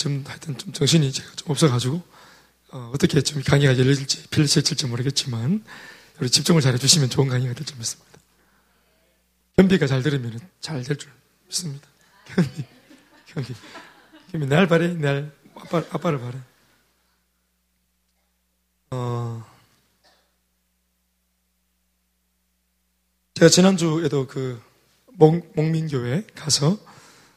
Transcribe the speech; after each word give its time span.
좀 0.00 0.24
하여튼 0.26 0.56
좀 0.56 0.72
정신이 0.72 1.12
제가 1.12 1.30
좀 1.36 1.50
없어가지고 1.50 2.02
어, 2.70 2.92
떻게 2.98 3.20
좀 3.20 3.42
강의가 3.42 3.76
열릴지 3.76 4.28
필리실지 4.28 4.86
모르겠지만 4.86 5.62
우리 6.18 6.30
집중을 6.30 6.62
잘 6.62 6.72
해주시면 6.72 7.10
좋은 7.10 7.28
강의가 7.28 7.52
될 7.52 7.66
줄 7.66 7.76
믿습니다. 7.76 8.10
현비가 9.58 9.86
잘 9.86 10.02
들으면 10.02 10.40
잘 10.60 10.82
될 10.84 10.96
줄 10.96 11.12
믿습니다. 11.48 11.86
현비, 12.28 12.64
현비, 13.26 13.54
현비 14.30 14.46
날 14.46 14.66
바래, 14.68 14.88
날 14.94 15.32
아빠 15.54 15.82
아빠를 15.90 16.18
바래. 16.18 16.38
어, 18.92 19.44
제가 23.34 23.50
지난주에도 23.50 24.26
그 24.26 24.62
목, 25.12 25.52
목민교회 25.54 26.26
가서 26.34 26.78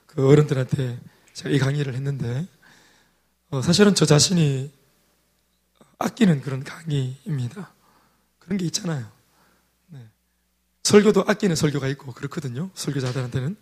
그 0.07 0.25
어른들한테 0.29 0.97
제가 1.33 1.49
이 1.49 1.59
강의를 1.59 1.93
했는데 1.95 2.47
어, 3.53 3.61
사실은 3.61 3.93
저 3.93 4.03
자신이 4.03 4.71
아끼는 5.99 6.41
그런 6.41 6.63
강의입니다. 6.63 7.71
그런 8.39 8.57
게 8.57 8.65
있잖아요. 8.65 9.07
네. 9.89 9.99
설교도 10.81 11.25
아끼는 11.27 11.55
설교가 11.55 11.87
있고 11.89 12.13
그렇거든요. 12.13 12.71
설교자들한테는. 12.73 13.55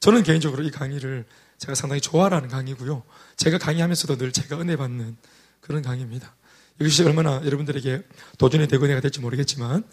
저는 0.00 0.24
개인적으로 0.24 0.64
이 0.64 0.72
강의를 0.72 1.24
제가 1.58 1.76
상당히 1.76 2.00
좋아하는 2.00 2.48
강의고요. 2.48 3.04
제가 3.36 3.58
강의하면서도 3.58 4.16
늘 4.16 4.32
제가 4.32 4.60
은혜 4.60 4.74
받는 4.74 5.16
그런 5.60 5.82
강의입니다. 5.82 6.34
이것이 6.80 7.04
얼마나 7.04 7.40
여러분들에게 7.44 8.08
도전이 8.38 8.66
되고 8.66 8.88
내가 8.88 9.00
될지 9.00 9.20
모르겠지만 9.20 9.84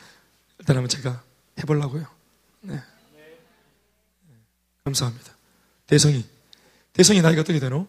일단 0.57 0.75
한번 0.75 0.89
제가 0.89 1.21
해보려고요. 1.59 2.07
네. 2.61 2.81
감사합니다. 4.85 5.37
대성이. 5.85 6.25
대성이 6.93 7.21
나이가 7.21 7.41
어떻게 7.41 7.59
되노? 7.59 7.87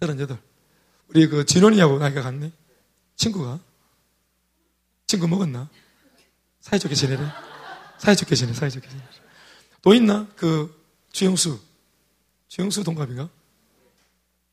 38. 0.00 0.38
우리 1.08 1.26
그 1.28 1.44
진원이하고 1.44 1.98
나이가 1.98 2.22
같네? 2.22 2.52
친구가? 3.16 3.60
친구 5.06 5.28
먹었나? 5.28 5.68
사이좋게 6.60 6.94
지내래? 6.94 7.22
사이좋게 7.98 8.34
지내, 8.34 8.52
사이좋게 8.52 8.88
지내. 8.88 9.02
또 9.82 9.92
있나? 9.94 10.26
그, 10.36 10.74
주영수. 11.12 11.60
주영수 12.48 12.84
동갑인가? 12.84 13.28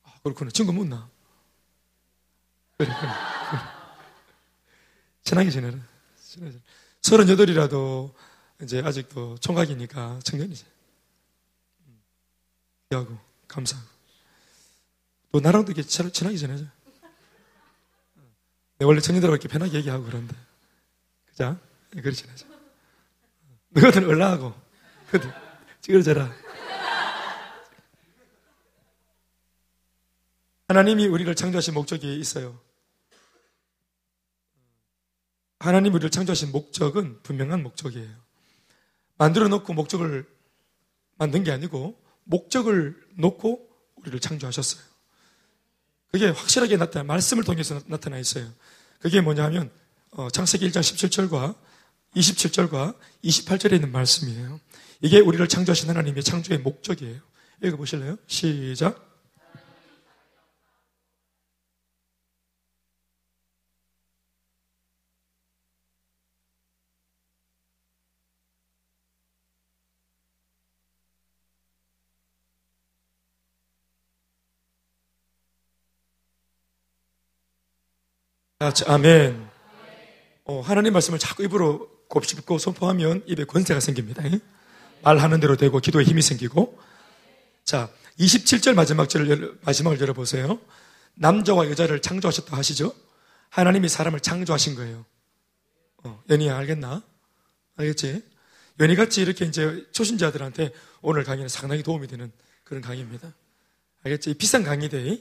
아, 0.03 0.13
그렇구나. 0.23 0.51
친구 0.51 0.73
묻나? 0.73 1.09
그래, 2.77 2.89
그래. 2.89 3.11
그래. 3.49 3.61
친하게 5.23 5.49
지내라. 5.49 5.77
친하게 6.21 6.51
지내. 6.51 6.63
38이라도 7.01 8.13
이제 8.61 8.81
아직도 8.83 9.37
총각이니까 9.37 10.19
청년이지. 10.23 10.65
하고 12.91 13.17
감사하고 13.47 13.96
또 15.37 15.41
나랑도 15.41 15.71
이렇게 15.71 15.87
친하게 15.87 16.35
지내자. 16.35 16.65
내 18.79 18.85
원래 18.85 18.99
청년들하고 18.99 19.35
이렇게 19.35 19.47
편하게 19.47 19.77
얘기하고 19.77 20.03
그런데 20.03 20.35
그자? 21.27 21.59
네, 21.91 22.01
그렇게 22.01 22.19
지내자. 22.19 22.47
너희들 23.69 24.03
얼라하고 24.05 24.59
그들 25.11 25.31
찌그러져라. 25.81 26.33
하나님이 30.69 31.05
우리를 31.05 31.35
창조하신 31.35 31.75
목적이 31.75 32.19
있어요. 32.19 32.59
하나님 35.59 35.93
우리를 35.93 36.09
창조하신 36.09 36.51
목적은 36.51 37.21
분명한 37.21 37.61
목적이에요. 37.61 38.09
만들어 39.19 39.49
놓고 39.49 39.71
목적을 39.75 40.27
만든 41.19 41.43
게 41.43 41.51
아니고 41.51 42.03
목적을 42.23 43.07
놓고 43.17 43.69
우리를 43.97 44.19
창조하셨어요. 44.19 44.86
그게 46.11 46.27
확실하게 46.27 46.77
나타나, 46.77 47.03
말씀을 47.03 47.43
통해서 47.43 47.79
나타나 47.87 48.17
있어요. 48.17 48.47
그게 48.99 49.21
뭐냐 49.21 49.43
하면, 49.45 49.69
어, 50.11 50.29
창세기 50.29 50.69
1장 50.69 50.81
17절과 50.81 51.55
27절과 52.15 52.95
28절에 53.23 53.73
있는 53.73 53.91
말씀이에요. 53.91 54.59
이게 55.01 55.19
우리를 55.19 55.47
창조하신 55.47 55.89
하나님의 55.89 56.23
창조의 56.23 56.59
목적이에요. 56.59 57.19
읽어보실래요? 57.63 58.17
시작. 58.27 59.06
아, 78.59 78.71
아멘. 78.87 79.47
어, 80.45 80.61
하나님 80.61 80.93
말씀을 80.93 81.19
자꾸 81.19 81.43
입으로 81.43 81.91
곱씹고 82.07 82.57
선포하면 82.57 83.21
입에 83.27 83.43
권세가 83.43 83.79
생깁니다. 83.79 84.23
말하는 85.03 85.39
대로 85.39 85.55
되고 85.55 85.79
기도에 85.79 86.03
힘이 86.03 86.23
생기고. 86.23 86.79
자, 87.65 87.87
27절 88.17 88.73
마지막 88.73 89.09
절 89.09 89.59
마지막을 89.61 90.01
열어보세요. 90.01 90.59
남자와 91.13 91.69
여자를 91.69 92.01
창조하셨다 92.01 92.57
하시죠? 92.57 92.95
하나님이 93.49 93.89
사람을 93.89 94.21
창조하신 94.21 94.73
거예요. 94.73 95.05
어, 96.03 96.23
연희야, 96.27 96.57
알겠나? 96.57 97.03
알겠지? 97.75 98.23
연희같이 98.79 99.21
이렇게 99.21 99.45
이제 99.45 99.85
초신자들한테 99.91 100.73
오늘 101.03 101.23
강의는 101.23 101.47
상당히 101.47 101.83
도움이 101.83 102.07
되는 102.07 102.31
그런 102.63 102.81
강의입니다. 102.81 103.35
알겠지? 104.03 104.33
비싼 104.33 104.63
강의대. 104.63 105.19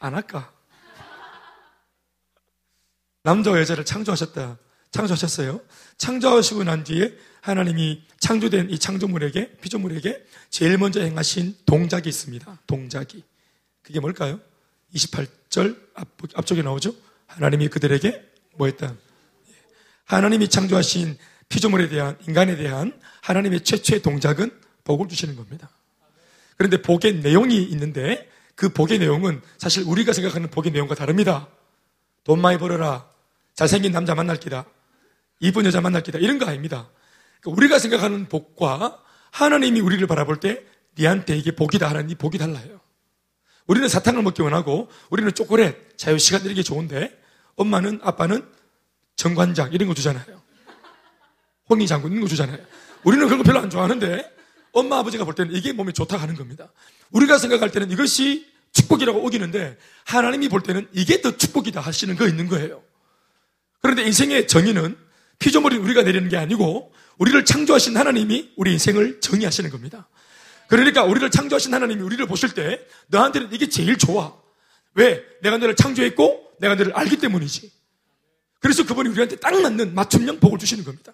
안 0.00 0.14
할까? 0.14 0.52
남자와 3.22 3.60
여자를 3.60 3.84
창조하셨다. 3.84 4.58
창조하셨어요. 4.90 5.60
창조하시고 5.98 6.64
난 6.64 6.82
뒤에 6.82 7.16
하나님이 7.42 8.02
창조된 8.18 8.70
이 8.70 8.78
창조물에게, 8.78 9.58
피조물에게 9.60 10.24
제일 10.48 10.78
먼저 10.78 11.00
행하신 11.00 11.56
동작이 11.66 12.08
있습니다. 12.08 12.60
동작이. 12.66 13.22
그게 13.82 14.00
뭘까요? 14.00 14.40
28절 14.94 15.78
앞, 15.94 16.46
쪽에 16.46 16.62
나오죠? 16.62 16.94
하나님이 17.26 17.68
그들에게 17.68 18.26
뭐 18.56 18.66
했다? 18.66 18.96
하나님이 20.06 20.48
창조하신 20.48 21.16
피조물에 21.50 21.88
대한, 21.88 22.18
인간에 22.26 22.56
대한 22.56 22.98
하나님의 23.22 23.64
최초의 23.64 24.02
동작은 24.02 24.50
복을 24.84 25.08
주시는 25.08 25.36
겁니다. 25.36 25.70
그런데 26.56 26.80
복의 26.80 27.16
내용이 27.16 27.62
있는데 27.64 28.29
그 28.60 28.68
복의 28.68 28.98
내용은 28.98 29.40
사실 29.56 29.84
우리가 29.86 30.12
생각하는 30.12 30.50
복의 30.50 30.70
내용과 30.72 30.94
다릅니다. 30.94 31.48
돈 32.24 32.42
많이 32.42 32.58
벌어라. 32.58 33.08
잘생긴 33.54 33.90
남자 33.90 34.14
만날 34.14 34.36
기다. 34.36 34.66
이쁜 35.38 35.64
여자 35.64 35.80
만날 35.80 36.02
기다. 36.02 36.18
이런 36.18 36.38
거 36.38 36.44
아닙니다. 36.44 36.90
그러니까 37.40 37.56
우리가 37.56 37.78
생각하는 37.78 38.28
복과 38.28 39.02
하나님이 39.30 39.80
우리를 39.80 40.06
바라볼 40.06 40.40
때 40.40 40.62
니한테 40.98 41.38
이게 41.38 41.52
복이다 41.52 41.88
하는 41.88 42.10
이 42.10 42.14
복이 42.14 42.36
달라요. 42.36 42.80
우리는 43.66 43.88
사탕을 43.88 44.22
먹기 44.24 44.42
원하고 44.42 44.90
우리는 45.08 45.32
초콜릿, 45.32 45.96
자유 45.96 46.18
시간 46.18 46.42
이런 46.42 46.54
게 46.54 46.62
좋은데 46.62 47.18
엄마는 47.56 48.00
아빠는 48.02 48.46
정관장 49.16 49.72
이런 49.72 49.88
거 49.88 49.94
주잖아요. 49.94 50.42
홍리장군 51.70 52.12
이런 52.12 52.20
거 52.20 52.28
주잖아요. 52.28 52.58
우리는 53.04 53.24
그런 53.24 53.38
거 53.38 53.44
별로 53.44 53.60
안 53.60 53.70
좋아하는데 53.70 54.36
엄마 54.72 54.98
아버지가 54.98 55.24
볼 55.24 55.34
때는 55.34 55.54
이게 55.54 55.72
몸에 55.72 55.92
좋다 55.92 56.18
하는 56.18 56.34
겁니다. 56.34 56.70
우리가 57.10 57.38
생각할 57.38 57.70
때는 57.70 57.90
이것이 57.90 58.49
축복이라고 58.72 59.24
오기는데 59.24 59.76
하나님이 60.04 60.48
볼 60.48 60.62
때는 60.62 60.88
이게 60.92 61.20
더 61.20 61.36
축복이다 61.36 61.80
하시는 61.80 62.14
거 62.16 62.26
있는 62.28 62.48
거예요. 62.48 62.82
그런데 63.82 64.02
인생의 64.04 64.46
정의는 64.46 64.96
피조물이 65.38 65.76
우리가 65.78 66.02
내리는 66.02 66.28
게 66.28 66.36
아니고 66.36 66.92
우리를 67.18 67.44
창조하신 67.44 67.96
하나님이 67.96 68.52
우리 68.56 68.72
인생을 68.72 69.20
정의하시는 69.20 69.70
겁니다. 69.70 70.08
그러니까 70.68 71.02
우리를 71.02 71.28
창조하신 71.30 71.74
하나님이 71.74 72.02
우리를 72.02 72.24
보실 72.26 72.54
때 72.54 72.80
너한테는 73.08 73.52
이게 73.52 73.68
제일 73.68 73.98
좋아. 73.98 74.34
왜? 74.94 75.24
내가 75.42 75.58
너를 75.58 75.74
창조했고 75.74 76.52
내가 76.60 76.74
너를 76.74 76.92
알기 76.94 77.18
때문이지. 77.18 77.72
그래서 78.60 78.84
그분이 78.84 79.08
우리한테 79.08 79.36
딱 79.36 79.58
맞는 79.60 79.94
맞춤형 79.94 80.38
복을 80.38 80.58
주시는 80.58 80.84
겁니다. 80.84 81.12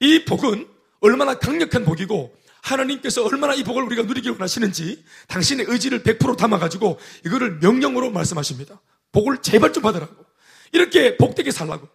이 0.00 0.24
복은 0.24 0.66
얼마나 1.00 1.38
강력한 1.38 1.84
복이고 1.84 2.34
하나님께서 2.66 3.24
얼마나 3.24 3.54
이 3.54 3.62
복을 3.62 3.82
우리가 3.84 4.02
누리길 4.02 4.32
원하시는지 4.32 5.04
당신의 5.28 5.66
의지를 5.68 6.02
100% 6.02 6.36
담아가지고 6.36 6.98
이거를 7.24 7.58
명령으로 7.60 8.10
말씀하십니다. 8.10 8.80
복을 9.12 9.40
제발 9.42 9.72
좀 9.72 9.82
받으라고. 9.82 10.14
이렇게 10.72 11.16
복되게 11.16 11.50
살라고. 11.52 11.88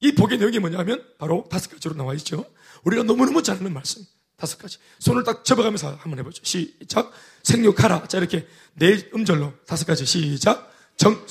이 0.00 0.12
복의 0.12 0.38
내용이 0.38 0.58
뭐냐면 0.58 1.04
바로 1.18 1.46
다섯 1.50 1.70
가지로 1.70 1.94
나와 1.94 2.14
있죠. 2.14 2.44
우리가 2.84 3.02
너무너무 3.02 3.42
잘 3.42 3.56
아는 3.58 3.72
말씀. 3.72 4.02
다섯 4.36 4.56
가지. 4.58 4.78
손을 4.98 5.24
딱 5.24 5.44
접어가면서 5.44 5.96
한번 6.00 6.18
해보죠. 6.20 6.42
시작. 6.42 7.12
생육하라. 7.42 8.08
자, 8.08 8.16
이렇게 8.16 8.48
네 8.74 9.10
음절로 9.14 9.52
다섯 9.66 9.84
가지. 9.84 10.06
시작. 10.06 10.72
정, 10.96 11.22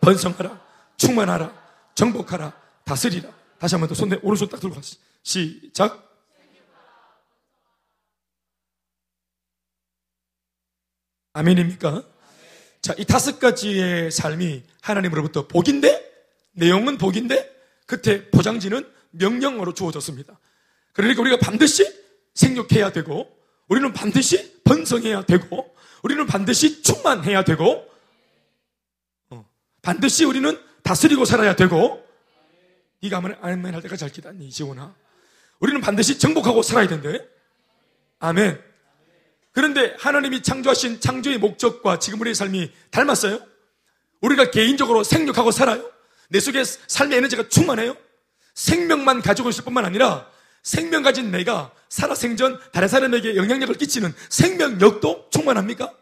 번성하라. 0.00 0.60
충만하라. 0.96 1.52
정복하라. 1.96 2.52
다스리라. 2.84 3.28
다시 3.58 3.74
한 3.74 3.80
번 3.80 3.88
더 3.88 3.94
손, 3.96 4.08
내 4.08 4.18
오른손 4.22 4.48
딱 4.48 4.60
들고 4.60 4.76
가시. 4.76 4.96
시작. 5.24 6.07
아멘입니까? 11.38 12.02
자, 12.82 12.94
이 12.98 13.04
다섯 13.04 13.38
가지의 13.38 14.10
삶이 14.10 14.64
하나님으로부터 14.80 15.46
복인데, 15.46 16.04
내용은 16.52 16.98
복인데, 16.98 17.48
끝에 17.86 18.28
포장지는 18.30 18.84
명령어로 19.10 19.72
주어졌습니다. 19.74 20.38
그러니까 20.92 21.22
우리가 21.22 21.38
반드시 21.38 21.86
생육해야 22.34 22.90
되고, 22.90 23.28
우리는 23.68 23.92
반드시 23.92 24.60
번성해야 24.64 25.26
되고, 25.26 25.74
우리는 26.02 26.26
반드시 26.26 26.82
충만해야 26.82 27.44
되고, 27.44 27.88
어, 29.30 29.48
반드시 29.82 30.24
우리는 30.24 30.58
다스리고 30.82 31.24
살아야 31.24 31.54
되고, 31.54 32.04
네가 33.00 33.18
아멘, 33.18 33.36
아멘 33.40 33.74
할 33.74 33.82
때까지 33.82 34.00
잘 34.00 34.10
기다니, 34.10 34.50
지원아. 34.50 34.94
우리는 35.60 35.80
반드시 35.80 36.18
정복하고 36.18 36.62
살아야 36.62 36.88
된대. 36.88 37.24
아멘. 38.18 38.67
그런데 39.52 39.96
하나님이 39.98 40.42
창조하신 40.42 41.00
창조의 41.00 41.38
목적과 41.38 41.98
지금 41.98 42.20
우리의 42.20 42.34
삶이 42.34 42.72
닮았어요? 42.90 43.40
우리가 44.20 44.50
개인적으로 44.50 45.04
생육하고 45.04 45.50
살아요? 45.50 45.90
내 46.28 46.40
속에 46.40 46.64
삶의 46.64 47.18
에너지가 47.18 47.48
충만해요? 47.48 47.96
생명만 48.54 49.22
가지고 49.22 49.50
있을 49.50 49.64
뿐만 49.64 49.84
아니라 49.84 50.30
생명 50.62 51.02
가진 51.02 51.30
내가 51.30 51.72
살아생전 51.88 52.60
다른 52.72 52.88
사람에게 52.88 53.36
영향력을 53.36 53.74
끼치는 53.76 54.12
생명력도 54.28 55.30
충만합니까? 55.30 55.94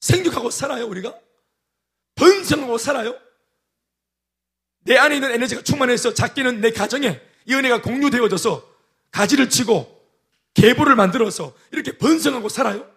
생육하고 0.00 0.50
살아요, 0.50 0.86
우리가? 0.86 1.14
번성하고 2.14 2.78
살아요? 2.78 3.18
내 4.80 4.96
안에 4.98 5.16
있는 5.16 5.32
에너지가 5.32 5.62
충만해서 5.62 6.14
작게는 6.14 6.60
내 6.60 6.70
가정에 6.70 7.20
이 7.46 7.54
은혜가 7.54 7.82
공유되어져서 7.82 8.70
가지를 9.10 9.48
치고 9.48 9.93
계보를 10.54 10.94
만들어서 10.96 11.54
이렇게 11.72 11.96
번성하고 11.98 12.48
살아요? 12.48 12.88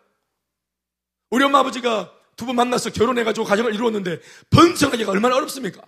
우리 1.30 1.44
엄마 1.44 1.60
아버지가 1.60 2.14
두번 2.36 2.56
만나서 2.56 2.92
결혼해가지고 2.92 3.46
가정을 3.46 3.74
이루었는데 3.74 4.22
번성하기가 4.52 5.12
얼마나 5.12 5.36
어렵습니까? 5.38 5.82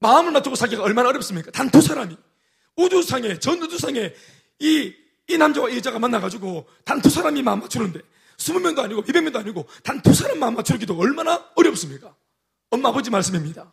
마음을 0.00 0.32
맞추고 0.32 0.56
살기가 0.56 0.82
얼마나 0.82 1.08
어렵습니까? 1.08 1.50
단 1.52 1.70
두 1.70 1.80
사람이 1.80 2.16
우주상에 2.76 3.38
전 3.38 3.60
우주상에 3.62 4.14
이, 4.60 4.94
이 5.28 5.38
남자와 5.38 5.68
이 5.70 5.76
여자가 5.76 5.98
만나가지고 5.98 6.68
단 6.84 7.00
두 7.00 7.10
사람이 7.10 7.42
마음 7.42 7.60
맞추는데 7.60 8.00
20명도 8.36 8.78
아니고 8.80 9.02
200명도 9.02 9.36
아니고 9.36 9.66
단 9.82 10.00
두 10.02 10.14
사람 10.14 10.38
마음 10.38 10.54
맞추기도 10.54 10.96
얼마나 10.98 11.50
어렵습니까? 11.56 12.14
엄마 12.70 12.90
아버지 12.90 13.10
말씀입니다. 13.10 13.72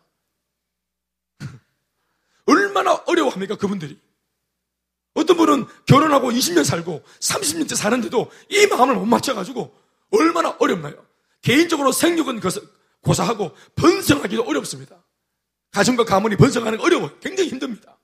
얼마나 2.46 2.94
어려워합니까 3.06 3.56
그분들이? 3.56 4.00
어떤 5.16 5.36
분은 5.38 5.64
결혼하고 5.86 6.30
20년 6.30 6.62
살고 6.62 7.02
30년째 7.20 7.74
사는데도 7.74 8.30
이 8.50 8.66
마음을 8.66 8.94
못 8.94 9.06
맞춰가지고 9.06 9.74
얼마나 10.12 10.54
어렵나요? 10.58 10.94
개인적으로 11.40 11.90
생육은 11.90 12.40
고사하고 13.00 13.56
번성하기도 13.76 14.42
어렵습니다. 14.42 14.96
가정과 15.72 16.04
가문이 16.04 16.36
번성하는 16.36 16.78
거 16.78 16.84
어려워요. 16.84 17.18
굉장히 17.20 17.48
힘듭니다. 17.48 17.96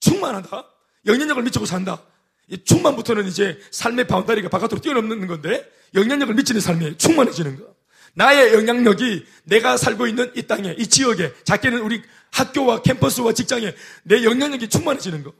충만하다. 0.00 0.64
영향력을 1.06 1.42
미치고 1.44 1.66
산다. 1.66 2.02
이 2.48 2.64
충만부터는 2.64 3.26
이제 3.26 3.58
삶의 3.70 4.08
바운다리가 4.08 4.48
바깥으로 4.48 4.80
뛰어넘는 4.80 5.26
건데 5.28 5.70
영향력을 5.94 6.34
미치는 6.34 6.60
삶이 6.60 6.98
충만해지는 6.98 7.58
거. 7.58 7.74
나의 8.14 8.54
영향력이 8.54 9.24
내가 9.44 9.76
살고 9.76 10.08
있는 10.08 10.32
이 10.34 10.42
땅에, 10.42 10.74
이 10.78 10.88
지역에, 10.88 11.32
작게는 11.44 11.80
우리 11.80 12.02
학교와 12.32 12.82
캠퍼스와 12.82 13.32
직장에 13.32 13.74
내 14.02 14.24
영향력이 14.24 14.68
충만해지는 14.68 15.22
거. 15.22 15.32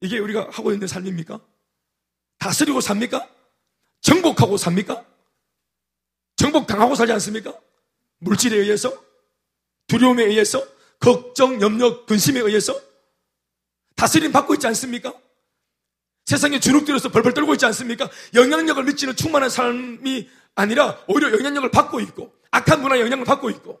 이게 0.00 0.18
우리가 0.18 0.48
하고 0.50 0.72
있는 0.72 0.86
삶입니까? 0.86 1.40
다스리고 2.38 2.80
삽니까? 2.80 3.28
정복하고 4.00 4.56
삽니까? 4.56 5.04
정복당하고 6.36 6.94
살지 6.94 7.12
않습니까? 7.14 7.52
물질에 8.18 8.56
의해서? 8.56 8.92
두려움에 9.88 10.24
의해서? 10.24 10.64
걱정, 11.00 11.60
염려, 11.60 12.04
근심에 12.06 12.40
의해서? 12.40 12.80
다스림 13.96 14.30
받고 14.30 14.54
있지 14.54 14.66
않습니까? 14.68 15.12
세상에 16.26 16.60
주눅들어서 16.60 17.08
벌벌 17.08 17.34
떨고 17.34 17.54
있지 17.54 17.66
않습니까? 17.66 18.08
영향력을 18.34 18.82
미치는 18.84 19.16
충만한 19.16 19.50
삶이 19.50 20.28
아니라 20.54 21.02
오히려 21.08 21.32
영향력을 21.32 21.70
받고 21.70 22.00
있고 22.00 22.32
악한 22.50 22.82
문화의 22.82 23.02
영향을 23.02 23.24
받고 23.24 23.50
있고 23.50 23.80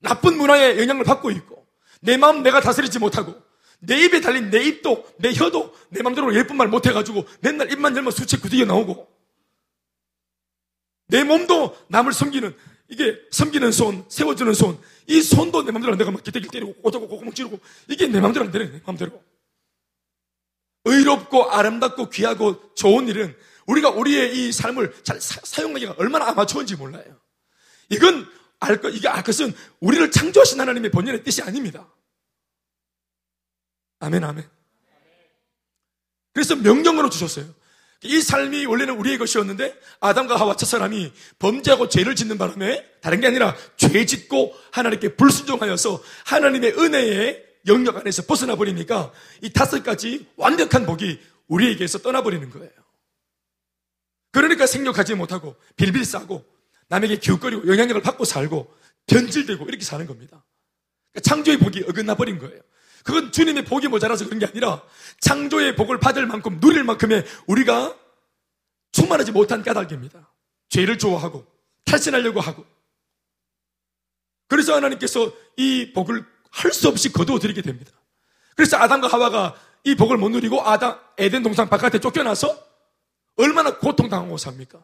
나쁜 0.00 0.36
문화의 0.38 0.80
영향을 0.80 1.04
받고 1.04 1.30
있고 1.30 1.66
내 2.00 2.16
마음 2.16 2.42
내가 2.42 2.60
다스리지 2.60 2.98
못하고 2.98 3.34
내 3.78 4.04
입에 4.04 4.20
달린 4.20 4.50
내 4.50 4.62
입도, 4.62 5.06
내 5.18 5.32
혀도 5.32 5.74
내 5.90 6.02
맘대로 6.02 6.34
예쁜 6.34 6.56
말 6.56 6.68
못해가지고 6.68 7.26
맨날 7.40 7.70
입만 7.70 7.94
열면 7.96 8.10
수채 8.12 8.38
구디게 8.38 8.64
나오고 8.64 9.08
내 11.08 11.24
몸도 11.24 11.76
남을 11.88 12.12
섬기는 12.12 12.56
이게 12.88 13.18
섬기는 13.30 13.72
손, 13.72 14.04
세워주는 14.08 14.54
손, 14.54 14.78
이 15.06 15.20
손도 15.20 15.64
내 15.64 15.72
맘대로 15.72 15.96
내가 15.96 16.10
막 16.10 16.22
기대기 16.22 16.48
때리고 16.48 16.74
꼬자고 16.74 17.08
고구멍 17.08 17.32
찌르고 17.32 17.58
이게 17.88 18.06
내 18.06 18.20
맘대로 18.20 18.44
안 18.44 18.52
되네, 18.52 18.70
내 18.70 18.80
맘대로. 18.84 19.22
의롭고 20.84 21.50
아름답고 21.50 22.10
귀하고 22.10 22.74
좋은 22.74 23.08
일은 23.08 23.36
우리가 23.66 23.90
우리의 23.90 24.36
이 24.48 24.52
삶을 24.52 24.94
잘 25.02 25.20
사, 25.20 25.62
용하기가 25.62 25.96
얼마나 25.98 26.28
아마추어인지 26.28 26.76
몰라요. 26.76 27.20
이건 27.88 28.26
알 28.60 28.80
것, 28.80 28.90
이게 28.90 29.08
알 29.08 29.22
것은 29.24 29.52
우리를 29.80 30.10
창조하신 30.10 30.60
하나님의 30.60 30.92
본연의 30.92 31.24
뜻이 31.24 31.42
아닙니다. 31.42 31.88
아멘, 34.00 34.24
아멘. 34.24 34.48
그래서 36.32 36.54
명령으로 36.56 37.08
주셨어요. 37.08 37.46
이 38.02 38.20
삶이 38.20 38.66
원래는 38.66 38.98
우리의 38.98 39.18
것이었는데 39.18 39.74
아담과 40.00 40.36
하와 40.36 40.56
첫 40.56 40.66
사람이 40.66 41.12
범죄하고 41.38 41.88
죄를 41.88 42.14
짓는 42.14 42.36
바람에 42.36 42.84
다른 43.00 43.20
게 43.20 43.26
아니라 43.26 43.56
죄 43.76 44.04
짓고 44.04 44.54
하나님께 44.70 45.16
불순종하여서 45.16 46.02
하나님의 46.26 46.78
은혜의 46.78 47.46
영역 47.66 47.96
안에서 47.96 48.22
벗어나 48.26 48.54
버리니까 48.54 49.12
이 49.42 49.50
다섯 49.50 49.82
가지 49.82 50.26
완벽한 50.36 50.86
복이 50.86 51.20
우리에게서 51.48 51.98
떠나버리는 51.98 52.48
거예요. 52.50 52.70
그러니까 54.30 54.66
생육하지 54.66 55.14
못하고 55.14 55.56
빌빌 55.76 56.04
싸고 56.04 56.44
남에게 56.88 57.16
기웃거리고 57.16 57.66
영향력을 57.66 58.02
받고 58.02 58.24
살고 58.24 58.72
변질되고 59.06 59.64
이렇게 59.64 59.84
사는 59.84 60.06
겁니다. 60.06 60.44
그러니까 61.12 61.28
창조의 61.28 61.58
복이 61.58 61.84
어긋나 61.88 62.14
버린 62.14 62.38
거예요. 62.38 62.60
그건 63.06 63.30
주님의 63.30 63.64
복이 63.64 63.86
모자라서 63.88 64.24
그런 64.24 64.40
게 64.40 64.46
아니라 64.46 64.82
창조의 65.20 65.76
복을 65.76 66.00
받을 66.00 66.26
만큼 66.26 66.58
누릴 66.60 66.82
만큼의 66.82 67.24
우리가 67.46 67.96
충만하지 68.90 69.30
못한 69.30 69.62
까닭입니다. 69.62 70.28
죄를 70.68 70.98
좋아하고 70.98 71.46
탈신하려고 71.84 72.40
하고 72.40 72.66
그래서 74.48 74.74
하나님께서 74.74 75.32
이 75.56 75.92
복을 75.94 76.26
할 76.50 76.72
수 76.72 76.88
없이 76.88 77.12
거두어 77.12 77.38
드리게 77.38 77.62
됩니다. 77.62 77.92
그래서 78.56 78.76
아담과 78.78 79.08
하와가 79.08 79.54
이 79.84 79.94
복을 79.94 80.16
못 80.16 80.30
누리고 80.30 80.62
아담 80.62 80.98
에덴 81.18 81.42
동산 81.42 81.68
바깥에 81.68 82.00
쫓겨나서 82.00 82.58
얼마나 83.36 83.78
고통당하고 83.78 84.36
삽니까? 84.36 84.82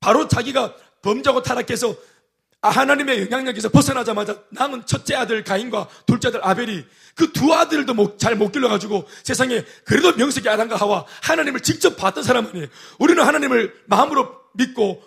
바로 0.00 0.26
자기가 0.26 0.74
범죄하고 1.02 1.42
타락해서 1.42 1.90
아, 1.90 1.94
하나님의 2.70 3.22
영향력에서 3.22 3.68
벗어나자마자 3.68 4.42
남은 4.50 4.86
첫째 4.86 5.14
아들 5.14 5.44
가인과 5.44 5.88
둘째 6.06 6.28
아들 6.28 6.40
아벨이 6.42 6.84
그 7.14 7.32
두 7.32 7.52
아들도 7.52 8.16
잘 8.16 8.36
못 8.36 8.50
길러가지고 8.52 9.06
세상에 9.22 9.64
그래도 9.84 10.12
명색이 10.16 10.48
아담과 10.48 10.76
하와 10.76 11.06
하나님을 11.22 11.60
직접 11.60 11.96
봤던 11.96 12.24
사람 12.24 12.46
아니에요. 12.46 12.66
우리는 12.98 13.22
하나님을 13.22 13.82
마음으로 13.86 14.40
믿고 14.54 15.02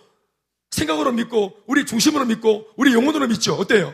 생각으로 0.72 1.12
믿고 1.12 1.64
우리 1.66 1.86
중심으로 1.86 2.26
믿고 2.26 2.68
우리 2.76 2.94
영혼으로 2.94 3.28
믿죠. 3.28 3.56
어때요? 3.56 3.94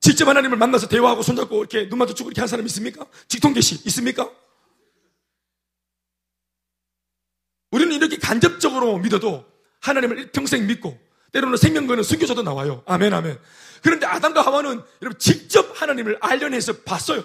직접 0.00 0.28
하나님을 0.28 0.56
만나서 0.58 0.88
대화하고 0.88 1.22
손잡고 1.22 1.58
이렇게 1.60 1.88
눈 1.88 1.98
마주치고 1.98 2.28
이렇게 2.28 2.40
한 2.40 2.48
사람 2.48 2.66
있습니까? 2.66 3.06
직통계시 3.28 3.82
있습니까? 3.86 4.30
우리는 7.70 7.92
이렇게 7.92 8.16
간접적으로 8.18 8.98
믿어도 8.98 9.44
하나님을 9.80 10.30
평생 10.32 10.66
믿고 10.66 10.98
때로는 11.36 11.58
생명권은 11.58 12.02
숨겨져도 12.02 12.42
나와요. 12.42 12.82
아멘, 12.86 13.12
아멘. 13.12 13.38
그런데 13.82 14.06
아담과 14.06 14.40
하와는 14.40 14.80
여러분 15.02 15.18
직접 15.18 15.80
하나님을 15.80 16.16
알려내서 16.20 16.78
봤어요. 16.78 17.24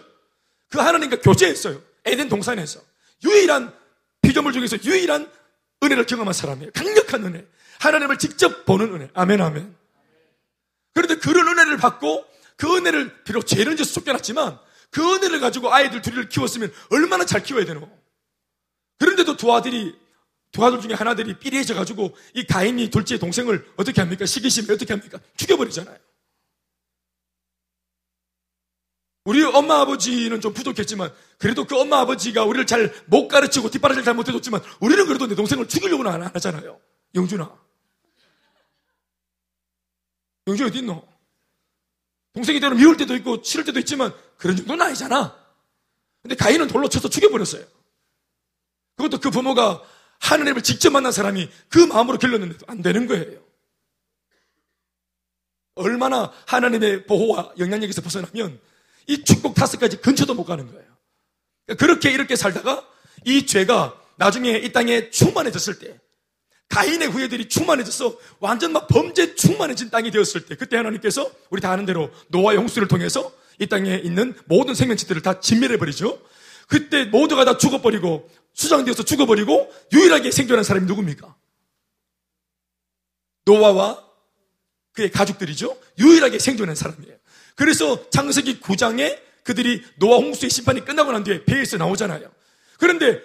그 0.69 0.79
하나님과 0.79 1.21
교제했어요. 1.21 1.81
에덴 2.03 2.27
동산에서. 2.27 2.81
유일한 3.23 3.73
피조물 4.21 4.51
중에서 4.51 4.77
유일한 4.83 5.31
은혜를 5.81 6.05
경험한 6.05 6.33
사람이에요. 6.33 6.71
강력한 6.73 7.23
은혜. 7.25 7.45
하나님을 7.79 8.17
직접 8.17 8.65
보는 8.65 8.93
은혜. 8.93 9.09
아멘, 9.13 9.41
아멘. 9.41 9.73
그런데 10.93 11.15
그런 11.15 11.47
은혜를 11.47 11.77
받고 11.77 12.25
그 12.57 12.75
은혜를 12.75 13.23
비록 13.23 13.47
죄를 13.47 13.77
져서 13.77 13.93
쫓겨났지만 13.93 14.59
그 14.89 15.01
은혜를 15.15 15.39
가지고 15.39 15.73
아이들 15.73 16.01
둘이를 16.01 16.27
키웠으면 16.27 16.73
얼마나 16.89 17.25
잘 17.25 17.43
키워야 17.43 17.63
되노. 17.63 17.89
그런데도 18.99 19.37
두 19.37 19.53
아들이 19.53 19.95
두 20.51 20.65
아들 20.65 20.81
중에 20.81 20.93
하나들이 20.93 21.39
삐리해져 21.39 21.73
가지고 21.73 22.15
이 22.33 22.45
가인이 22.45 22.89
둘째 22.89 23.17
동생을 23.17 23.73
어떻게 23.77 24.01
합니까? 24.01 24.25
시기심에 24.25 24.73
어떻게 24.73 24.93
합니까? 24.93 25.19
죽여버리잖아요. 25.37 25.97
우리 29.25 29.43
엄마 29.43 29.81
아버지는 29.81 30.41
좀 30.41 30.51
부족했지만 30.53 31.13
그래도 31.37 31.63
그 31.65 31.79
엄마 31.79 31.99
아버지가 31.99 32.43
우리를 32.43 32.65
잘 32.65 32.91
못 33.05 33.27
가르치고 33.27 33.69
뒷바라지를 33.69 34.03
잘 34.03 34.13
못해줬지만 34.15 34.61
우리는 34.79 35.05
그래도 35.05 35.27
내 35.27 35.35
동생을 35.35 35.67
죽이려고는 35.67 36.11
안 36.11 36.23
하잖아요. 36.23 36.79
영준아. 37.15 37.59
영준이 40.47 40.69
어디 40.69 40.79
있노? 40.79 41.07
동생이 42.33 42.59
때로 42.59 42.75
미울 42.75 42.97
때도 42.97 43.15
있고 43.17 43.43
싫을 43.43 43.63
때도 43.65 43.79
있지만 43.79 44.13
그런 44.37 44.55
정도는 44.57 44.85
아니잖아. 44.85 45.37
근데 46.23 46.35
가인은 46.35 46.67
돌로 46.67 46.89
쳐서 46.89 47.07
죽여버렸어요. 47.09 47.65
그것도 48.97 49.19
그 49.19 49.29
부모가 49.29 49.83
하느님을 50.21 50.61
직접 50.61 50.91
만난 50.91 51.11
사람이 51.11 51.49
그 51.69 51.79
마음으로 51.79 52.17
길렀는데도 52.17 52.65
안 52.67 52.81
되는 52.81 53.07
거예요. 53.07 53.39
얼마나 55.75 56.31
하나님의 56.45 57.05
보호와 57.05 57.53
영향력에서 57.57 58.01
벗어나면 58.01 58.59
이 59.07 59.23
축복 59.23 59.55
다섯 59.55 59.79
가지 59.79 59.97
근처도 59.97 60.33
못 60.33 60.45
가는 60.45 60.71
거예요. 60.71 60.85
그렇게 61.77 62.11
이렇게 62.11 62.35
살다가 62.35 62.87
이 63.25 63.45
죄가 63.45 63.99
나중에 64.17 64.57
이 64.57 64.71
땅에 64.71 65.09
충만해졌을 65.09 65.79
때 65.79 65.99
가인의 66.69 67.09
후예들이 67.09 67.49
충만해져서 67.49 68.17
완전 68.39 68.71
막 68.71 68.87
범죄 68.87 69.35
충만해진 69.35 69.89
땅이 69.89 70.11
되었을 70.11 70.45
때 70.45 70.55
그때 70.55 70.77
하나님께서 70.77 71.29
우리 71.49 71.61
다 71.61 71.71
아는 71.71 71.85
대로 71.85 72.09
노아의 72.29 72.57
홍수를 72.57 72.87
통해서 72.87 73.31
이 73.59 73.67
땅에 73.67 73.95
있는 74.03 74.33
모든 74.45 74.73
생명체들을 74.73 75.21
다 75.21 75.39
진멸해버리죠. 75.39 76.19
그때 76.67 77.03
모두가 77.05 77.43
다 77.43 77.57
죽어버리고 77.57 78.29
수장되어서 78.53 79.03
죽어버리고 79.03 79.71
유일하게 79.93 80.31
생존한 80.31 80.63
사람이 80.63 80.85
누굽니까? 80.85 81.35
노아와 83.45 84.03
그의 84.93 85.11
가족들이죠. 85.11 85.77
유일하게 85.99 86.39
생존한 86.39 86.75
사람이에요. 86.75 87.15
그래서 87.55 88.09
창세기 88.09 88.59
9장에 88.59 89.19
그들이 89.43 89.83
노아 89.97 90.17
홍수의 90.17 90.49
심판이 90.49 90.85
끝나고 90.85 91.11
난 91.11 91.23
뒤에 91.23 91.45
배에서 91.45 91.77
나오잖아요. 91.77 92.31
그런데 92.77 93.21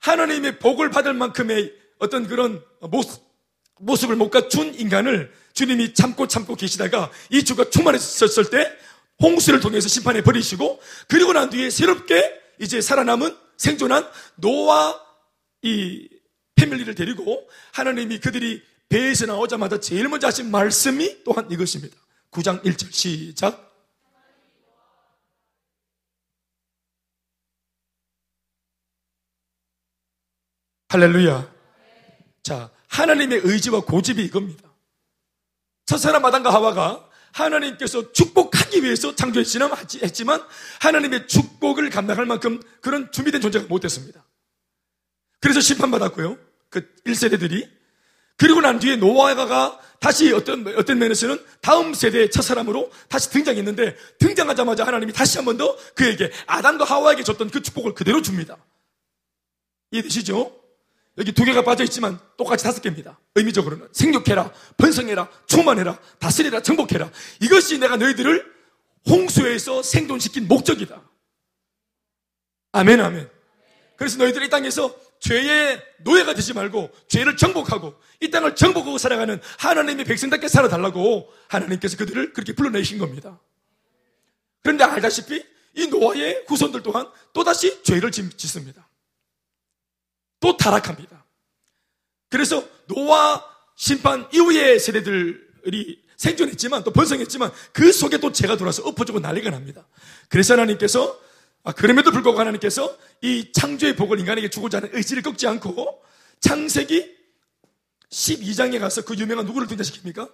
하나님의 0.00 0.58
복을 0.58 0.90
받을 0.90 1.14
만큼의 1.14 1.72
어떤 1.98 2.26
그런 2.26 2.62
모습, 2.80 3.22
모습을 3.80 4.16
못 4.16 4.30
갖춘 4.30 4.74
인간을 4.74 5.32
주님이 5.52 5.94
참고 5.94 6.26
참고 6.28 6.54
계시다가 6.54 7.10
이 7.30 7.44
주가 7.44 7.68
충만했었을 7.68 8.50
때 8.50 8.72
홍수를 9.20 9.60
통해서 9.60 9.88
심판해 9.88 10.22
버리시고 10.22 10.80
그리고 11.08 11.32
난 11.32 11.50
뒤에 11.50 11.70
새롭게 11.70 12.40
이제 12.60 12.80
살아남은 12.80 13.36
생존한 13.58 14.08
노아 14.36 14.98
이 15.62 16.08
패밀리를 16.54 16.94
데리고 16.94 17.48
하나님이 17.72 18.20
그들이 18.20 18.62
배에서 18.88 19.26
나오자마자 19.26 19.78
제일 19.78 20.08
먼저 20.08 20.28
하신 20.28 20.50
말씀이 20.50 21.22
또한 21.24 21.50
이것입니다. 21.50 21.96
9장 22.30 22.64
1절 22.64 22.92
시작. 22.92 23.68
할렐루야. 30.90 31.52
자, 32.42 32.70
하나님의 32.88 33.40
의지와 33.44 33.82
고집이 33.82 34.24
이겁니다. 34.24 34.72
첫 35.84 35.98
사람 35.98 36.22
마당과 36.22 36.52
하와가 36.52 37.07
하나님께서 37.32 38.12
축복하기 38.12 38.82
위해서 38.82 39.14
창조했지만 39.14 40.42
하나님의 40.80 41.28
축복을 41.28 41.90
감당할 41.90 42.26
만큼 42.26 42.60
그런 42.80 43.10
준비된 43.12 43.40
존재가 43.40 43.66
못됐습니다. 43.68 44.24
그래서 45.40 45.60
심판받았고요. 45.60 46.38
그 46.70 46.92
1세대들이. 47.06 47.68
그리고 48.36 48.60
난 48.60 48.78
뒤에 48.78 48.96
노아가 48.96 49.78
다시 50.00 50.32
어떤, 50.32 50.66
어떤 50.76 50.98
면에서는 50.98 51.44
다음 51.60 51.92
세대의 51.92 52.30
첫 52.30 52.42
사람으로 52.42 52.90
다시 53.08 53.30
등장했는데 53.30 53.96
등장하자마자 54.18 54.86
하나님이 54.86 55.12
다시 55.12 55.38
한 55.38 55.44
번 55.44 55.56
더 55.58 55.76
그에게 55.94 56.30
아담과 56.46 56.84
하와에게 56.84 57.24
줬던 57.24 57.50
그 57.50 57.62
축복을 57.62 57.94
그대로 57.94 58.22
줍니다. 58.22 58.56
이해되시죠? 59.90 60.57
여기 61.18 61.32
두 61.32 61.44
개가 61.44 61.62
빠져 61.62 61.82
있지만 61.84 62.18
똑같이 62.36 62.64
다섯 62.64 62.80
개입니다. 62.80 63.18
의미적으로는 63.34 63.88
생육해라, 63.92 64.52
번성해라, 64.76 65.28
충만해라, 65.46 65.98
다스리라, 66.20 66.62
정복해라. 66.62 67.10
이것이 67.40 67.78
내가 67.78 67.96
너희들을 67.96 68.58
홍수에서 69.08 69.82
생존시킨 69.82 70.46
목적이다. 70.46 71.02
아멘, 72.72 73.00
아멘. 73.00 73.28
그래서 73.96 74.16
너희들이 74.18 74.46
이 74.46 74.50
땅에서 74.50 74.94
죄의 75.18 75.82
노예가 76.04 76.34
되지 76.34 76.52
말고 76.52 76.90
죄를 77.08 77.36
정복하고 77.36 77.94
이 78.20 78.30
땅을 78.30 78.54
정복하고 78.54 78.96
살아가는 78.98 79.40
하나님의 79.58 80.04
백성답게 80.04 80.46
살아달라고 80.46 81.32
하나님께서 81.48 81.96
그들을 81.96 82.32
그렇게 82.32 82.52
불러내신 82.52 82.98
겁니다. 82.98 83.40
그런데 84.62 84.84
알다시피 84.84 85.44
이 85.74 85.86
노아의 85.88 86.44
후손들 86.46 86.82
또한 86.84 87.08
또다시 87.32 87.82
죄를 87.82 88.12
짓습니다. 88.12 88.87
또 90.40 90.56
타락합니다. 90.56 91.24
그래서 92.30 92.64
노아 92.86 93.42
심판 93.76 94.28
이후의 94.32 94.78
세대들이 94.80 96.02
생존했지만 96.16 96.84
또 96.84 96.92
번성했지만 96.92 97.50
그 97.72 97.92
속에 97.92 98.18
또 98.18 98.32
죄가 98.32 98.56
들어와서 98.56 98.82
엎어지고 98.82 99.20
난리가 99.20 99.50
납니다. 99.50 99.86
그래서 100.28 100.54
하나님께서 100.54 101.18
아, 101.64 101.72
그럼에도 101.72 102.10
불구하고 102.10 102.40
하나님께서 102.40 102.96
이 103.20 103.52
창조의 103.52 103.96
복을 103.96 104.18
인간에게 104.20 104.50
주고자 104.50 104.78
하는 104.78 104.90
의지를 104.92 105.22
꺾지 105.22 105.46
않고 105.46 106.02
창세기 106.40 107.16
12장에 108.10 108.80
가서 108.80 109.02
그 109.02 109.14
유명한 109.16 109.44
누구를 109.46 109.68
등장시킵니까? 109.68 110.30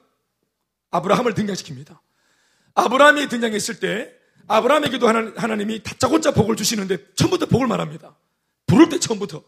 아브라함을 0.90 1.34
등장시킵니다. 1.34 1.99
아브라함이 2.75 3.28
등장했을 3.28 3.80
때 3.80 4.12
아브라함에게도 4.46 5.08
하나님이 5.08 5.82
다짜고짜 5.82 6.32
복을 6.32 6.56
주시는데 6.56 7.14
처음부터 7.14 7.46
복을 7.46 7.66
말합니다. 7.66 8.16
부를 8.66 8.88
때 8.88 8.99
처음부터. 8.99 9.42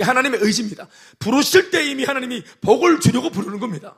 하나님의 0.00 0.40
의지입니다. 0.42 0.88
부르실 1.18 1.70
때 1.70 1.84
이미 1.84 2.04
하나님이 2.04 2.44
복을 2.60 3.00
주려고 3.00 3.30
부르는 3.30 3.60
겁니다. 3.60 3.96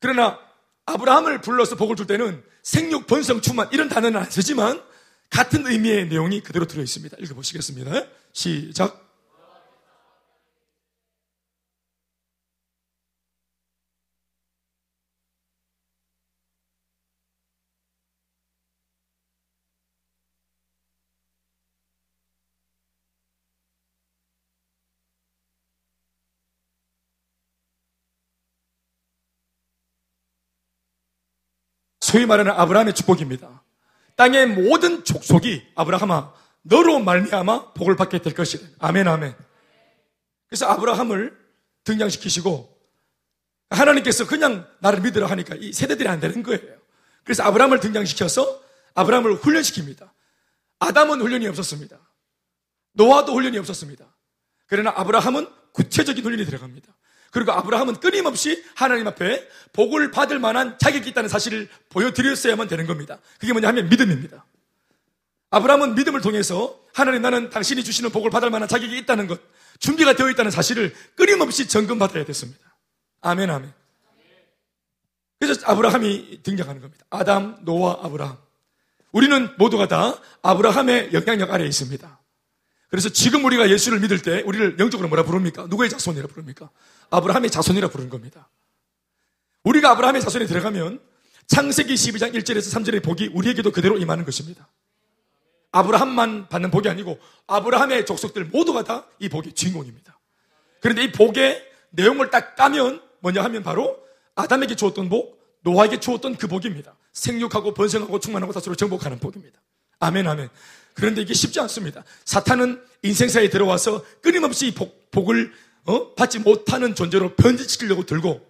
그러나 0.00 0.38
아브라함을 0.84 1.40
불러서 1.40 1.76
복을 1.76 1.96
줄 1.96 2.06
때는 2.06 2.42
생육, 2.62 3.06
번성, 3.06 3.40
충만 3.40 3.68
이런 3.72 3.88
단어는 3.88 4.20
안 4.20 4.30
쓰지만 4.30 4.82
같은 5.30 5.66
의미의 5.66 6.08
내용이 6.08 6.42
그대로 6.42 6.66
들어 6.66 6.82
있습니다. 6.82 7.16
읽어보시겠습니다. 7.20 8.06
시작. 8.32 9.05
소위 32.16 32.24
말하는 32.24 32.50
아브라함의 32.52 32.94
축복입니다. 32.94 33.62
땅의 34.14 34.46
모든 34.46 35.04
족속이 35.04 35.72
아브라함아 35.74 36.32
너로 36.62 37.00
말미암아 37.00 37.74
복을 37.74 37.94
받게 37.94 38.22
될 38.22 38.32
것이다. 38.32 38.66
아멘 38.78 39.06
아멘. 39.06 39.34
그래서 40.48 40.64
아브라함을 40.66 41.36
등장시키시고 41.84 42.74
하나님께서 43.68 44.26
그냥 44.26 44.66
나를 44.80 45.02
믿으라 45.02 45.26
하니까 45.26 45.56
이 45.56 45.74
세대들이 45.74 46.08
안 46.08 46.18
되는 46.18 46.42
거예요. 46.42 46.78
그래서 47.22 47.42
아브라함을 47.42 47.80
등장시켜서 47.80 48.62
아브라함을 48.94 49.36
훈련시킵니다. 49.40 50.08
아담은 50.78 51.20
훈련이 51.20 51.46
없었습니다. 51.48 51.98
노아도 52.92 53.34
훈련이 53.34 53.58
없었습니다. 53.58 54.06
그러나 54.64 54.90
아브라함은 54.96 55.48
구체적인 55.72 56.24
훈련이 56.24 56.46
들어갑니다. 56.46 56.95
그리고 57.36 57.52
아브라함은 57.52 58.00
끊임없이 58.00 58.64
하나님 58.74 59.06
앞에 59.06 59.46
복을 59.74 60.10
받을 60.10 60.38
만한 60.38 60.78
자격이 60.78 61.10
있다는 61.10 61.28
사실을 61.28 61.68
보여드렸어야만 61.90 62.66
되는 62.66 62.86
겁니다. 62.86 63.18
그게 63.38 63.52
뭐냐 63.52 63.68
하면 63.68 63.90
믿음입니다. 63.90 64.46
아브라함은 65.50 65.96
믿음을 65.96 66.22
통해서 66.22 66.80
하나님 66.94 67.20
나는 67.20 67.50
당신이 67.50 67.84
주시는 67.84 68.08
복을 68.08 68.30
받을 68.30 68.48
만한 68.48 68.70
자격이 68.70 68.96
있다는 69.00 69.26
것, 69.26 69.38
준비가 69.80 70.14
되어 70.14 70.30
있다는 70.30 70.50
사실을 70.50 70.94
끊임없이 71.14 71.68
점검받아야 71.68 72.24
됐습니다. 72.24 72.58
아멘, 73.20 73.50
아멘. 73.50 73.70
그래서 75.38 75.60
아브라함이 75.66 76.40
등장하는 76.42 76.80
겁니다. 76.80 77.04
아담, 77.10 77.58
노아, 77.66 77.98
아브라함. 78.02 78.38
우리는 79.12 79.50
모두가 79.58 79.88
다 79.88 80.18
아브라함의 80.40 81.12
영향력 81.12 81.52
아래에 81.52 81.66
있습니다. 81.66 82.18
그래서 82.96 83.10
지금 83.10 83.44
우리가 83.44 83.68
예수를 83.68 84.00
믿을 84.00 84.22
때 84.22 84.40
우리를 84.46 84.78
영적으로 84.78 85.10
뭐라 85.10 85.22
부릅니까? 85.22 85.66
누구의 85.66 85.90
자손이라 85.90 86.28
부릅니까? 86.28 86.70
아브라함의 87.10 87.50
자손이라 87.50 87.88
부르는 87.88 88.08
겁니다. 88.08 88.48
우리가 89.64 89.90
아브라함의 89.90 90.22
자손에 90.22 90.46
들어가면 90.46 91.00
창세기 91.46 91.92
12장 91.92 92.32
1절에서 92.34 92.74
3절의 92.74 93.04
복이 93.04 93.32
우리에게도 93.34 93.70
그대로 93.70 93.98
임하는 93.98 94.24
것입니다. 94.24 94.66
아브라함만 95.72 96.48
받는 96.48 96.70
복이 96.70 96.88
아니고 96.88 97.18
아브라함의 97.46 98.06
족속들 98.06 98.46
모두가 98.46 98.82
다 98.84 99.06
이 99.18 99.28
복의 99.28 99.52
주인공입니다. 99.52 100.18
그런데 100.80 101.04
이 101.04 101.12
복의 101.12 101.70
내용을 101.90 102.30
딱 102.30 102.56
까면 102.56 103.02
뭐냐 103.20 103.44
하면 103.44 103.62
바로 103.62 103.98
아담에게 104.36 104.74
주었던 104.74 105.10
복, 105.10 105.38
노아에게 105.60 106.00
주었던 106.00 106.36
그 106.36 106.48
복입니다. 106.48 106.96
생육하고 107.12 107.74
번성하고 107.74 108.20
충만하고 108.20 108.54
다수로 108.54 108.74
정복하는 108.74 109.18
복입니다. 109.18 109.60
아멘, 110.00 110.26
아멘. 110.26 110.48
그런데 110.96 111.20
이게 111.20 111.34
쉽지 111.34 111.60
않습니다. 111.60 112.02
사탄은 112.24 112.82
인생사에 113.02 113.50
들어와서 113.50 114.04
끊임없이 114.22 114.74
복, 114.74 115.10
복을 115.10 115.52
어? 115.84 116.14
받지 116.14 116.38
못하는 116.38 116.94
존재로 116.94 117.36
변질시키려고 117.36 118.06
들고 118.06 118.44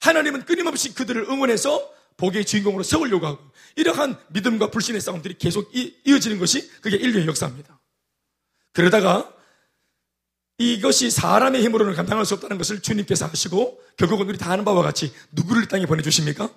하나님은 0.00 0.44
끊임없이 0.44 0.94
그들을 0.94 1.22
응원해서 1.22 1.90
복의 2.18 2.44
주인공으로 2.44 2.82
세우려고 2.82 3.26
하고 3.26 3.42
이러한 3.76 4.18
믿음과 4.28 4.70
불신의 4.70 5.00
싸움들이 5.00 5.38
계속 5.38 5.74
이, 5.74 5.94
어지는 6.12 6.38
것이 6.38 6.70
그게 6.82 6.96
인류의 6.96 7.26
역사입니다. 7.26 7.80
그러다가 8.74 9.32
이것이 10.58 11.10
사람의 11.10 11.62
힘으로는 11.64 11.94
감당할 11.94 12.26
수 12.26 12.34
없다는 12.34 12.58
것을 12.58 12.82
주님께서 12.82 13.26
하시고 13.26 13.80
결국은 13.96 14.28
우리 14.28 14.36
다 14.36 14.52
아는 14.52 14.64
바와 14.64 14.82
같이 14.82 15.12
누구를 15.32 15.64
이 15.64 15.68
땅에 15.68 15.86
보내주십니까? 15.86 16.50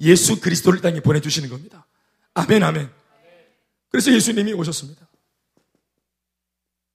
예수 0.00 0.40
그리스도를 0.40 0.78
이 0.78 0.82
땅에 0.82 1.00
보내주시는 1.00 1.48
겁니다. 1.48 1.86
아멘, 2.34 2.62
아멘. 2.62 3.05
그래서 3.96 4.12
예수님이 4.12 4.52
오셨습니다. 4.52 5.08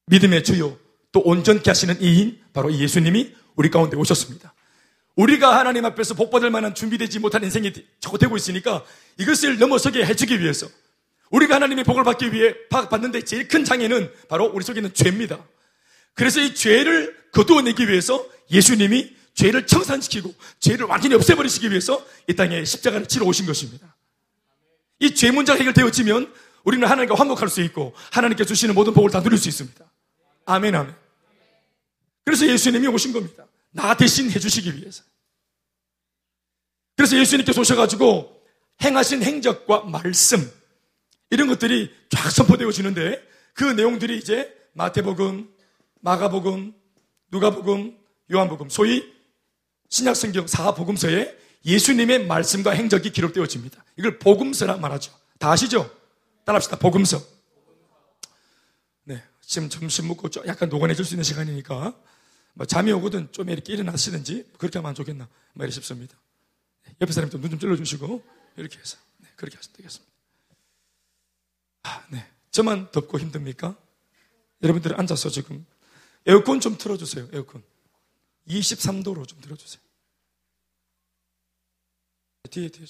믿음의 0.05 0.43
주요 0.43 0.77
또 1.11 1.19
온전케 1.21 1.67
하시는 1.67 1.99
이인 1.99 2.39
바로 2.53 2.69
이 2.69 2.79
예수님이 2.79 3.33
우리 3.55 3.71
가운데 3.71 3.97
오셨습니다. 3.97 4.53
우리가 5.15 5.57
하나님 5.57 5.83
앞에서 5.85 6.13
복받을 6.13 6.51
만한 6.51 6.75
준비되지 6.75 7.17
못한 7.17 7.43
인생이 7.43 7.73
자꾸 7.99 8.19
되고 8.19 8.37
있으니까 8.37 8.85
이것을 9.17 9.57
넘어서게 9.57 10.05
해주기 10.05 10.41
위해서 10.41 10.67
우리가 11.31 11.55
하나님의 11.55 11.85
복을 11.85 12.03
받기 12.03 12.33
위해 12.33 12.53
받는데 12.69 13.23
제일 13.23 13.47
큰 13.47 13.65
장애는 13.65 14.13
바로 14.29 14.51
우리 14.53 14.63
속에 14.63 14.79
있는 14.79 14.93
죄입니다. 14.93 15.43
그래서 16.13 16.39
이 16.39 16.53
죄를 16.53 17.17
거두어내기 17.31 17.87
위해서 17.87 18.23
예수님이 18.51 19.11
죄를 19.33 19.65
청산시키고 19.65 20.35
죄를 20.59 20.85
완전히 20.85 21.15
없애버리시기 21.15 21.71
위해서 21.71 22.05
이 22.27 22.35
땅에 22.35 22.63
십자가를 22.63 23.07
치러 23.07 23.25
오신 23.25 23.47
것입니다. 23.47 23.95
이 24.99 25.15
죄 25.15 25.31
문제가 25.31 25.57
해결되어지면 25.57 26.31
우리는 26.63 26.87
하나님과 26.87 27.15
화목할 27.15 27.49
수 27.49 27.61
있고 27.61 27.93
하나님께 28.11 28.45
주시는 28.45 28.75
모든 28.75 28.93
복을 28.93 29.09
다 29.09 29.21
누릴 29.21 29.37
수 29.37 29.49
있습니다. 29.49 29.85
아멘, 30.45 30.75
아멘. 30.75 30.95
그래서 32.23 32.47
예수님이 32.47 32.87
오신 32.87 33.13
겁니다. 33.13 33.45
나 33.71 33.95
대신 33.95 34.29
해주시기 34.29 34.75
위해서. 34.77 35.03
그래서 36.95 37.17
예수님께서 37.17 37.61
오셔가지고 37.61 38.41
행하신 38.83 39.23
행적과 39.23 39.81
말씀, 39.81 40.51
이런 41.31 41.47
것들이 41.47 41.91
쫙 42.09 42.29
선포되어지는데 42.29 43.25
그 43.53 43.63
내용들이 43.63 44.17
이제 44.17 44.53
마태복음, 44.73 45.49
마가복음, 46.01 46.73
누가복음, 47.31 47.97
요한복음, 48.31 48.69
소위 48.69 49.03
신약성경 49.89 50.47
사복음서에 50.47 51.37
예수님의 51.65 52.25
말씀과 52.27 52.71
행적이 52.71 53.11
기록되어집니다. 53.11 53.83
이걸 53.97 54.19
복음서라 54.19 54.77
말하죠. 54.77 55.13
다 55.39 55.51
아시죠? 55.51 55.89
따라합시다. 56.45 56.77
복음서. 56.77 57.21
네. 59.03 59.23
지금 59.41 59.69
점심 59.69 60.07
먹고 60.07 60.29
좀 60.29 60.45
약간 60.47 60.69
녹아내줄 60.69 61.05
수 61.05 61.13
있는 61.13 61.23
시간이니까 61.23 61.95
뭐 62.53 62.65
잠이 62.65 62.91
오거든 62.91 63.31
좀 63.31 63.49
이렇게 63.49 63.73
일어나시든지 63.73 64.53
그렇게 64.57 64.79
하면 64.79 64.89
안 64.89 64.95
좋겠나 64.95 65.27
말이 65.53 65.71
싶습니다. 65.71 66.17
네. 66.85 66.95
옆에 67.01 67.11
사람도 67.11 67.37
눈좀 67.37 67.59
찔러주시고 67.59 68.23
이렇게 68.57 68.79
해서 68.79 68.97
네. 69.17 69.29
그렇게 69.35 69.57
하시면 69.57 69.75
되겠습니다. 69.77 70.11
아, 71.83 72.05
네. 72.09 72.27
저만 72.51 72.91
덥고 72.91 73.19
힘듭니까? 73.19 73.75
여러분들 74.61 74.99
앉아서 74.99 75.29
지금 75.29 75.65
에어컨 76.25 76.59
좀 76.59 76.77
틀어주세요. 76.77 77.29
에어컨. 77.33 77.63
23도로 78.47 79.27
좀 79.27 79.39
틀어주세요. 79.41 79.81
뒤에 82.49 82.69
뒤에 82.69 82.85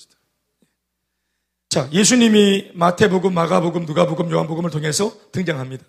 자, 1.71 1.87
예수님이 1.93 2.71
마태복음, 2.73 3.33
마가복음, 3.33 3.85
누가복음, 3.85 4.29
요한복음을 4.29 4.71
통해서 4.71 5.15
등장합니다. 5.31 5.85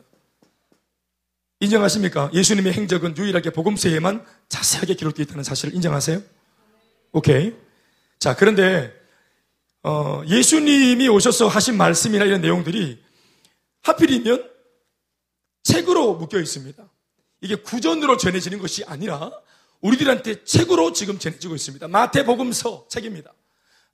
인정하십니까? 1.59 2.31
예수님의 2.33 2.73
행적은 2.75 3.17
유일하게 3.19 3.51
복음서에만 3.51 4.25
자세하게 4.49 4.95
기록되어 4.95 5.25
있다는 5.25 5.43
사실을 5.43 5.75
인정하세요? 5.75 6.23
오케이. 7.11 7.55
자, 8.21 8.37
그런데 8.37 8.95
어, 9.83 10.23
예수님이 10.29 11.09
오셔서 11.09 11.49
하신 11.49 11.77
말씀이나 11.77 12.27
이런 12.27 12.43
내용들이 12.43 13.03
하필이면 13.83 14.53
책으로 15.65 16.15
묶여 16.15 16.39
있습니다. 16.39 16.81
이게 17.41 17.57
구전으로 17.57 18.19
전해지는 18.19 18.61
것이 18.61 18.85
아니라 18.85 19.33
우리들한테 19.81 20.45
책으로 20.45 20.93
지금 20.93 21.19
전해지고 21.19 21.57
있습니다. 21.57 21.89
마태복음서 21.89 22.87
책입니다. 22.89 23.33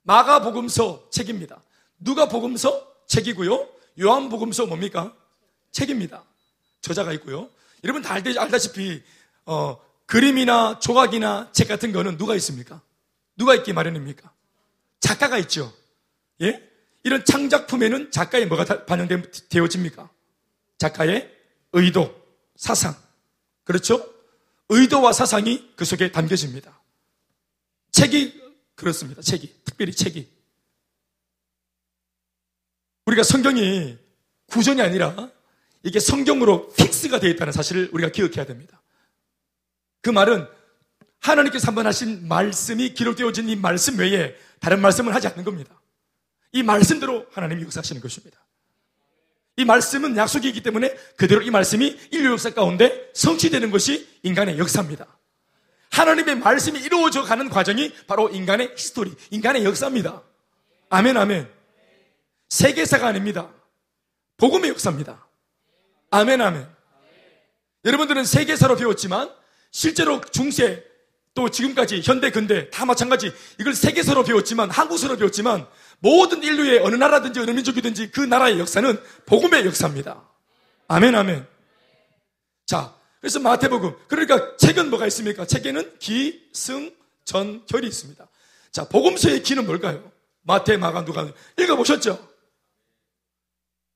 마가복음서 0.03 1.07
책입니다. 1.09 1.63
누가 1.99 2.27
복음서 2.27 2.87
책이고요. 3.07 3.67
요한 4.01 4.29
복음서 4.29 4.65
뭡니까? 4.65 5.15
책입니다. 5.71 6.23
저자가 6.81 7.13
있고요. 7.13 7.49
여러분 7.83 8.01
다 8.01 8.13
알다시피 8.13 9.03
어, 9.45 9.79
그림이나 10.05 10.79
조각이나 10.79 11.51
책 11.51 11.67
같은 11.67 11.91
거는 11.91 12.17
누가 12.17 12.35
있습니까? 12.35 12.81
누가 13.35 13.55
있기 13.55 13.73
마련입니까? 13.73 14.31
작가가 14.99 15.37
있죠. 15.39 15.73
예? 16.41 16.67
이런 17.03 17.23
창작품에는 17.23 18.11
작가의 18.11 18.47
뭐가 18.47 18.85
반영되어집니까? 18.85 20.09
작가의 20.77 21.31
의도, 21.73 22.15
사상. 22.55 22.95
그렇죠? 23.63 24.05
의도와 24.69 25.13
사상이 25.13 25.73
그 25.75 25.85
속에 25.85 26.11
담겨집니다. 26.11 26.79
책이 27.91 28.41
그렇습니다. 28.75 29.21
책이. 29.21 29.61
특별히 29.65 29.93
책이. 29.93 30.38
우리가 33.09 33.23
성경이 33.23 33.97
구전이 34.47 34.81
아니라 34.81 35.29
이게 35.83 35.99
성경으로 35.99 36.71
fix가 36.73 37.19
되어 37.19 37.29
있다는 37.31 37.53
사실을 37.53 37.89
우리가 37.91 38.11
기억해야 38.11 38.45
됩니다. 38.45 38.81
그 40.01 40.09
말은 40.09 40.47
하나님께서 41.19 41.67
한번 41.67 41.87
하신 41.87 42.27
말씀이 42.27 42.93
기록되어진 42.93 43.49
이 43.49 43.55
말씀 43.55 43.97
외에 43.97 44.35
다른 44.59 44.81
말씀을 44.81 45.13
하지 45.13 45.27
않는 45.27 45.43
겁니다. 45.43 45.79
이 46.51 46.63
말씀대로 46.63 47.25
하나님이 47.31 47.63
역사하시는 47.63 48.01
것입니다. 48.01 48.37
이 49.57 49.65
말씀은 49.65 50.15
약속이기 50.15 50.61
때문에 50.63 50.93
그대로 51.17 51.41
이 51.41 51.49
말씀이 51.49 51.97
인류 52.11 52.31
역사 52.31 52.51
가운데 52.51 53.09
성취되는 53.13 53.71
것이 53.71 54.07
인간의 54.23 54.57
역사입니다. 54.57 55.05
하나님의 55.91 56.37
말씀이 56.37 56.79
이루어져 56.79 57.23
가는 57.23 57.49
과정이 57.49 57.91
바로 58.07 58.29
인간의 58.29 58.73
history, 58.75 59.13
인간의 59.31 59.65
역사입니다. 59.65 60.21
아멘, 60.89 61.17
아멘. 61.17 61.58
세계사가 62.49 63.07
아닙니다. 63.07 63.49
복음의 64.37 64.71
역사입니다. 64.71 65.27
아멘, 66.11 66.41
아멘. 66.41 66.67
여러분들은 67.85 68.25
세계사로 68.25 68.75
배웠지만 68.75 69.31
실제로 69.71 70.21
중세 70.31 70.83
또 71.35 71.49
지금까지 71.49 72.01
현대 72.03 72.31
근대 72.31 72.69
다 72.69 72.85
마찬가지 72.85 73.31
이걸 73.59 73.73
세계사로 73.73 74.23
배웠지만 74.23 74.69
한국사로 74.69 75.17
배웠지만 75.17 75.67
모든 75.99 76.43
인류의 76.43 76.79
어느 76.79 76.95
나라든지 76.95 77.39
어느 77.39 77.51
민족이든지 77.51 78.11
그 78.11 78.21
나라의 78.21 78.59
역사는 78.59 78.99
복음의 79.25 79.65
역사입니다. 79.65 80.27
아멘, 80.87 81.15
아멘. 81.15 81.45
자, 82.65 82.95
그래서 83.21 83.39
마태복음. 83.39 83.95
그러니까 84.07 84.57
책은 84.57 84.89
뭐가 84.89 85.05
있습니까? 85.07 85.45
책에는 85.45 85.99
기, 85.99 86.49
승, 86.53 86.91
전, 87.25 87.65
결이 87.67 87.87
있습니다. 87.87 88.27
자, 88.71 88.87
복음서의 88.87 89.43
기는 89.43 89.65
뭘까요? 89.65 90.11
마태, 90.41 90.77
마가, 90.77 91.05
누가 91.05 91.31
읽어보셨죠? 91.57 92.28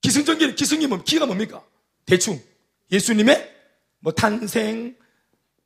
기승전결, 0.04 0.56
기승이 0.56 0.86
뭐, 0.86 1.02
기가 1.02 1.26
뭡니까? 1.26 1.63
대충. 2.06 2.39
예수님의 2.92 3.52
뭐 4.00 4.12
탄생, 4.13 4.96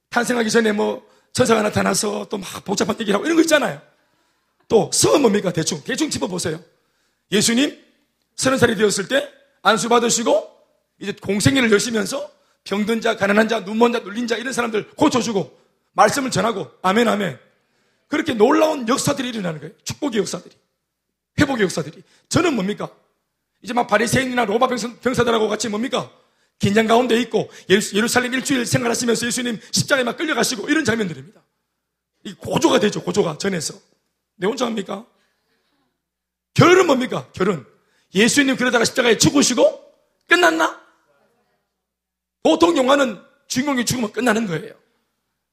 탄생하기 0.10 0.50
전에 0.52 0.72
뭐 0.72 1.06
천사가 1.34 1.62
나타나서 1.64 2.28
또 2.30 2.38
막 2.38 2.64
복잡한 2.64 2.96
얘기를 3.02 3.16
하고 3.16 3.26
이런 3.26 3.36
거 3.36 3.42
있잖아요. 3.42 3.82
또 4.70 4.90
성은 4.94 5.22
뭡니까? 5.22 5.52
대충. 5.52 5.84
대충 5.84 6.10
짚어보세요. 6.10 6.64
예수님 7.32 7.78
서른 8.36 8.58
살이 8.58 8.76
되었을 8.76 9.08
때 9.08 9.28
안수 9.64 9.90
받으시고 9.90 10.56
이제 11.00 11.12
공생애를 11.14 11.72
여시면서 11.72 12.32
병든 12.64 13.02
자, 13.02 13.18
가난한 13.18 13.48
자, 13.50 13.62
눈먼 13.62 13.92
자, 13.94 14.00
눌린 14.00 14.28
자 14.28 14.36
이런 14.38 14.54
사람들 14.54 14.92
고쳐주고 14.92 15.60
말씀을 15.94 16.30
전하고 16.32 16.70
아멘 16.84 17.08
아멘. 17.08 17.40
그렇게 18.08 18.34
놀라운 18.34 18.88
역사들이 18.88 19.30
일어나는 19.30 19.60
거예요. 19.60 19.74
축복의 19.84 20.20
역사들이. 20.22 20.56
회복의 21.40 21.64
역사들이. 21.64 22.04
저는 22.30 22.54
뭡니까? 22.54 22.90
이제 23.62 23.74
막 23.74 23.88
바리새인이나 23.88 24.46
로마 24.46 24.68
병사, 24.68 25.24
들하고 25.24 25.48
같이 25.48 25.70
뭡니까? 25.70 26.12
긴장 26.60 26.88
가운데 26.88 27.20
있고 27.22 27.50
예루살렘 27.70 28.34
일주일 28.34 28.66
생활하시면서 28.66 29.28
예수님 29.28 29.60
십자가에 29.72 30.04
막 30.04 30.18
끌려가시고 30.18 30.70
이런 30.70 30.86
장면들입니다. 30.86 31.42
이 32.24 32.34
고조가 32.34 32.80
되죠. 32.80 33.04
고조가 33.04 33.38
전에서. 33.38 33.76
내 34.36 34.48
혼자 34.48 34.66
합니까? 34.66 35.06
결은 36.54 36.88
뭡니까? 36.88 37.30
결은 37.34 37.66
예수님 38.14 38.56
그러다가 38.56 38.86
십자가에 38.86 39.18
죽으시고 39.18 39.94
끝났나? 40.28 40.82
보통 42.44 42.76
영화는 42.78 43.22
주인공이 43.48 43.86
죽으면 43.86 44.12
끝나는 44.12 44.48
거예요. 44.48 44.74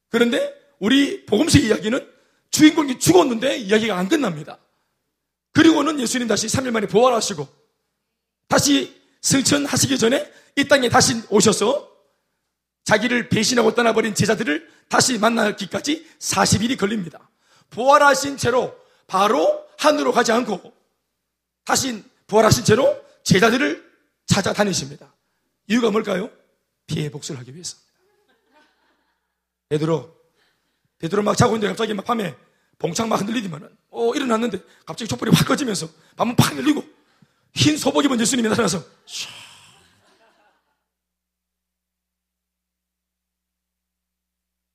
그런데 0.09 0.55
우리 0.79 1.27
복음서 1.27 1.59
이야기는 1.59 2.11
주인공이 2.51 2.99
죽었는데 2.99 3.59
이야기가 3.59 3.97
안 3.97 4.09
끝납니다. 4.09 4.59
그리고는 5.53 6.01
예수님 6.01 6.29
다시 6.29 6.47
3일 6.47 6.71
만에 6.71 6.87
부활하시고 6.87 7.64
다시 8.49 9.01
승천하시기 9.23 9.99
전에 9.99 10.31
이 10.57 10.69
땅에 10.69 10.89
다시 10.89 11.23
오셔서 11.31 11.91
자기를 12.85 13.29
배신하고 13.29 13.75
떠나버린 13.75 14.15
제자들을 14.15 14.71
다시 14.89 15.19
만나기까지 15.19 16.07
40일이 16.19 16.79
걸립니다. 16.79 17.29
부활하신 17.71 18.37
채로 18.37 18.77
바로 19.07 19.67
하늘로 19.79 20.13
가지 20.13 20.33
않고 20.33 20.73
다시 21.65 22.05
부활하신 22.27 22.65
채로 22.65 23.03
제자들을 23.23 23.93
찾아다니십니다. 24.27 25.13
이유가 25.69 25.91
뭘까요? 25.91 26.31
피해 26.87 27.11
복수를 27.11 27.41
하기 27.41 27.55
위해서입니다. 27.55 27.85
베드로, 29.71 30.15
베드로 30.99 31.23
막 31.23 31.37
자고 31.37 31.55
있는데 31.55 31.69
갑자기 31.69 31.95
막 31.95 32.05
밤에 32.05 32.37
봉창 32.79 33.09
막 33.09 33.21
흔들리더만은, 33.21 33.69
어, 33.91 34.15
일어났는데 34.15 34.59
갑자기 34.85 35.09
촛불이 35.09 35.31
확 35.35 35.47
꺼지면서 35.47 35.89
밤은 36.17 36.37
팍 36.37 36.57
열리고 36.57 36.85
흰 37.55 37.77
소복 37.77 38.05
입은 38.05 38.21
예수님이 38.21 38.49
나타나서 38.49 38.81
샤. 39.07 39.29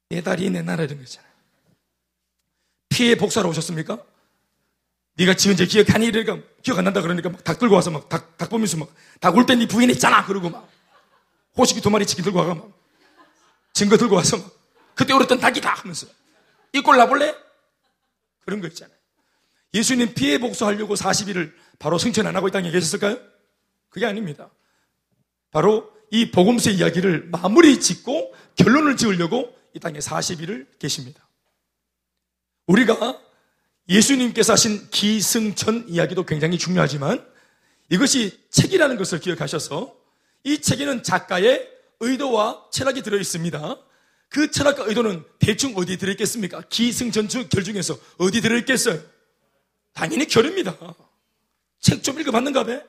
내 0.10 0.22
다리 0.22 0.50
내 0.50 0.62
나라 0.62 0.84
이런 0.84 0.98
거 0.98 1.04
있잖아요. 1.04 1.30
피해 2.89 3.15
복수하러 3.15 3.50
오셨습니까? 3.50 4.04
네가 5.15 5.36
지은 5.36 5.56
죄 5.56 5.65
기억하니? 5.65 6.08
이러니까 6.08 6.39
기억 6.63 6.78
안 6.80 6.86
난다 6.86 7.02
그러니까 7.02 7.30
막 7.30 7.44
닭 7.44 7.60
들고 7.60 7.76
와서 7.76 7.92
막 7.92 8.10
닭, 8.10 8.38
닭 8.38 8.50
보면서 8.50 8.78
막 8.78 8.89
닭 9.20 9.36
올 9.36 9.46
때 9.46 9.56
네 9.56 9.68
부인 9.68 9.89
있잖아 9.92 10.26
그러고 10.26 10.50
막 10.50 10.68
호식이 11.58 11.82
두 11.82 11.89
마리 11.89 12.06
치킨 12.06 12.24
들고 12.24 12.39
와가 12.39 12.56
막 12.56 12.72
증거 13.74 13.98
들고 13.98 14.15
와서 14.15 14.38
막 14.38 14.50
그때 14.96 15.13
울었던 15.13 15.39
닭이다 15.39 15.74
하면서 15.74 16.08
이꼴 16.74 16.98
나볼래? 16.98 17.36
그런 18.46 18.62
거 18.62 18.68
있잖아요. 18.68 18.98
예수님 19.73 20.13
피해 20.13 20.38
복수하려고 20.38 20.95
40일을 20.95 21.53
바로 21.77 21.97
승천 21.97 22.25
안 22.27 22.36
하고 22.36 22.47
이 22.47 22.51
땅에 22.51 22.71
계셨을까요? 22.71 23.17
그게 23.89 24.05
아닙니다. 24.05 24.49
바로 25.51 25.91
이 26.12 26.32
복음서의 26.32 26.77
이야기를 26.77 27.29
마무리 27.32 27.79
짓고 27.79 28.34
결론을 28.55 28.97
지으려고 28.97 29.55
이 29.73 29.79
땅에 29.79 29.99
40일을 29.99 30.67
계십니다. 30.79 31.27
우리가 32.67 33.19
예수님께서 33.88 34.53
하신 34.53 34.89
기승전 34.91 35.86
이야기도 35.89 36.25
굉장히 36.25 36.58
중요하지만 36.58 37.25
이것이 37.89 38.39
책이라는 38.51 38.97
것을 38.97 39.19
기억하셔서 39.19 39.95
이 40.43 40.60
책에는 40.62 41.03
작가의 41.03 41.67
의도와 41.99 42.65
철학이 42.71 43.01
들어 43.01 43.17
있습니다. 43.17 43.77
그 44.29 44.51
철학과 44.51 44.84
의도는 44.86 45.23
대충 45.39 45.75
어디에 45.75 45.97
들어있겠습니까? 45.97 46.63
기승전주 46.69 47.49
결 47.49 47.63
중에서 47.63 47.97
어디 48.17 48.41
들어있겠어요? 48.41 49.01
당연히 49.93 50.25
결입니다. 50.28 50.75
책 51.80 52.02
좀 52.04 52.19
읽어봤는가 52.19 52.63
봐? 52.65 52.82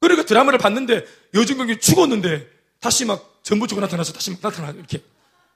그러니까 0.00 0.24
드라마를 0.26 0.58
봤는데 0.58 1.04
여주인공이 1.34 1.80
죽었는데 1.80 2.48
다시 2.80 3.04
막 3.04 3.40
전부주가 3.42 3.80
나타나서 3.80 4.12
다시 4.12 4.30
막 4.30 4.40
나타나 4.40 4.70
이렇게 4.70 5.02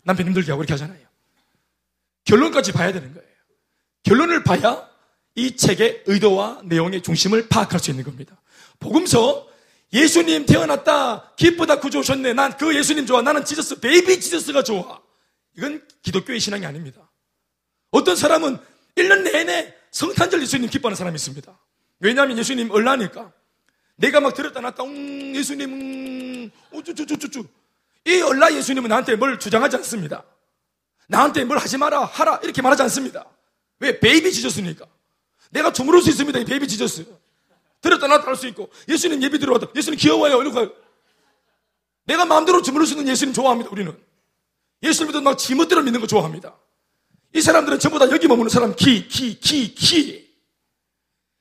남편 0.03 0.27
힘들게 0.27 0.51
하고 0.51 0.63
이렇게 0.63 0.73
하잖아요. 0.75 1.01
결론까지 2.25 2.73
봐야 2.73 2.93
되는 2.93 3.13
거예요. 3.15 3.29
결론을 4.05 4.43
봐야 4.45 4.89
이 5.35 5.57
책의 5.57 6.05
의도와 6.07 6.61
내용의 6.65 7.03
중심을 7.03 7.49
파악할 7.49 7.79
수 7.79 7.91
있는 7.91 8.05
겁니다. 8.05 8.41
복음서 8.81 9.49
예수님 9.93 10.47
태어났다 10.47 11.35
기쁘다 11.37 11.79
구주 11.79 12.01
오셨네 12.01 12.33
난 12.33 12.57
그 12.57 12.75
예수님 12.75 13.07
좋아 13.07 13.23
나는 13.23 13.45
Jesus 13.45 13.81
baby 13.81 14.21
Jesus가 14.21 14.63
좋아 14.65 15.01
이건 15.57 15.87
기독교의 16.03 16.41
신앙이 16.41 16.65
아닙니다. 16.67 17.11
어떤 17.91 18.17
사람은 18.17 18.59
1년 18.97 19.23
내내 19.23 19.75
성탄절 19.91 20.43
예수님 20.43 20.69
기뻐하는 20.71 20.97
사람이 20.97 21.15
있습니다. 21.17 21.59
왜냐하면 22.01 22.39
예수님 22.39 22.71
얼라니까 22.71 23.33
내가 23.97 24.21
막 24.21 24.35
들었다 24.35 24.61
놨다 24.61 24.83
음 24.85 25.35
예수님 25.35 25.71
음 25.73 26.51
우쭈쭈쭈쭈쭈 26.73 27.45
이 28.07 28.21
얼라 28.21 28.53
예수님은 28.55 28.89
나한테 28.89 29.17
뭘 29.17 29.39
주장하지 29.39 29.77
않습니다. 29.77 30.25
나한테 31.09 31.45
뭘 31.45 31.59
하지 31.59 31.79
마라 31.79 32.05
하라 32.05 32.41
이렇게 32.43 32.63
말하지 32.63 32.83
않습니다. 32.83 33.25
왜? 33.79 33.99
baby 33.99 34.33
Jesus니까. 34.33 34.87
내가 35.51 35.73
주무를 35.73 36.01
수 36.03 36.09
있습니다. 36.11 36.39
이 36.39 36.45
baby 36.45 36.67
Jesus. 36.69 37.07
들었다 37.81 38.07
놨다 38.07 38.27
할 38.27 38.37
수 38.37 38.47
있고 38.49 38.71
예수님 38.89 39.23
예비 39.23 39.39
들어왔다. 39.39 39.69
예수님 39.75 39.99
귀여워요. 39.99 40.41
이러고 40.41 40.73
내가 42.05 42.25
마음대로 42.25 42.63
주무를 42.63 42.87
수 42.87 42.95
있는 42.95 43.09
예수님 43.09 43.35
좋아합니다. 43.35 43.71
우리는. 43.71 43.97
예수님도 44.83 45.21
막 45.21 45.37
지멋대로 45.39 45.83
믿는 45.83 46.01
거 46.01 46.07
좋아합니다. 46.07 46.57
이 47.35 47.41
사람들은 47.41 47.79
전부 47.79 47.99
다 47.99 48.11
여기 48.11 48.29
머무는 48.29 48.51
사람 48.51 48.77
기, 48.77 49.09
기, 49.09 49.41
기, 49.41 49.75
기. 49.75 50.31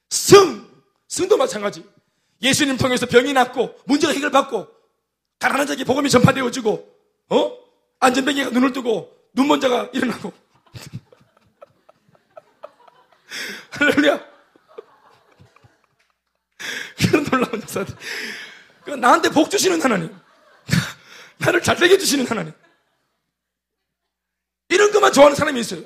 승. 0.10 0.66
승도 1.08 1.38
마찬가지. 1.38 1.84
예수님 2.42 2.78
통해서 2.78 3.06
병이 3.06 3.34
낫고 3.34 3.76
문제가 3.86 4.14
해결받고 4.14 4.68
가난한 5.40 5.68
자에게 5.68 5.84
복음이 5.84 6.10
전파되어지고 6.10 6.90
어? 7.30 7.58
안전뱅이가 8.00 8.50
눈을 8.52 8.74
뜨고 8.74 9.12
눈먼자가 9.34 9.90
일어나고 9.94 10.34
할렐루야. 13.72 14.32
그런 16.98 17.24
놀라운 17.26 17.62
역사들. 17.62 17.96
그 18.84 18.92
나한테 18.92 19.30
복 19.30 19.50
주시는 19.50 19.82
하나님. 19.82 20.16
나를 21.40 21.62
잘 21.62 21.76
되게 21.76 21.96
해주시는 21.96 22.28
하나님. 22.28 22.54
이런 24.72 24.92
것만 24.92 25.12
좋아하는 25.12 25.36
사람이 25.36 25.60
있어요. 25.60 25.84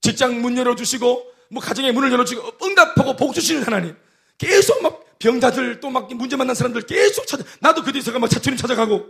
직장 0.00 0.42
문 0.42 0.58
열어주시고, 0.58 1.32
뭐 1.50 1.62
가정의 1.62 1.92
문을 1.92 2.10
열어주고, 2.12 2.58
응답하고 2.62 3.16
복 3.16 3.32
주시는 3.34 3.62
하나님. 3.62 3.96
계속 4.36 4.82
막 4.82 5.04
병자들 5.18 5.80
또 5.80 5.90
막 5.90 6.12
문제 6.14 6.36
만난 6.36 6.54
사람들 6.54 6.82
계속 6.82 7.26
찾아, 7.26 7.44
나도 7.60 7.82
그 7.82 7.92
뒤에서 7.92 8.16
막 8.18 8.28
차트님 8.28 8.56
찾아가고, 8.56 9.06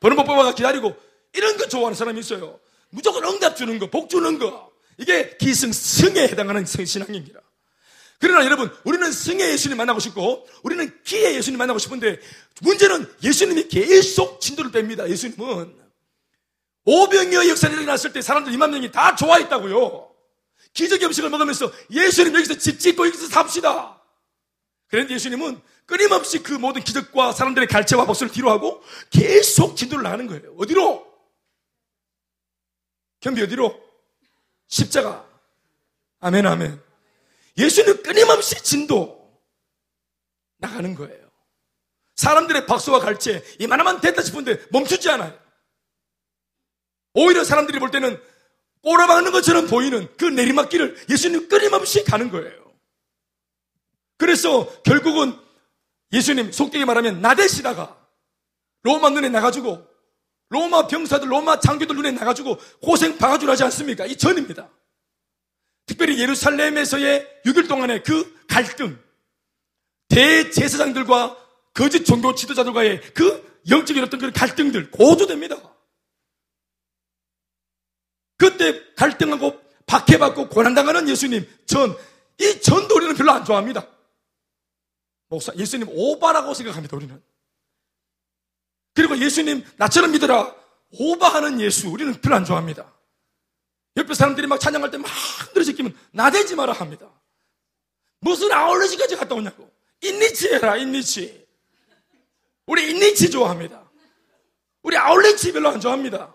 버는 0.00 0.16
법 0.16 0.26
뽑아가 0.26 0.54
기다리고, 0.54 0.94
이런 1.34 1.56
거 1.56 1.66
좋아하는 1.68 1.94
사람이 1.94 2.20
있어요. 2.20 2.58
무조건 2.90 3.24
응답 3.24 3.56
주는 3.56 3.78
거, 3.78 3.90
복 3.90 4.08
주는 4.08 4.38
거. 4.38 4.70
이게 4.98 5.36
기승 5.38 5.72
승에 5.72 6.22
해당하는 6.28 6.64
신앙입니다. 6.64 7.40
그러나 8.18 8.44
여러분, 8.44 8.70
우리는 8.84 9.12
승의 9.12 9.50
예수님 9.50 9.76
만나고 9.76 10.00
싶고, 10.00 10.46
우리는 10.62 10.90
기의 11.04 11.34
예수님 11.34 11.58
만나고 11.58 11.78
싶은데, 11.78 12.18
문제는 12.62 13.06
예수님이 13.22 13.68
계속 13.68 14.40
진도를 14.40 14.70
뺍니다. 14.70 15.08
예수님은. 15.10 15.85
오병이어 16.86 17.48
역사를 17.48 17.74
일어났을 17.76 18.12
때 18.12 18.22
사람들 18.22 18.52
2만 18.52 18.70
명이 18.70 18.92
다 18.92 19.14
좋아했다고요. 19.16 20.14
기적의 20.72 21.06
음식을 21.06 21.30
먹으면서 21.30 21.70
예수님 21.90 22.34
여기서 22.34 22.54
집 22.58 22.78
짓고 22.78 23.06
여기서 23.06 23.26
삽시다. 23.28 24.00
그런데 24.88 25.14
예수님은 25.14 25.60
끊임없이 25.84 26.42
그 26.42 26.52
모든 26.52 26.82
기적과 26.82 27.32
사람들의 27.32 27.68
갈채와 27.68 28.04
복수를 28.06 28.32
뒤로하고 28.32 28.82
계속 29.10 29.76
진도를 29.76 30.04
나가는 30.04 30.26
거예요. 30.26 30.54
어디로? 30.58 31.06
경비 33.20 33.42
어디로? 33.42 33.80
십자가. 34.68 35.26
아멘, 36.20 36.46
아멘. 36.46 36.80
예수는 37.58 38.02
끊임없이 38.02 38.62
진도 38.62 39.40
나가는 40.58 40.94
거예요. 40.94 41.26
사람들의 42.14 42.66
박수와 42.66 43.00
갈채, 43.00 43.42
이만하면 43.58 44.00
됐다 44.00 44.22
싶은데 44.22 44.64
멈추지 44.70 45.10
않아요. 45.10 45.45
오히려 47.16 47.44
사람들이 47.44 47.78
볼 47.78 47.90
때는 47.90 48.20
꼬라박는 48.82 49.32
것처럼 49.32 49.66
보이는 49.66 50.06
그 50.16 50.26
내리막길을 50.26 51.06
예수님 51.10 51.48
끊임없이 51.48 52.04
가는 52.04 52.30
거예요. 52.30 52.72
그래서 54.18 54.70
결국은 54.82 55.36
예수님 56.12 56.52
속되게 56.52 56.84
말하면 56.84 57.20
나대시다가 57.20 57.96
로마 58.82 59.10
눈에 59.10 59.28
나가지고 59.30 59.84
로마 60.50 60.86
병사들, 60.86 61.32
로마 61.32 61.58
장교들 61.58 61.96
눈에 61.96 62.12
나가지고 62.12 62.58
고생 62.80 63.18
방아줄 63.18 63.50
하지 63.50 63.64
않습니까? 63.64 64.06
이 64.06 64.16
전입니다. 64.16 64.70
특별히 65.86 66.20
예루살렘에서의 66.20 67.26
6일 67.44 67.66
동안의 67.66 68.02
그 68.04 68.44
갈등, 68.48 68.98
대제사장들과 70.08 71.36
거짓 71.74 72.04
종교 72.04 72.34
지도자들과의 72.34 73.00
그 73.14 73.60
영적인 73.68 74.04
어떤 74.04 74.20
그런 74.20 74.32
갈등들 74.32 74.90
고조됩니다. 74.90 75.56
그때 78.36 78.82
갈등하고 78.94 79.60
박해받고 79.86 80.48
고난당하는 80.48 81.08
예수님 81.08 81.48
전, 81.66 81.96
이 82.38 82.60
전도 82.60 82.96
우리는 82.96 83.14
별로 83.14 83.32
안 83.32 83.44
좋아합니다. 83.44 83.86
목사, 85.28 85.52
예수님 85.56 85.88
오바라고 85.90 86.54
생각합니다, 86.54 86.96
우리는. 86.96 87.22
그리고 88.94 89.16
예수님 89.18 89.64
나처럼 89.76 90.12
믿어라. 90.12 90.54
오바하는 90.98 91.60
예수, 91.60 91.88
우리는 91.88 92.12
별로 92.20 92.36
안 92.36 92.44
좋아합니다. 92.44 92.92
옆에 93.96 94.14
사람들이 94.14 94.46
막 94.46 94.60
찬양할 94.60 94.90
때막 94.90 95.10
흔들어 95.46 95.64
지키면 95.64 95.98
나대지 96.12 96.54
마라 96.54 96.72
합니다. 96.72 97.10
무슨 98.20 98.52
아울렛이까지 98.52 99.16
갔다 99.16 99.34
오냐고. 99.34 99.70
인니치 100.02 100.48
해라, 100.48 100.76
인니치. 100.76 101.46
우리 102.66 102.90
인니치 102.90 103.30
좋아합니다. 103.30 103.90
우리 104.82 104.96
아울렛이 104.96 105.52
별로 105.52 105.70
안 105.70 105.80
좋아합니다. 105.80 106.34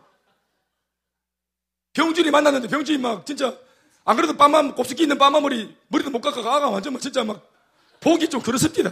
병준이 1.93 2.31
만났는데 2.31 2.67
병준이 2.67 2.97
막 2.97 3.25
진짜 3.25 3.57
안 4.03 4.15
그래도 4.15 4.35
빠마, 4.35 4.73
곱슬기 4.73 5.03
있는 5.03 5.17
빠마 5.17 5.39
머리, 5.39 5.75
머리도 5.89 6.09
못 6.09 6.21
깎아가, 6.21 6.55
아가 6.55 6.69
완전 6.69 6.93
막 6.93 7.01
진짜 7.01 7.23
막, 7.23 7.47
보기 7.99 8.29
좀 8.29 8.41
그렇습니다. 8.41 8.91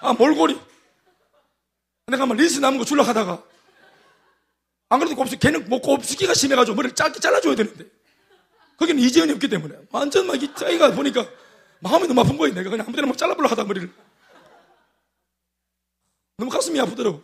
아, 0.00 0.14
몰골이. 0.14 0.58
내가 2.06 2.24
막 2.24 2.36
리스 2.38 2.60
남은 2.60 2.78
거 2.78 2.84
줄라 2.86 3.02
하다가, 3.02 3.42
안 4.88 4.98
그래도 4.98 5.14
곱슬, 5.16 5.38
걔는 5.38 5.68
뭐 5.68 5.80
곱슬기가 5.82 6.32
심해가지고 6.32 6.76
머리를 6.76 6.94
짧게 6.94 7.20
잘라줘야 7.20 7.54
되는데. 7.56 7.84
거기는 8.78 9.02
이재현이 9.02 9.32
없기 9.32 9.48
때문에. 9.48 9.74
완전 9.90 10.26
막 10.26 10.36
이 10.36 10.54
짜이가 10.54 10.92
보니까 10.92 11.26
마음이 11.80 12.06
너무 12.06 12.20
아픈 12.20 12.38
거예요. 12.38 12.54
내가 12.54 12.70
그냥 12.70 12.86
아무 12.86 12.96
데나 12.96 13.06
막 13.08 13.18
잘라보려 13.18 13.48
하다 13.50 13.64
머리를. 13.64 13.92
너무 16.38 16.50
가슴이 16.50 16.80
아프더라고. 16.80 17.22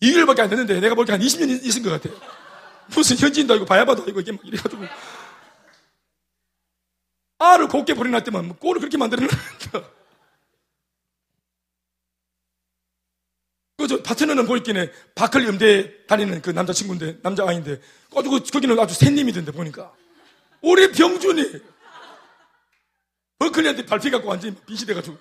2개월밖에 0.00 0.40
안 0.40 0.48
됐는데 0.48 0.80
내가 0.80 0.94
볼때 0.94 1.12
한 1.12 1.20
20년 1.20 1.62
있은 1.62 1.82
것 1.82 1.90
같아. 1.90 2.08
무슨 2.94 3.16
현지인도 3.16 3.54
아니고 3.54 3.66
바야바도 3.66 4.02
아니고 4.02 4.20
이게 4.20 4.32
막 4.32 4.44
이래가지고. 4.44 4.84
알을 7.38 7.68
곱게 7.68 7.94
버려놨더만 7.94 8.48
뭐 8.48 8.56
꼴을 8.56 8.80
그렇게 8.80 8.98
만들어놨다. 8.98 9.90
그저 13.78 14.02
파트너는 14.02 14.46
보이기에 14.46 14.90
바클리 15.14 15.46
음대 15.46 16.04
다니는 16.06 16.42
그 16.42 16.50
남자친구인데 16.50 17.20
남자아이인데 17.22 17.80
가지고 18.12 18.40
거기는 18.40 18.76
아주 18.78 18.92
샌님이던데 18.94 19.52
보니까 19.52 19.94
우리 20.60 20.90
병준이 20.90 21.60
버클리한테 23.38 23.86
발피 23.86 24.10
갖고 24.10 24.28
완전히 24.28 24.56
빛이 24.66 24.80
돼가지고 24.80 25.16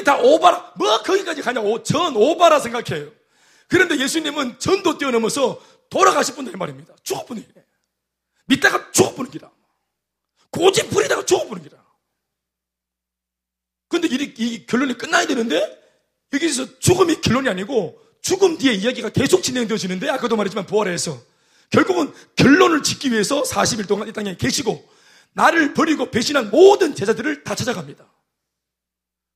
여기 0.00 0.04
다 0.04 0.16
오바라 0.18 0.72
뭐 0.76 1.02
거기까지 1.02 1.42
가냐? 1.42 1.60
오, 1.60 1.82
전 1.82 2.16
오바라 2.16 2.58
생각해요. 2.58 3.12
그런데 3.68 3.98
예수님은 3.98 4.58
전도 4.58 4.98
뛰어넘어서 4.98 5.60
돌아가실 5.90 6.34
분들 6.34 6.56
말입니다. 6.56 6.94
게. 7.04 7.64
믿다가 8.46 8.90
죽어보는 8.90 9.30
기다 9.30 9.52
고집 10.50 10.90
부리다가 10.90 11.24
죽어보는 11.24 11.62
기다 11.62 11.76
근데 13.88 14.08
이, 14.08 14.34
이 14.38 14.66
결론이 14.66 14.98
끝나야 14.98 15.26
되는데 15.26 15.78
여기서 16.32 16.78
죽음이 16.78 17.20
결론이 17.20 17.48
아니고 17.48 18.00
죽음 18.22 18.58
뒤에 18.58 18.72
이야기가 18.72 19.10
계속 19.10 19.42
진행되어지는데 19.42 20.08
아까도 20.08 20.36
말했지만 20.36 20.66
부활해서 20.66 21.20
결국은 21.70 22.12
결론을 22.36 22.82
짓기 22.82 23.12
위해서 23.12 23.42
40일 23.42 23.86
동안 23.86 24.08
이 24.08 24.12
땅에 24.12 24.36
계시고 24.36 24.88
나를 25.32 25.74
버리고 25.74 26.10
배신한 26.10 26.50
모든 26.50 26.94
제자들을 26.94 27.44
다 27.44 27.54
찾아갑니다. 27.54 28.19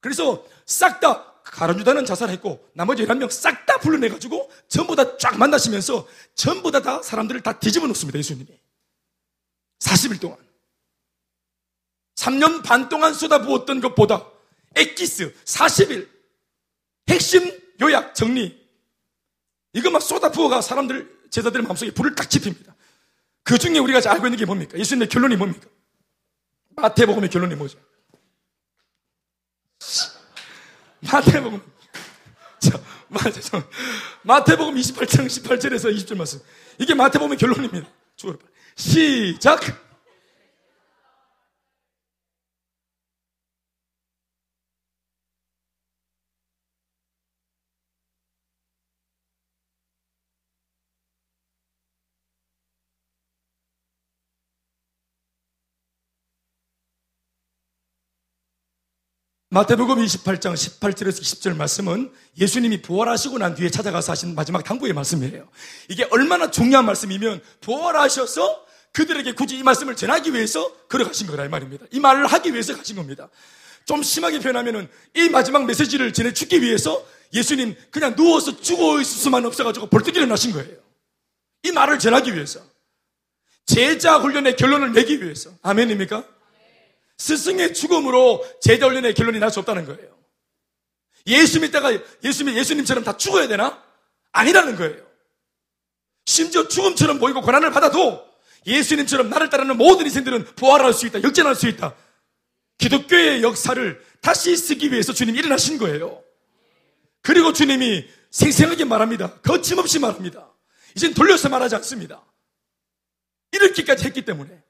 그래서 0.05 0.47
싹 0.67 1.01
다 1.01 1.33
가론유다는 1.45 2.05
자살했고 2.05 2.73
나머지 2.75 3.05
11명 3.05 3.31
싹 3.31 3.65
다 3.65 3.79
불러내가지고 3.79 4.51
전부 4.69 4.95
다 4.95 5.17
쫙 5.17 5.39
만나시면서 5.39 6.07
전부 6.35 6.71
다, 6.71 6.83
다 6.83 7.01
사람들을 7.03 7.41
다 7.41 7.59
뒤집어 7.59 7.87
놓습니다. 7.87 8.19
예수님이. 8.19 8.47
40일 9.79 10.21
동안. 10.21 10.37
3년 12.17 12.63
반 12.63 12.91
동안 12.91 13.15
쏟아부었던 13.15 13.81
것보다 13.81 14.27
엑기스 14.77 15.33
40일 15.47 16.07
핵심 17.09 17.51
요약 17.81 18.15
정리 18.15 18.63
이거 19.73 19.91
막 19.91 20.03
쏟아부어가 20.03 20.61
사람들 20.61 21.29
제자들 21.31 21.63
마음속에 21.63 21.93
불을 21.93 22.15
딱 22.15 22.29
지핍니다. 22.29 22.77
그 23.43 23.57
중에 23.57 23.79
우리가 23.79 24.03
잘 24.03 24.13
알고 24.13 24.27
있는 24.27 24.39
게 24.39 24.45
뭡니까? 24.45 24.79
예수님의 24.79 25.09
결론이 25.09 25.37
뭡니까? 25.37 25.67
마태복음의 26.77 27.31
결론이 27.31 27.55
뭐죠? 27.55 27.79
마태복음 31.01 31.61
마태복음 34.23 34.75
28장 34.75 35.27
18절에서 35.27 35.95
20절 35.95 36.17
말씀 36.17 36.41
이게 36.79 36.95
마태복음의 36.95 37.39
결론입니다. 37.39 37.87
시작! 38.77 39.84
마태복음 59.55 60.05
28장 60.05 60.53
18절에서 60.53 61.21
20절 61.21 61.55
말씀은 61.55 62.11
예수님이 62.37 62.83
부활하시고 62.83 63.39
난 63.39 63.55
뒤에 63.55 63.71
찾아가서 63.71 64.11
하신 64.11 64.35
마지막 64.35 64.65
당부의 64.65 64.93
말씀이에요. 64.95 65.49
이게 65.89 66.09
얼마나 66.11 66.51
중요한 66.51 66.85
말씀이면 66.87 67.41
부활하셔서 67.61 68.67
그들에게 68.93 69.31
굳이 69.35 69.57
이 69.57 69.63
말씀을 69.63 69.95
전하기 69.95 70.35
위해서 70.35 70.75
걸어가신 70.89 71.29
거라 71.29 71.45
이 71.45 71.49
말입니다. 71.49 71.87
이 71.93 72.01
말을 72.01 72.27
하기 72.27 72.53
위해서 72.53 72.77
가신 72.77 72.97
겁니다. 72.97 73.29
좀 73.85 74.03
심하게 74.03 74.41
표현하면은 74.41 74.89
이 75.15 75.29
마지막 75.29 75.67
메시지를 75.67 76.13
전해 76.13 76.33
주기 76.33 76.61
위해서 76.61 77.07
예수님 77.33 77.77
그냥 77.93 78.17
누워서 78.17 78.61
죽어 78.61 79.01
있을 79.01 79.21
수만 79.21 79.47
없어가지고 79.47 79.87
벌떡 79.87 80.17
일어나신 80.17 80.51
거예요. 80.51 80.79
이 81.63 81.71
말을 81.71 82.01
전하기 82.01 82.35
위해서. 82.35 82.59
제자 83.67 84.19
훈련의 84.19 84.57
결론을 84.57 84.95
내기 84.95 85.23
위해서. 85.23 85.53
아멘입니까? 85.63 86.34
스승의 87.19 87.75
죽음으로 87.75 88.45
제자 88.61 88.87
훈련의 88.87 89.15
결론이 89.15 89.39
날 89.39 89.51
수 89.51 89.61
없다는 89.61 89.85
거예요. 89.87 90.15
예수 91.27 91.61
믿다가 91.61 91.91
예수 92.23 92.45
믿 92.45 92.55
예수님처럼 92.57 93.05
다 93.05 93.17
죽어야 93.17 93.49
되나? 93.49 93.83
아니라는 94.33 94.77
거예요. 94.77 95.05
심지어 96.27 96.69
죽음처럼 96.69 97.19
보이고 97.19 97.41
고난을 97.41 97.71
받아도 97.71 98.27
예수님처럼 98.67 99.29
나를 99.31 99.49
따르는 99.51 99.77
모든 99.77 100.07
인생들은 100.07 100.45
부활할 100.57 100.93
수 100.93 101.07
있다, 101.07 101.23
역전할 101.23 101.55
수 101.55 101.69
있다. 101.69 101.95
기독교의 102.79 103.43
역사를 103.43 104.05
다시 104.21 104.57
쓰기 104.57 104.91
위해서 104.91 105.13
주님이 105.13 105.39
일어나신 105.39 105.79
거예요. 105.79 106.23
그리고 107.23 107.53
주님이 107.53 108.09
생생하게 108.31 108.85
말합니다. 108.85 109.41
거침없이 109.41 109.99
말합니다. 109.99 110.51
이젠 110.97 111.15
돌려서 111.15 111.49
말하지 111.49 111.77
않습니다. 111.77 112.23
이렇게까지 113.53 114.05
했기 114.05 114.25
때문에. 114.25 114.63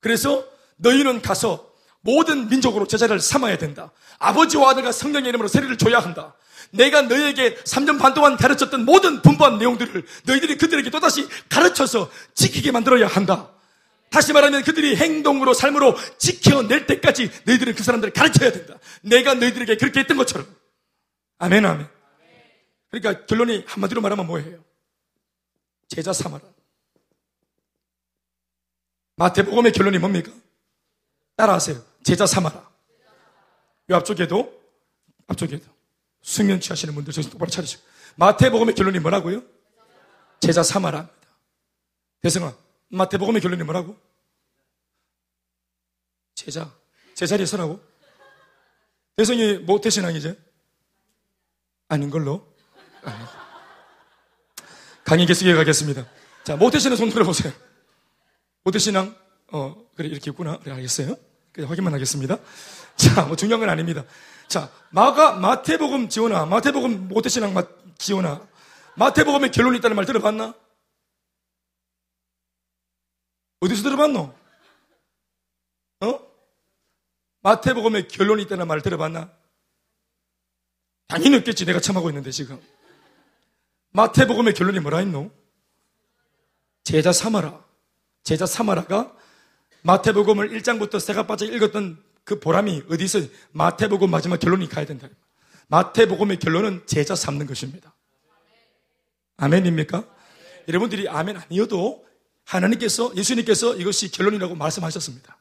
그래서 0.00 0.48
너희는 0.78 1.22
가서 1.22 1.72
모든 2.00 2.48
민족으로 2.48 2.86
제자를 2.86 3.20
삼아야 3.20 3.58
된다. 3.58 3.92
아버지와 4.18 4.70
아들과 4.70 4.92
성령의 4.92 5.28
이름으로 5.28 5.48
세례를 5.48 5.76
줘야 5.78 5.98
한다. 5.98 6.34
내가 6.70 7.02
너희에게 7.02 7.56
3년 7.56 7.98
반 7.98 8.14
동안 8.14 8.36
가르쳤던 8.36 8.84
모든 8.84 9.22
분부한 9.22 9.58
내용들을 9.58 10.04
너희들이 10.24 10.58
그들에게 10.58 10.90
또다시 10.90 11.26
가르쳐서 11.48 12.10
지키게 12.34 12.72
만들어야 12.72 13.06
한다. 13.06 13.50
다시 14.10 14.32
말하면 14.32 14.62
그들이 14.62 14.96
행동으로 14.96 15.52
삶으로 15.52 15.96
지켜낼 16.18 16.86
때까지 16.86 17.30
너희들은 17.44 17.74
그 17.74 17.82
사람들을 17.82 18.12
가르쳐야 18.12 18.52
된다. 18.52 18.78
내가 19.02 19.34
너희들에게 19.34 19.76
그렇게 19.76 20.00
했던 20.00 20.16
것처럼. 20.16 20.46
아멘, 21.38 21.64
아멘. 21.64 21.88
그러니까 22.90 23.26
결론이 23.26 23.64
한마디로 23.66 24.00
말하면 24.00 24.26
뭐예요? 24.26 24.64
제자 25.88 26.12
삼아라. 26.12 26.42
마태복음의 29.16 29.72
결론이 29.72 29.98
뭡니까? 29.98 30.32
따라하세요. 31.38 31.80
제자 32.02 32.26
삼아라. 32.26 32.68
이 33.88 33.92
앞쪽에도, 33.92 34.60
앞쪽에도. 35.28 35.64
숙면 36.20 36.60
취하시는 36.60 36.92
분들 36.94 37.12
정신 37.12 37.30
똑바로 37.30 37.48
차리시고. 37.48 37.82
마태복음의 38.16 38.74
결론이 38.74 38.98
뭐라고요? 38.98 39.44
제자 40.40 40.64
삼아라. 40.64 41.08
대성아, 42.22 42.56
마태복음의 42.88 43.40
결론이 43.40 43.62
뭐라고? 43.62 43.96
제자. 46.34 46.74
제자리에 47.14 47.46
서라고? 47.46 47.80
대성이 49.16 49.58
모태신앙이제? 49.58 50.36
아닌 51.86 52.10
걸로? 52.10 52.52
강의 55.04 55.24
계속해 55.24 55.54
가겠습니다. 55.54 56.04
자, 56.42 56.56
모태신앙 56.56 56.96
손 56.96 57.10
들어보세요. 57.10 57.52
모태신앙, 58.64 59.16
어, 59.52 59.88
그래, 59.94 60.08
이렇게 60.08 60.32
있구나. 60.32 60.58
그래, 60.58 60.74
알겠어요? 60.74 61.27
그냥 61.58 61.70
확인만 61.72 61.92
하겠습니다. 61.92 62.38
자, 62.94 63.24
뭐 63.24 63.34
중요한 63.34 63.58
건 63.58 63.68
아닙니다. 63.68 64.04
자, 64.46 64.70
마가, 64.90 65.32
마태복음 65.32 66.08
지원아, 66.08 66.46
마태복음 66.46 67.08
모태신앙 67.08 67.52
마, 67.52 67.64
지원아, 67.98 68.46
마태복음에 68.94 69.50
결론이 69.50 69.78
있다는 69.78 69.96
말 69.96 70.06
들어봤나? 70.06 70.54
어디서 73.58 73.82
들어봤노? 73.82 74.32
어? 76.02 76.20
마태복음에 77.40 78.06
결론이 78.06 78.44
있다는 78.44 78.68
말 78.68 78.80
들어봤나? 78.80 79.32
당연히 81.08 81.38
없겠지. 81.38 81.64
내가 81.64 81.80
참하고 81.80 82.08
있는데, 82.10 82.30
지금. 82.30 82.62
마태복음의 83.90 84.54
결론이 84.54 84.78
뭐라 84.78 84.98
했노? 84.98 85.32
제자 86.84 87.10
삼아라. 87.10 87.64
제자 88.22 88.46
삼아라가 88.46 89.17
마태복음을 89.88 90.50
1장부터 90.50 91.00
새가 91.00 91.26
빠져 91.26 91.46
읽었던 91.46 91.96
그 92.24 92.38
보람이 92.38 92.82
어디서 92.90 93.20
마태복음 93.52 94.10
마지막 94.10 94.38
결론이 94.38 94.68
가야 94.68 94.84
된다. 94.84 95.08
마태복음의 95.68 96.40
결론은 96.40 96.82
제자 96.84 97.14
삼는 97.14 97.46
것입니다. 97.46 97.94
아멘입니까? 99.38 100.04
여러분들이 100.68 101.08
아멘 101.08 101.38
아니어도 101.38 102.04
하나님께서, 102.44 103.16
예수님께서 103.16 103.76
이것이 103.76 104.10
결론이라고 104.10 104.56
말씀하셨습니다. 104.56 105.38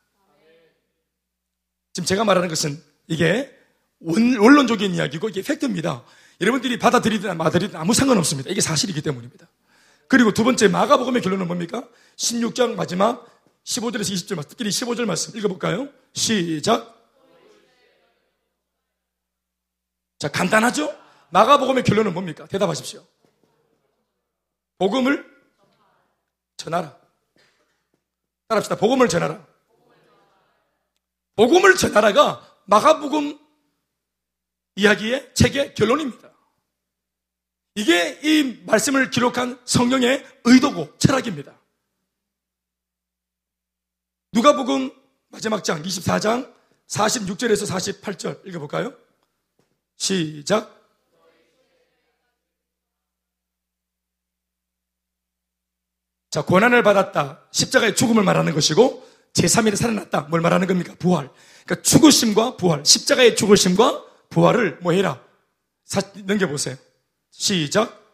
지금 1.92 2.06
제가 2.06 2.24
말하는 2.24 2.48
것은 2.48 2.82
이게 3.08 3.54
원론적인 4.00 4.94
이야기고 4.94 5.28
이게 5.28 5.42
팩트입니다. 5.42 6.06
여러분들이 6.40 6.80
받아들이든 6.80 7.32
안 7.32 7.38
받아들이든 7.38 7.78
아무 7.78 7.94
상관없습니다. 7.94 8.50
이게 8.50 8.62
사실이기 8.62 9.02
때문입니다. 9.02 9.46
그리고 10.08 10.32
두 10.32 10.46
번째 10.46 10.70
마가복음의 10.70 11.22
결론은 11.22 11.48
뭡니까? 11.48 11.86
16장 12.16 12.76
마지막 12.76 13.37
15절에서 13.68 14.14
20절 14.14 14.36
말씀, 14.36 14.50
특히 14.52 14.70
15절 14.70 15.06
말씀 15.06 15.38
읽어볼까요? 15.38 15.90
시작. 16.14 16.96
자, 20.20 20.30
간단하죠? 20.30 20.98
마가복음의 21.32 21.84
결론은 21.84 22.14
뭡니까? 22.14 22.48
대답하십시오. 22.48 23.06
복음을 24.78 25.30
전하라. 26.56 26.98
따라합시다. 28.48 28.78
복음을 28.78 29.10
전하라. 29.10 29.46
복음을 31.36 31.76
전하라가 31.76 32.42
마가복음 32.66 33.38
이야기의 34.78 35.34
책의 35.36 35.76
결론입니다. 35.76 36.32
이게 37.76 38.20
이 38.24 38.64
말씀을 38.66 39.12
기록한 39.12 39.60
성령의 39.66 40.26
의도고 40.46 40.98
철학입니다. 40.98 41.60
누가복음 44.38 44.92
마지막 45.30 45.64
장 45.64 45.82
24장 45.82 46.54
46절에서 46.88 47.66
48절 48.02 48.46
읽어볼까요? 48.46 48.94
시작. 49.96 50.78
자, 56.30 56.46
고난을 56.46 56.84
받았다. 56.84 57.48
십자가의 57.50 57.96
죽음을 57.96 58.24
말하는 58.24 58.54
것이고, 58.54 59.10
제3일에 59.34 59.76
살아났다. 59.76 60.28
뭘 60.30 60.42
말하는 60.42 60.68
겁니까? 60.68 60.94
부활. 61.00 61.32
그러니까 61.66 61.82
죽으심과 61.82 62.58
부활. 62.58 62.86
십자가의 62.86 63.36
죽으심과 63.36 64.06
부활을 64.30 64.78
뭐 64.84 64.92
해라? 64.92 65.20
사, 65.84 66.00
넘겨보세요. 66.14 66.76
시작. 67.32 68.07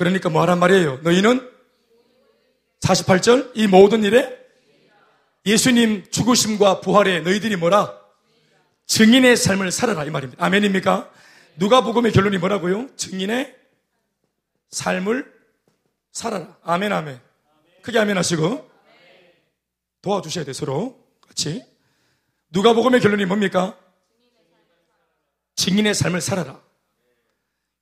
그러니까 0.00 0.30
뭐 0.30 0.40
하란 0.40 0.58
말이에요? 0.60 1.00
너희는 1.02 1.46
48절 2.80 3.50
이 3.54 3.66
모든 3.66 4.02
일에 4.02 4.34
예수님 5.44 6.10
죽으심과 6.10 6.80
부활에 6.80 7.20
너희들이 7.20 7.56
뭐라? 7.56 8.00
증인의 8.86 9.36
삶을 9.36 9.70
살아라 9.70 10.06
이 10.06 10.10
말입니다. 10.10 10.42
아멘입니까? 10.42 11.12
누가 11.58 11.82
복음의 11.82 12.12
결론이 12.12 12.38
뭐라고요? 12.38 12.88
증인의 12.96 13.54
삶을 14.70 15.30
살아라. 16.12 16.56
아멘 16.62 16.94
아멘. 16.94 17.20
크게 17.82 17.98
아멘 17.98 18.16
하시고 18.16 18.70
도와주셔야 20.00 20.46
돼 20.46 20.54
서로 20.54 20.98
같이. 21.28 21.62
누가 22.50 22.72
복음의 22.72 23.02
결론이 23.02 23.26
뭡니까? 23.26 23.78
증인의 25.56 25.92
삶을 25.92 26.22
살아라. 26.22 26.58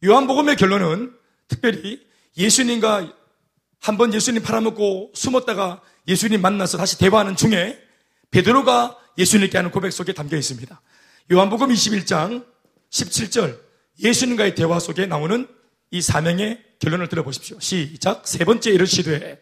요한복음의 0.05 0.57
결론은 0.57 1.17
특별히 1.47 2.08
예수님과 2.37 3.13
한 3.81 3.97
번 3.97 4.13
예수님 4.13 4.43
팔아먹고 4.43 5.13
숨었다가 5.15 5.81
예수님 6.09 6.41
만나서 6.41 6.79
다시 6.79 6.99
대화하는 6.99 7.37
중에 7.37 7.79
베드로가 8.31 8.97
예수님께 9.17 9.57
하는 9.57 9.71
고백 9.71 9.93
속에 9.93 10.13
담겨 10.13 10.37
있습니다. 10.37 10.81
요한복음 11.33 11.69
21장 11.69 12.45
17절 12.91 13.59
예수님과의 14.03 14.55
대화 14.55 14.79
속에 14.79 15.07
나오는 15.07 15.47
이 15.91 16.03
사명의 16.03 16.63
결론을 16.81 17.09
들어보십시오. 17.09 17.59
시작. 17.61 18.27
세 18.27 18.45
번째 18.45 18.71
이르시되 18.71 19.41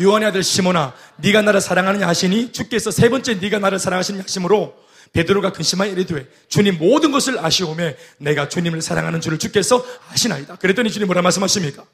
요한의 0.00 0.28
아들 0.28 0.42
시모나 0.42 0.94
네가 1.16 1.42
나를 1.42 1.60
사랑하느냐 1.60 2.06
하시니 2.06 2.52
주께서 2.52 2.90
세 2.90 3.08
번째 3.08 3.34
네가 3.34 3.58
나를 3.58 3.78
사랑하시는 3.78 4.20
하심으로 4.22 4.74
베드로가 5.12 5.52
근심하여 5.52 5.90
이르되 5.92 6.28
주님 6.48 6.78
모든 6.78 7.10
것을 7.12 7.44
아시오매 7.44 7.96
내가 8.18 8.48
주님을 8.48 8.82
사랑하는 8.82 9.20
줄을 9.20 9.38
주께서 9.38 9.84
아시나이다. 10.10 10.56
그랬더니 10.56 10.90
주님 10.90 11.06
뭐라 11.06 11.22
말씀하십니까? 11.22 11.84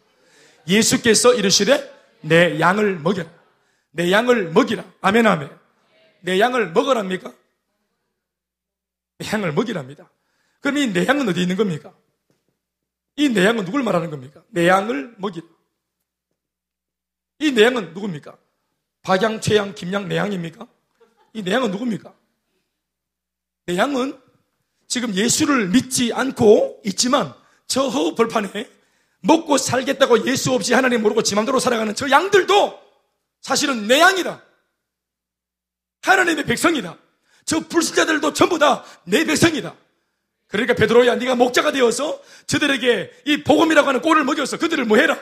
예수께서 0.69 1.35
이르시되 1.35 1.91
내 2.23 2.59
양을 2.61 2.99
먹여라. 2.99 3.31
내 3.93 4.11
양을 4.11 4.51
먹이라. 4.53 4.85
아멘 5.01 5.27
아멘. 5.27 5.51
내 6.21 6.39
양을 6.39 6.73
먹으랍니까? 6.73 7.33
내 9.19 9.29
양을 9.33 9.53
먹이랍니다. 9.53 10.11
그럼 10.61 10.79
이 10.79 10.87
내 10.93 11.07
양은 11.07 11.29
어디 11.29 11.43
있는 11.43 11.57
겁니까? 11.57 11.93
이 13.17 13.29
내 13.29 13.45
양은 13.45 13.65
누굴 13.65 13.83
말하는 13.83 14.11
겁니까? 14.11 14.43
내 14.49 14.69
양을 14.69 15.15
먹이라. 15.19 15.47
이 17.41 17.51
내 17.53 17.65
양은 17.65 17.93
누굽니까? 17.93 18.39
박양, 19.03 19.41
최양, 19.41 19.75
김양, 19.75 20.07
내양입니까? 20.09 20.67
이 21.33 21.43
내양은 21.43 21.73
누굽니까? 21.73 22.15
내양은 23.67 24.21
지금 24.87 25.13
예수를 25.15 25.69
믿지 25.71 26.13
않고 26.13 26.83
있지만 26.85 27.35
저 27.67 27.89
허우 27.89 28.15
벌판에 28.15 28.71
먹고 29.23 29.57
살겠다고 29.57 30.27
예수 30.27 30.53
없이 30.53 30.75
하나님 30.75 31.03
모르고 31.03 31.23
지 31.23 31.35
맘대로 31.35 31.59
살아가는 31.59 31.95
저 31.95 32.11
양들도 32.11 32.79
사실은 33.41 33.87
내 33.87 34.01
양이다. 34.01 34.43
하나님의 36.03 36.45
백성이다. 36.45 36.97
저 37.45 37.61
불신자들도 37.61 38.33
전부 38.35 38.59
다 38.59 38.85
내 39.05 39.25
백성이다. 39.25 39.75
그러니까 40.49 40.75
베드로야 40.75 41.15
네가 41.17 41.35
목자가 41.35 41.73
되어서 41.73 42.21
저들에게 42.47 43.23
이 43.27 43.43
복음이라고 43.43 43.89
하는 43.89 44.03
꼴을 44.03 44.25
먹여서 44.25 44.59
그들을 44.59 44.85
뭐 44.85 44.99
해라? 44.99 45.19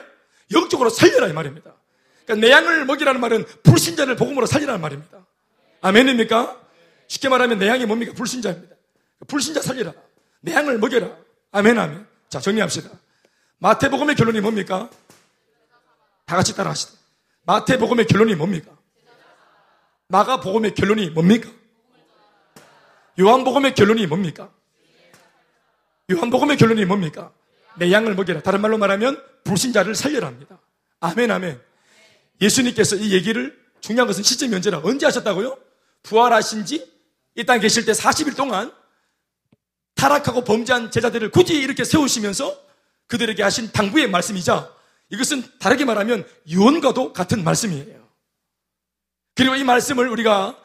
영적으로 0.51 0.89
살려라 0.89 1.27
이 1.27 1.33
말입니다. 1.33 1.73
그러니까 2.25 2.45
내 2.47 2.51
양을 2.51 2.85
먹이라는 2.85 3.21
말은 3.21 3.45
불신자를 3.63 4.17
복음으로 4.17 4.45
살리라는 4.45 4.81
말입니다. 4.81 5.25
아멘입니까? 5.81 6.59
쉽게 7.07 7.29
말하면 7.29 7.59
내 7.59 7.67
양이 7.67 7.85
뭡니까? 7.85 8.13
불신자입니다. 8.13 8.75
불신자 9.27 9.61
살리라. 9.61 9.93
내 10.41 10.53
양을 10.53 10.79
먹여라. 10.79 11.15
아멘, 11.51 11.77
아멘. 11.79 12.05
자, 12.29 12.39
정리합시다. 12.39 12.89
마태복음의 13.61 14.15
결론이 14.15 14.41
뭡니까? 14.41 14.89
다 16.25 16.35
같이 16.35 16.55
따라 16.55 16.71
하시다. 16.71 16.93
마태복음의 17.43 18.07
결론이 18.07 18.35
뭡니까? 18.35 18.71
마가복음의 20.07 20.75
결론이 20.75 21.09
뭡니까? 21.11 21.49
요한복음의 23.19 23.75
결론이 23.75 24.07
뭡니까? 24.07 24.51
요한복음의 26.11 26.57
결론이 26.57 26.85
뭡니까? 26.85 27.31
내 27.77 27.91
양을 27.91 28.15
먹여라. 28.15 28.41
다른 28.41 28.61
말로 28.61 28.77
말하면 28.77 29.23
불신자를 29.43 29.95
살려라 29.95 30.27
합니다. 30.27 30.59
아멘, 30.99 31.31
아멘. 31.31 31.61
예수님께서 32.41 32.95
이 32.97 33.13
얘기를 33.13 33.57
중요한 33.79 34.07
것은 34.07 34.23
시점이 34.23 34.53
언제라 34.55 34.81
언제 34.83 35.05
하셨다고요? 35.05 35.57
부활하신 36.03 36.65
지 36.65 36.91
이 37.35 37.45
땅에 37.45 37.59
계실 37.59 37.85
때 37.85 37.93
40일 37.93 38.35
동안 38.35 38.73
타락하고 39.95 40.43
범죄한 40.43 40.91
제자들을 40.91 41.31
굳이 41.31 41.53
이렇게 41.55 41.83
세우시면서 41.83 42.59
그들에게 43.11 43.43
하신 43.43 43.71
당부의 43.73 44.09
말씀이자 44.09 44.73
이것은 45.09 45.43
다르게 45.59 45.83
말하면 45.83 46.25
유언과도 46.47 47.11
같은 47.11 47.43
말씀이에요. 47.43 48.07
그리고 49.35 49.55
이 49.55 49.65
말씀을 49.65 50.07
우리가 50.07 50.57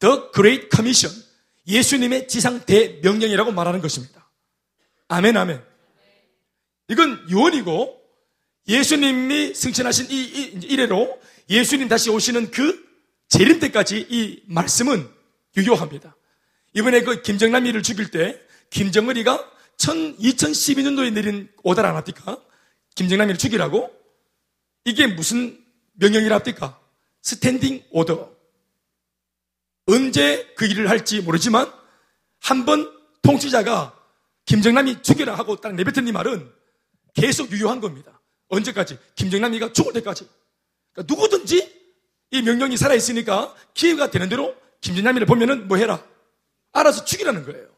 The 0.00 0.16
Great 0.34 0.68
Commission, 0.70 1.24
예수님의 1.66 2.28
지상 2.28 2.60
대명령이라고 2.66 3.52
말하는 3.52 3.80
것입니다. 3.80 4.28
아멘, 5.08 5.34
아멘. 5.34 5.62
이건 6.88 7.24
유언이고 7.30 7.98
예수님이 8.68 9.54
승천하신 9.54 10.10
이, 10.10 10.14
이 10.14 10.42
이래로 10.62 11.18
예수님 11.48 11.88
다시 11.88 12.10
오시는 12.10 12.50
그 12.50 12.84
재림 13.28 13.60
때까지 13.60 14.06
이 14.10 14.42
말씀은 14.46 15.08
유효합니다. 15.56 16.14
이번에 16.74 17.00
그 17.00 17.22
김정남이를 17.22 17.82
죽일 17.82 18.10
때 18.10 18.38
김정은이가 18.68 19.53
2012년도에 19.78 21.12
내린 21.12 21.48
오달 21.62 21.86
않았습니까? 21.86 22.38
김정남이를 22.94 23.38
죽이라고? 23.38 23.90
이게 24.84 25.06
무슨 25.06 25.62
명령이랍니까? 25.94 26.78
standing 27.22 27.84
order. 27.90 28.32
언제 29.86 30.52
그 30.56 30.66
일을 30.66 30.88
할지 30.88 31.20
모르지만 31.20 31.70
한 32.40 32.64
번 32.64 32.90
통치자가 33.22 33.98
김정남이 34.44 35.02
죽여라 35.02 35.34
하고 35.34 35.56
딱 35.56 35.74
내뱉은 35.74 36.06
이 36.06 36.12
말은 36.12 36.50
계속 37.14 37.50
유효한 37.52 37.80
겁니다. 37.80 38.20
언제까지? 38.48 38.98
김정남이가 39.14 39.72
죽을 39.72 39.94
때까지. 39.94 40.28
그러니까 40.92 41.14
누구든지 41.14 41.72
이 42.30 42.42
명령이 42.42 42.76
살아있으니까 42.76 43.54
기회가 43.72 44.10
되는 44.10 44.28
대로 44.28 44.54
김정남이를 44.82 45.26
보면은 45.26 45.68
뭐 45.68 45.78
해라? 45.78 46.04
알아서 46.72 47.04
죽이라는 47.04 47.44
거예요. 47.44 47.73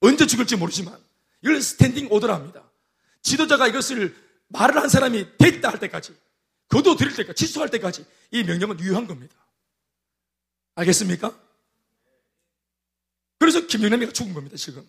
언제 0.00 0.26
죽을지 0.26 0.56
모르지만 0.56 0.96
이걸 1.42 1.60
standing 1.60 2.08
order라 2.10 2.34
합니다. 2.34 2.62
지도자가 3.22 3.68
이것을 3.68 4.14
말을 4.48 4.76
한 4.76 4.88
사람이 4.88 5.38
됐다 5.38 5.70
할 5.70 5.78
때까지 5.78 6.14
거둬들일 6.68 7.14
때까지 7.14 7.46
취소할 7.46 7.70
때까지 7.70 8.04
이 8.30 8.44
명령은 8.44 8.80
유효한 8.80 9.06
겁니다. 9.06 9.34
알겠습니까? 10.74 11.36
그래서 13.38 13.66
김정남이가 13.66 14.12
죽은 14.12 14.34
겁니다, 14.34 14.56
지금. 14.56 14.88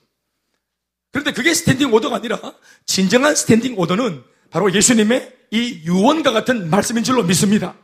그런데 1.11 1.31
그게 1.31 1.53
standing 1.53 1.93
order가 1.93 2.17
아니라 2.17 2.39
진정한 2.85 3.35
standing 3.35 3.77
order는 3.77 4.23
바로 4.51 4.73
예수님의 4.73 5.37
이 5.51 5.81
유언과 5.85 6.31
같은 6.31 6.69
말씀인 6.69 7.03
줄로 7.03 7.23
믿습니다. 7.23 7.75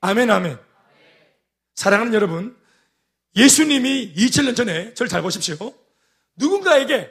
아멘, 0.00 0.30
아멘. 0.30 0.58
사랑하는 1.74 2.14
여러분, 2.14 2.56
예수님이 3.36 4.14
2000년 4.14 4.56
전에 4.56 4.94
저를 4.94 5.08
잘 5.08 5.22
보십시오. 5.22 5.56
누군가에게 6.36 7.10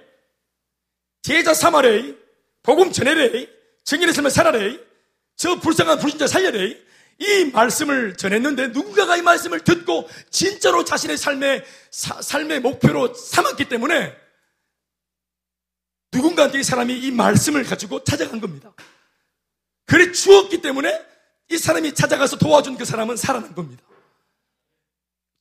제자 1.21 1.53
삼아래, 1.53 2.15
복음 2.61 2.91
전해래, 2.91 3.47
정인의 3.83 4.13
삶을 4.13 4.31
살아래, 4.31 4.79
저 5.35 5.59
불쌍한 5.59 5.99
불신자 5.99 6.27
살려래, 6.27 6.77
이 7.19 7.45
말씀을 7.51 8.17
전했는데 8.17 8.67
누군가가 8.67 9.17
이 9.17 9.21
말씀을 9.21 9.61
듣고 9.61 10.09
진짜로 10.29 10.83
자신의 10.83 11.17
삶의, 11.17 11.63
사, 11.91 12.21
삶의 12.21 12.59
목표로 12.61 13.13
삼았기 13.13 13.69
때문에 13.69 14.15
누군가한테 16.11 16.59
이 16.59 16.63
사람이 16.63 16.97
이 16.97 17.11
말씀을 17.11 17.63
가지고 17.63 18.03
찾아간 18.03 18.41
겁니다. 18.41 18.73
그래 19.85 20.11
주었기 20.11 20.61
때문에 20.61 21.05
이 21.49 21.57
사람이 21.57 21.93
찾아가서 21.93 22.37
도와준 22.37 22.77
그 22.77 22.85
사람은 22.85 23.15
살아난 23.17 23.53
겁니다. 23.55 23.83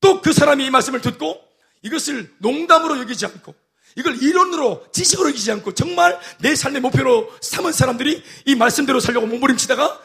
또 0.00 0.20
그 0.20 0.32
사람이 0.32 0.66
이 0.66 0.70
말씀을 0.70 1.00
듣고 1.00 1.40
이것을 1.82 2.32
농담으로 2.38 2.98
여기지 3.00 3.26
않고 3.26 3.54
이걸 3.96 4.22
이론으로 4.22 4.86
지식으로 4.92 5.28
여기지 5.28 5.50
않고 5.52 5.74
정말 5.74 6.18
내 6.40 6.54
삶의 6.54 6.80
목표로 6.80 7.30
삼은 7.40 7.72
사람들이 7.72 8.22
이 8.46 8.54
말씀대로 8.54 9.00
살려고 9.00 9.26
몸부림치다가 9.26 10.00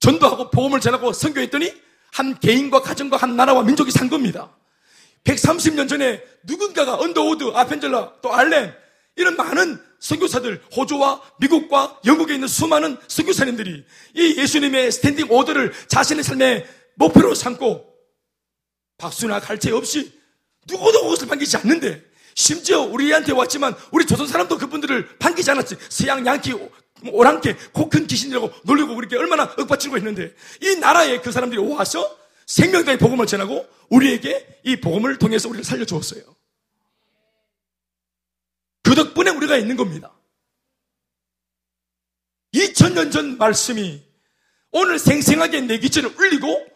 전도하고 0.00 0.50
복음을 0.50 0.80
전하고 0.80 1.12
선교했더니 1.12 1.72
한 2.12 2.38
개인과 2.38 2.82
가정과 2.82 3.16
한 3.16 3.36
나라와 3.36 3.62
민족이 3.62 3.90
산 3.90 4.08
겁니다. 4.08 4.50
130년 5.24 5.88
전에 5.88 6.22
누군가가 6.44 6.98
언더우드, 6.98 7.52
아펜젤라, 7.54 8.14
또 8.22 8.32
알렌 8.34 8.74
이런 9.16 9.36
많은 9.36 9.80
선교사들, 10.00 10.62
호주와 10.74 11.20
미국과 11.38 12.00
영국에 12.06 12.34
있는 12.34 12.48
수많은 12.48 12.96
선교사님들이 13.06 13.84
이 14.14 14.34
예수님의 14.38 14.90
standing 14.90 15.30
order를 15.30 15.72
자신의 15.88 16.24
삶의 16.24 16.66
목표로 16.94 17.34
삼고 17.34 17.86
박수나 18.96 19.40
갈채 19.40 19.70
없이 19.72 20.12
누구도 20.66 21.02
그것을 21.02 21.28
반기지 21.28 21.56
않는데 21.58 22.09
심지어 22.40 22.80
우리한테 22.80 23.32
왔지만 23.32 23.76
우리 23.90 24.06
조선 24.06 24.26
사람도 24.26 24.56
그분들을 24.56 25.18
반기지 25.18 25.50
않았지. 25.50 25.76
서양 25.90 26.24
양키 26.24 26.54
오랑캐 27.12 27.56
코큰 27.72 28.06
귀신이라고 28.06 28.50
놀리고 28.64 28.96
그렇게 28.96 29.16
얼마나 29.16 29.54
윽박치고 29.58 29.96
했는데 29.96 30.34
이 30.62 30.76
나라에 30.76 31.20
그 31.20 31.32
사람들이 31.32 31.60
와서 31.60 32.18
생명당의 32.46 32.98
복음을 32.98 33.26
전하고 33.26 33.68
우리에게 33.90 34.60
이 34.64 34.76
복음을 34.80 35.18
통해서 35.18 35.50
우리를 35.50 35.64
살려주었어요. 35.64 36.22
그 38.82 38.94
덕분에 38.94 39.30
우리가 39.30 39.58
있는 39.58 39.76
겁니다. 39.76 40.10
2000년 42.54 43.12
전 43.12 43.36
말씀이 43.36 44.02
오늘 44.72 44.98
생생하게 44.98 45.60
내 45.62 45.78
기준을 45.78 46.18
울리고 46.18 46.66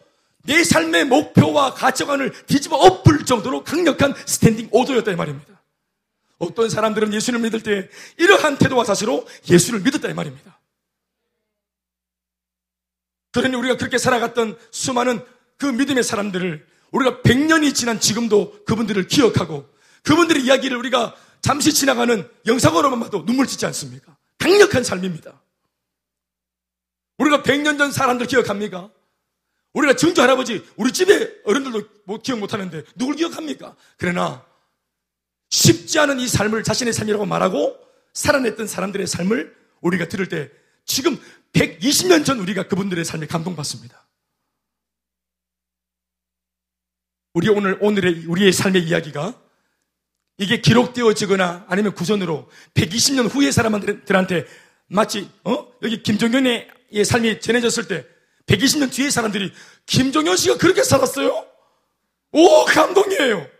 내 0.43 0.63
삶의 0.63 1.05
목표와 1.05 1.73
가치관을 1.73 2.45
뒤집어 2.45 2.77
엎을 2.77 3.25
정도로 3.25 3.63
강력한 3.63 4.13
스탠딩 4.27 4.69
오더였다 4.71 5.11
이 5.11 5.15
말입니다. 5.15 5.54
어떤 6.37 6.69
사람들은 6.69 7.13
예수를 7.13 7.39
믿을 7.39 7.61
때 7.61 7.89
이러한 8.17 8.57
태도와 8.57 8.83
자세로 8.83 9.25
예수를 9.49 9.81
믿었다 9.81 10.09
이 10.09 10.13
말입니다. 10.13 10.59
그러니 13.31 13.55
우리가 13.55 13.77
그렇게 13.77 13.97
살아갔던 13.97 14.57
수많은 14.71 15.23
그 15.57 15.65
믿음의 15.65 16.03
사람들을 16.03 16.65
우리가 16.91 17.21
100년이 17.21 17.75
지난 17.75 17.99
지금도 17.99 18.63
그분들을 18.65 19.07
기억하고 19.07 19.69
그분들의 20.03 20.43
이야기를 20.43 20.77
우리가 20.77 21.15
잠시 21.41 21.73
지나가는 21.73 22.29
영상으로만 22.45 22.99
봐도 22.99 23.25
눈물 23.25 23.45
짓지 23.47 23.65
않습니까? 23.65 24.15
강력한 24.39 24.83
삶입니다. 24.83 25.41
우리가 27.17 27.43
100년 27.43 27.77
전 27.77 27.91
사람들 27.91 28.27
기억합니까? 28.27 28.89
우리가 29.73 29.95
증조 29.95 30.21
할아버지, 30.21 30.65
우리 30.77 30.91
집에 30.93 31.29
어른들도 31.43 31.81
뭐 32.05 32.19
기억 32.19 32.39
못 32.39 32.53
하는데 32.53 32.83
누굴 32.95 33.15
기억합니까? 33.15 33.75
그러나 33.97 34.45
쉽지 35.55 35.99
않은 35.99 36.19
이 36.19 36.27
삶을 36.27 36.63
자신의 36.63 36.93
삶이라고 36.93 37.25
말하고 37.25 37.77
살아냈던 38.13 38.67
사람들의 38.67 39.07
삶을 39.07 39.55
우리가 39.79 40.09
들을 40.09 40.27
때 40.27 40.51
지금 40.83 41.17
120년 41.53 42.25
전 42.25 42.39
우리가 42.39 42.67
그분들의 42.67 43.05
삶에 43.05 43.25
감동받습니다. 43.25 44.05
우리 47.33 47.49
오늘, 47.49 47.77
오늘의, 47.81 48.25
우리의 48.27 48.51
삶의 48.51 48.83
이야기가 48.83 49.41
이게 50.37 50.59
기록되어지거나 50.59 51.65
아니면 51.69 51.95
구전으로 51.95 52.49
120년 52.73 53.33
후의 53.33 53.53
사람들한테 53.53 54.45
마치, 54.87 55.29
어? 55.45 55.67
여기 55.81 56.03
김종현의 56.03 56.67
삶이 57.05 57.39
전해졌을 57.39 57.87
때 57.87 58.05
120년 58.45 58.91
뒤에 58.91 59.09
사람들이 59.09 59.53
김종현 59.85 60.35
씨가 60.35 60.57
그렇게 60.57 60.83
살았어요? 60.83 61.45
오, 62.33 62.65
감동이에요. 62.65 63.54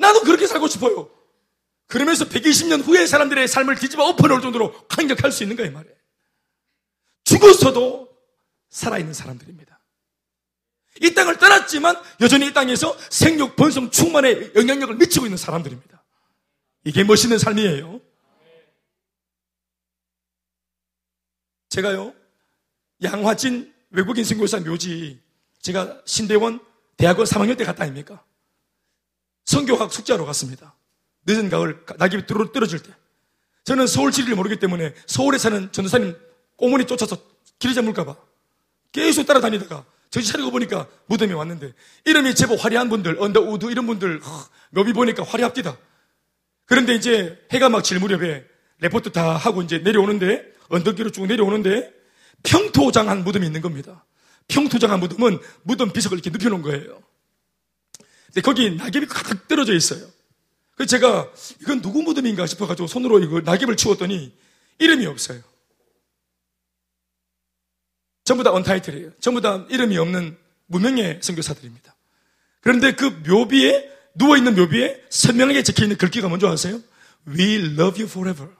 나도 0.00 0.22
그렇게 0.22 0.46
살고 0.46 0.66
싶어요. 0.68 1.10
그러면서 1.86 2.24
120년 2.24 2.84
후에 2.84 3.06
사람들의 3.06 3.46
삶을 3.48 3.76
뒤집어 3.76 4.04
엎어놓을 4.04 4.40
정도로 4.40 4.86
강력할 4.88 5.32
수 5.32 5.42
있는 5.42 5.56
거예요, 5.56 5.72
말이에요. 5.72 5.96
죽었어도 7.24 8.08
살아있는 8.70 9.12
사람들입니다. 9.12 9.78
이 11.02 11.14
땅을 11.14 11.38
떠났지만 11.38 11.96
여전히 12.20 12.48
이 12.48 12.52
땅에서 12.52 12.96
생육, 13.10 13.56
번성, 13.56 13.90
충만의 13.90 14.52
영향력을 14.54 14.96
미치고 14.96 15.26
있는 15.26 15.36
사람들입니다. 15.36 16.02
이게 16.84 17.04
멋있는 17.04 17.38
삶이에요. 17.38 18.00
제가요, 21.68 22.14
양화진 23.02 23.72
외국인 23.90 24.24
선교사 24.24 24.60
묘지 24.60 25.20
제가 25.60 26.02
신대원 26.04 26.60
대학원 26.96 27.26
3학년 27.26 27.56
때 27.56 27.64
갔다 27.64 27.84
아닙니까? 27.84 28.24
성교학 29.50 29.92
숙제하러 29.92 30.24
갔습니다. 30.26 30.76
늦은 31.26 31.50
가을 31.50 31.84
낙엽이 31.98 32.26
떨어질 32.26 32.78
때 32.78 32.92
저는 33.64 33.88
서울 33.88 34.12
지리를 34.12 34.34
모르기 34.36 34.60
때문에 34.60 34.94
서울에 35.06 35.38
사는 35.38 35.70
전도사님 35.72 36.16
꽁무니 36.56 36.86
쫓아서 36.86 37.16
길 37.58 37.74
잊을까봐 37.74 38.16
계속 38.92 39.26
따라다니다가 39.26 39.84
정신 40.10 40.32
차리고 40.32 40.52
보니까 40.52 40.86
무덤에 41.06 41.32
왔는데 41.32 41.72
이름이 42.04 42.34
제법 42.36 42.64
화려한 42.64 42.88
분들 42.88 43.16
언더우드 43.20 43.66
이런 43.66 43.86
분들 43.86 44.20
묘비 44.70 44.92
보니까 44.92 45.24
화려합디다 45.24 45.76
그런데 46.66 46.94
이제 46.94 47.36
해가 47.50 47.68
막 47.68 47.82
질 47.82 47.98
무렵에 47.98 48.44
레포트 48.78 49.10
다 49.10 49.36
하고 49.36 49.62
이제 49.62 49.78
내려오는데 49.78 50.44
언덕길로 50.68 51.10
쭉 51.10 51.26
내려오는데 51.26 51.92
평토장한 52.44 53.24
무덤이 53.24 53.44
있는 53.46 53.60
겁니다. 53.60 54.04
평토장한 54.48 55.00
무덤은 55.00 55.40
무덤 55.64 55.92
비석을 55.92 56.18
이렇게 56.18 56.30
눕혀놓은 56.30 56.62
거예요. 56.62 57.02
근데 58.32 58.40
거기 58.42 58.70
낙엽이 58.70 59.06
가득 59.06 59.48
떨어져 59.48 59.74
있어요. 59.74 60.06
그래서 60.76 60.90
제가 60.90 61.30
이건 61.60 61.82
누구 61.82 62.02
무덤인가 62.02 62.46
싶어가지고 62.46 62.86
손으로 62.86 63.18
이거 63.20 63.40
낙엽을 63.40 63.76
치웠더니 63.76 64.32
이름이 64.78 65.04
없어요. 65.06 65.42
전부 68.24 68.44
다 68.44 68.52
언타이틀이에요. 68.52 69.12
전부 69.20 69.40
다 69.40 69.66
이름이 69.68 69.98
없는 69.98 70.38
무명의 70.66 71.18
선교사들입니다. 71.22 71.94
그런데 72.60 72.94
그 72.94 73.04
묘비에 73.26 73.90
누워있는 74.14 74.54
묘비에 74.54 75.04
선명하게 75.10 75.62
적혀있는 75.64 75.96
글귀가 75.98 76.28
뭔지 76.28 76.46
아세요? 76.46 76.80
We 77.28 77.56
love 77.56 78.00
you 78.00 78.04
forever. 78.04 78.50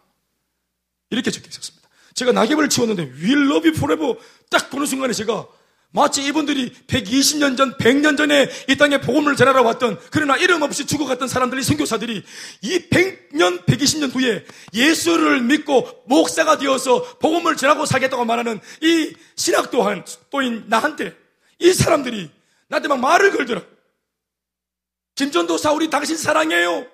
이렇게 1.10 1.30
적혀 1.30 1.48
있었습니다. 1.48 1.88
제가 2.14 2.32
낙엽을 2.32 2.68
치웠는데 2.68 3.12
We'll 3.12 3.46
love 3.46 3.68
you 3.68 3.76
forever 3.76 4.18
딱 4.50 4.70
보는 4.70 4.86
순간에 4.86 5.12
제가 5.12 5.46
마치 5.92 6.24
이분들이 6.24 6.72
120년 6.86 7.56
전, 7.56 7.76
100년 7.76 8.16
전에 8.16 8.48
이 8.68 8.76
땅에 8.76 9.00
복음을 9.00 9.34
전하러 9.34 9.62
왔던 9.62 9.98
그러나 10.10 10.36
이름 10.36 10.62
없이 10.62 10.86
죽어갔던 10.86 11.26
사람들이 11.26 11.64
선교사들이 11.64 12.22
이 12.62 12.78
100년, 12.88 13.66
120년 13.66 14.14
후에 14.14 14.44
예수를 14.72 15.40
믿고 15.42 16.04
목사가 16.06 16.58
되어서 16.58 17.02
복음을 17.18 17.56
전하고 17.56 17.86
살겠다고 17.86 18.24
말하는 18.24 18.60
이 18.82 19.12
신학 19.34 19.72
또한 19.72 20.04
또인 20.30 20.64
나한테 20.68 21.16
이 21.58 21.72
사람들이 21.72 22.30
나한테 22.68 22.88
막 22.88 23.00
말을 23.00 23.32
걸더라. 23.32 23.62
김전도 25.16 25.58
사울이 25.58 25.90
당신 25.90 26.16
사랑해요. 26.16 26.86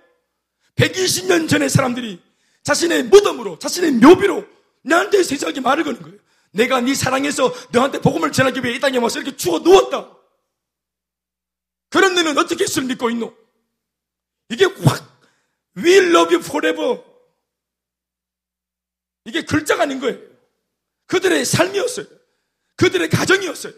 120년 0.76 1.49
전의 1.49 1.68
사람들이 1.68 2.20
자신의 2.64 3.05
무덤으로, 3.05 3.59
자신의 3.59 3.92
묘비로 3.92 4.44
나한테 4.82 5.22
세상에 5.22 5.61
말을 5.61 5.84
거는 5.84 6.03
거예요. 6.03 6.18
내가 6.53 6.80
네 6.80 6.94
사랑해서 6.94 7.53
너한테 7.70 8.01
복음을 8.01 8.32
전하기 8.32 8.61
위해 8.62 8.74
이 8.74 8.80
땅에 8.80 8.99
와서 8.99 9.20
이렇게 9.20 9.36
죽어 9.36 9.59
누웠다. 9.59 10.16
그런 11.90 12.14
너는 12.14 12.36
어떻게 12.38 12.64
예수를 12.64 12.88
믿고 12.88 13.11
있노? 13.11 13.36
이게 14.49 14.64
확 14.64 15.16
We 15.76 15.97
love 15.97 16.34
you 16.34 16.38
forever. 16.38 17.03
이게 19.24 19.42
글자가 19.42 19.82
아닌 19.82 20.01
거예요. 20.01 20.18
그들의 21.07 21.44
삶이었어요. 21.44 22.07
그들의 22.76 23.09
가정이었어요. 23.11 23.74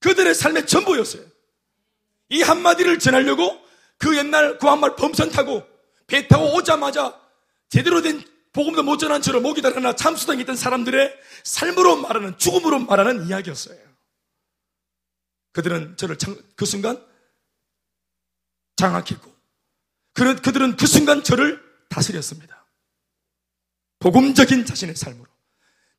그들의 0.00 0.34
삶의 0.34 0.66
전부였어요. 0.66 1.24
이 2.30 2.42
한마디를 2.42 2.98
전하려고 2.98 3.60
그 3.98 4.16
옛날 4.16 4.58
구한말 4.58 4.96
범선 4.96 5.30
타고 5.30 5.66
배 6.06 6.26
타고 6.26 6.54
오자마자 6.54 7.20
제대로 7.68 8.00
된 8.00 8.22
복음도 8.52 8.82
못 8.82 8.98
전한 8.98 9.22
채로 9.22 9.40
목이 9.40 9.62
달아나 9.62 9.94
참수당에 9.94 10.42
있던 10.42 10.56
사람들의 10.56 11.16
삶으로 11.44 11.96
말하는 11.96 12.36
죽음으로 12.38 12.80
말하는 12.80 13.26
이야기였어요. 13.28 13.78
그들은 15.52 15.96
저를 15.96 16.16
그 16.56 16.66
순간 16.66 17.04
장악했고 18.76 19.32
그는 20.14 20.36
그들은 20.36 20.76
그 20.76 20.86
순간 20.86 21.22
저를 21.22 21.62
다스렸습니다. 21.88 22.66
복음적인 23.98 24.64
자신의 24.64 24.96
삶으로 24.96 25.26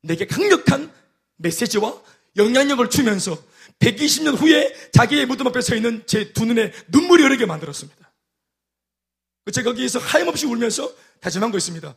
내게 0.02 0.26
강력한 0.26 0.92
메시지와 1.36 1.94
영향력을 2.36 2.88
주면서 2.90 3.42
120년 3.78 4.38
후에 4.38 4.90
자기의 4.92 5.26
무덤 5.26 5.46
앞에 5.48 5.60
서 5.60 5.74
있는 5.74 6.06
제 6.06 6.32
두 6.32 6.44
눈에 6.44 6.72
눈물이 6.88 7.22
흐르게 7.22 7.46
만들었습니다. 7.46 8.12
제가 9.52 9.70
거기에서 9.70 9.98
하염없이 9.98 10.46
울면서 10.46 10.92
다짐한 11.20 11.50
거 11.50 11.58
있습니다. 11.58 11.94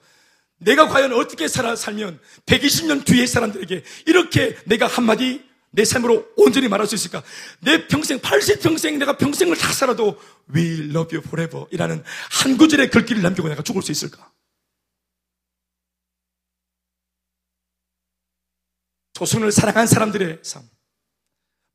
내가 0.58 0.88
과연 0.88 1.14
어떻게 1.14 1.48
살아 1.48 1.76
살면 1.76 2.20
120년 2.46 3.06
뒤의 3.06 3.28
사람들에게 3.28 3.84
이렇게 4.06 4.58
내가 4.66 4.88
한마디 4.88 5.44
내 5.72 5.84
삶으로 5.84 6.26
온전히 6.38 6.70
말할 6.70 6.88
수 6.88 6.96
있을까? 6.96 7.22
내 7.60 7.88
평생, 7.88 8.20
80평생 8.20 8.98
내가 8.98 9.18
평생을 9.18 9.58
다 9.58 9.74
살아도 9.74 10.18
We 10.56 10.90
love 10.90 11.16
you 11.16 11.22
forever 11.28 11.66
이라는 11.72 12.02
한 12.32 12.58
구절의 12.58 12.90
글귀를 12.90 13.22
남기고 13.22 13.50
내가 13.50 13.62
죽을 13.62 13.82
수 13.82 13.92
있을까? 13.92 14.32
조선을 19.14 19.52
사랑한 19.52 19.88
사람들의 19.88 20.40
삶, 20.44 20.64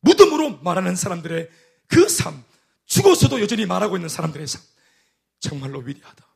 무덤으로 0.00 0.58
말하는 0.62 0.96
사람들의 0.96 1.50
그 1.86 2.08
삶, 2.08 2.42
죽어서도 2.86 3.40
여전히 3.40 3.66
말하고 3.66 3.96
있는 3.96 4.08
사람들의 4.08 4.46
삶, 4.46 4.62
정말로 5.40 5.80
위대하다. 5.80 6.29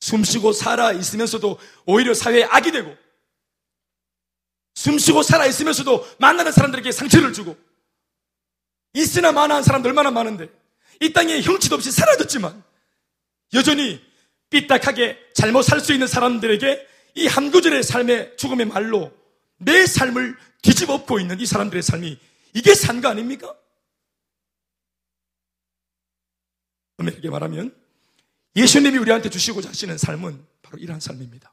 숨쉬고 0.00 0.52
살아 0.52 0.92
있으면서도 0.92 1.58
오히려 1.86 2.14
사회에 2.14 2.44
악이 2.44 2.72
되고, 2.72 2.96
숨쉬고 4.74 5.22
살아 5.22 5.46
있으면서도 5.46 6.06
만나는 6.18 6.52
사람들에게 6.52 6.92
상처를 6.92 7.32
주고, 7.32 7.56
있으나 8.92 9.32
마나한 9.32 9.62
사람들 9.62 9.90
얼마나 9.90 10.10
많은데, 10.10 10.48
이 11.00 11.12
땅에 11.12 11.40
형치도 11.40 11.74
없이 11.74 11.90
사라졌지만, 11.90 12.62
여전히 13.54 14.04
삐딱하게 14.50 15.18
잘못 15.34 15.62
살 15.62 15.80
수 15.80 15.92
있는 15.92 16.06
사람들에게 16.06 16.88
이 17.16 17.26
한 17.26 17.50
구절의 17.50 17.82
삶의 17.82 18.36
죽음의 18.36 18.66
말로 18.66 19.10
내 19.56 19.86
삶을 19.86 20.36
뒤집어 20.62 20.94
엎고 20.94 21.18
있는 21.18 21.40
이 21.40 21.46
사람들의 21.46 21.82
삶이 21.82 22.18
이게 22.52 22.74
산거 22.74 23.08
아닙니까? 23.08 23.56
엄밀하게 26.98 27.30
말하면 27.30 27.74
예수님이 28.56 28.96
우리한테 28.98 29.28
주시고자 29.28 29.68
하시는 29.68 29.96
삶은 29.98 30.44
바로 30.62 30.78
이러한 30.78 30.98
삶입니다. 30.98 31.52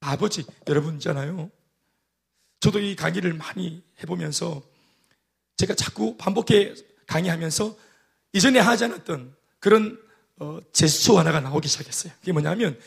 아버지, 0.00 0.44
여러분 0.66 0.96
있잖아요. 0.96 1.48
저도 2.58 2.80
이 2.80 2.96
강의를 2.96 3.34
많이 3.34 3.82
해보면서 4.02 4.62
제가 5.56 5.74
자꾸 5.74 6.16
반복해 6.16 6.74
강의하면서 7.06 7.76
이전에 8.32 8.58
하지 8.58 8.84
않았던 8.84 9.36
그런 9.60 10.00
어, 10.38 10.58
제스처 10.72 11.16
하나가 11.18 11.38
나오기 11.38 11.68
시작했어요. 11.68 12.12
그게 12.18 12.32
뭐냐면 12.32 12.78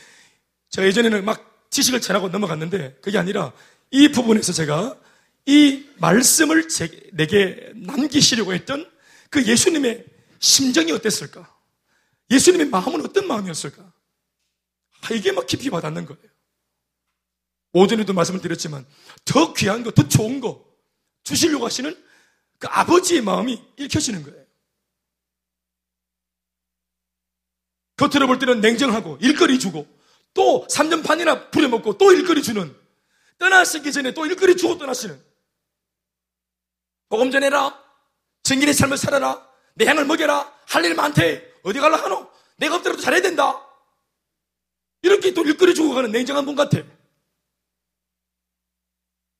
제가 0.68 0.86
예전에는 0.86 1.24
막 1.24 1.68
지식을 1.70 2.02
전하고 2.02 2.28
넘어갔는데 2.28 2.98
그게 3.00 3.16
아니라 3.16 3.52
이 3.90 4.08
부분에서 4.08 4.52
제가 4.52 4.98
이 5.46 5.88
말씀을 5.98 6.68
제, 6.68 7.08
내게 7.12 7.72
남기시려고 7.76 8.52
했던 8.52 8.90
그 9.36 9.46
예수님의 9.46 10.02
심정이 10.38 10.92
어땠을까? 10.92 11.54
예수님의 12.30 12.70
마음은 12.70 13.04
어떤 13.04 13.26
마음이었을까? 13.26 13.82
아, 13.82 15.08
이게 15.12 15.30
막 15.30 15.46
깊이 15.46 15.68
와닿는 15.68 16.06
거예요. 16.06 16.22
오전에도 17.74 18.14
말씀을 18.14 18.40
드렸지만 18.40 18.86
더 19.26 19.52
귀한 19.52 19.84
거, 19.84 19.90
더 19.90 20.08
좋은 20.08 20.40
거 20.40 20.64
주시려고 21.22 21.66
하시는 21.66 22.02
그 22.58 22.66
아버지의 22.68 23.20
마음이 23.20 23.62
읽혀지는 23.76 24.22
거예요. 24.22 24.42
겉으로 27.98 28.26
볼 28.26 28.38
때는 28.38 28.62
냉정하고 28.62 29.18
일거리 29.20 29.58
주고 29.58 29.86
또 30.32 30.66
3년 30.70 31.04
반이나 31.04 31.50
부려먹고 31.50 31.98
또 31.98 32.10
일거리 32.10 32.42
주는 32.42 32.74
떠나시기 33.36 33.92
전에 33.92 34.14
또 34.14 34.24
일거리 34.24 34.56
주고 34.56 34.78
떠나시는 34.78 35.22
복음 37.10 37.30
전해라 37.30 37.85
정인의 38.46 38.74
삶을 38.74 38.96
살아라 38.96 39.44
내 39.74 39.86
향을 39.86 40.04
먹여라 40.04 40.54
할 40.66 40.84
일 40.84 40.94
많대 40.94 41.52
어디 41.62 41.80
갈라 41.80 41.96
하노 42.02 42.30
내가 42.56 42.76
없더라도 42.76 43.00
잘해야 43.02 43.20
된다 43.20 43.60
이렇게 45.02 45.32
또 45.34 45.44
일거리 45.44 45.74
주고 45.74 45.94
가는 45.94 46.10
냉정한 46.12 46.44
분 46.44 46.54
같아 46.54 46.78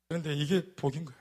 그런데 0.09 0.35
이게 0.35 0.65
복인 0.75 1.05
거예요 1.05 1.21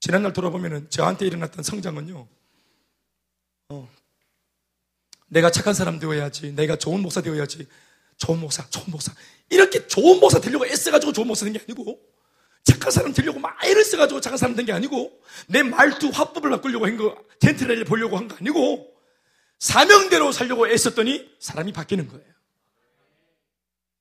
지난날 0.00 0.32
돌아보면 0.32 0.90
저한테 0.90 1.26
일어났던 1.26 1.62
성장은요 1.62 2.26
어, 3.68 3.88
내가 5.28 5.50
착한 5.52 5.74
사람 5.74 6.00
되어야지. 6.00 6.52
내가 6.56 6.74
좋은 6.76 7.00
목사 7.02 7.22
되어야지. 7.22 7.68
좋은 8.16 8.40
목사, 8.40 8.68
좋은 8.68 8.86
목사. 8.90 9.14
이렇게 9.48 9.86
좋은 9.86 10.18
목사 10.18 10.40
되려고 10.40 10.66
애써가지고 10.66 11.12
좋은 11.12 11.28
목사 11.28 11.44
된 11.44 11.52
게 11.52 11.60
아니고, 11.60 12.00
착한 12.64 12.90
사람 12.90 13.12
되려고 13.12 13.38
막 13.40 13.56
애를 13.64 13.84
써가지고 13.84 14.20
착한 14.20 14.36
사람 14.38 14.54
된 14.54 14.66
게 14.66 14.72
아니고, 14.72 15.20
내 15.48 15.62
말투 15.62 16.08
화법을 16.08 16.50
바꾸려고 16.50 16.86
한 16.86 16.96
거, 16.96 17.16
젠틀하게 17.40 17.84
보려고 17.84 18.16
한 18.16 18.28
거 18.28 18.36
아니고, 18.36 18.94
사명대로 19.58 20.32
살려고 20.32 20.68
애썼더니 20.68 21.36
사람이 21.40 21.72
바뀌는 21.72 22.08
거예요. 22.08 22.24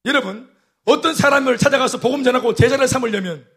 여러분, 0.05 0.53
어떤 0.85 1.13
사람을 1.13 1.57
찾아가서 1.57 1.99
복음 1.99 2.23
전하고 2.23 2.55
제자를 2.55 2.87
삼으려면, 2.87 3.47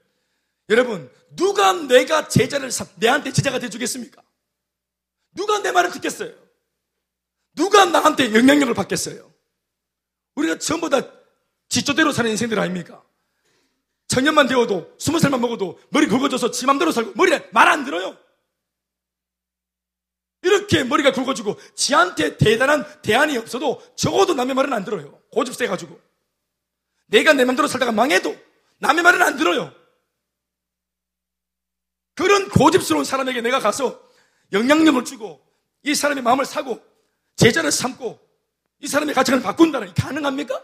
여러분, 0.68 1.10
누가 1.36 1.72
내가 1.72 2.28
제자를 2.28 2.70
삼, 2.70 2.86
내한테 2.96 3.32
제자가 3.32 3.58
돼주겠습니까? 3.58 4.22
누가 5.34 5.60
내 5.62 5.72
말을 5.72 5.90
듣겠어요? 5.92 6.32
누가 7.54 7.84
나한테 7.84 8.34
영향력을 8.34 8.72
받겠어요? 8.74 9.32
우리가 10.36 10.58
전부 10.58 10.88
다 10.88 11.02
지조대로 11.68 12.12
사는 12.12 12.30
인생들 12.30 12.58
아닙니까? 12.58 13.02
청년만 14.12 14.46
되어도 14.46 14.94
스무 14.98 15.18
살만 15.18 15.40
먹어도 15.40 15.80
머리 15.88 16.06
굵어져서 16.06 16.50
지 16.50 16.66
맘대로 16.66 16.92
살고 16.92 17.12
머리에 17.14 17.48
말안 17.50 17.86
들어요. 17.86 18.14
이렇게 20.42 20.84
머리가 20.84 21.12
굵어지고 21.12 21.58
지한테 21.74 22.36
대단한 22.36 22.84
대안이 23.00 23.38
없어도 23.38 23.80
적어도 23.96 24.34
남의 24.34 24.54
말은 24.54 24.70
안 24.74 24.84
들어요. 24.84 25.18
고집 25.30 25.54
세가지고. 25.54 25.98
내가 27.06 27.32
내 27.32 27.46
맘대로 27.46 27.66
살다가 27.68 27.90
망해도 27.90 28.36
남의 28.80 29.02
말은 29.02 29.22
안 29.22 29.38
들어요. 29.38 29.72
그런 32.14 32.50
고집스러운 32.50 33.06
사람에게 33.06 33.40
내가 33.40 33.60
가서 33.60 33.98
영향력을 34.52 35.02
주고 35.06 35.42
이 35.84 35.94
사람의 35.94 36.22
마음을 36.22 36.44
사고 36.44 36.84
제자를 37.36 37.72
삼고 37.72 38.20
이 38.80 38.88
사람의 38.88 39.14
가치관을 39.14 39.42
바꾼다는 39.42 39.86
게 39.86 39.94
가능합니까? 39.94 40.62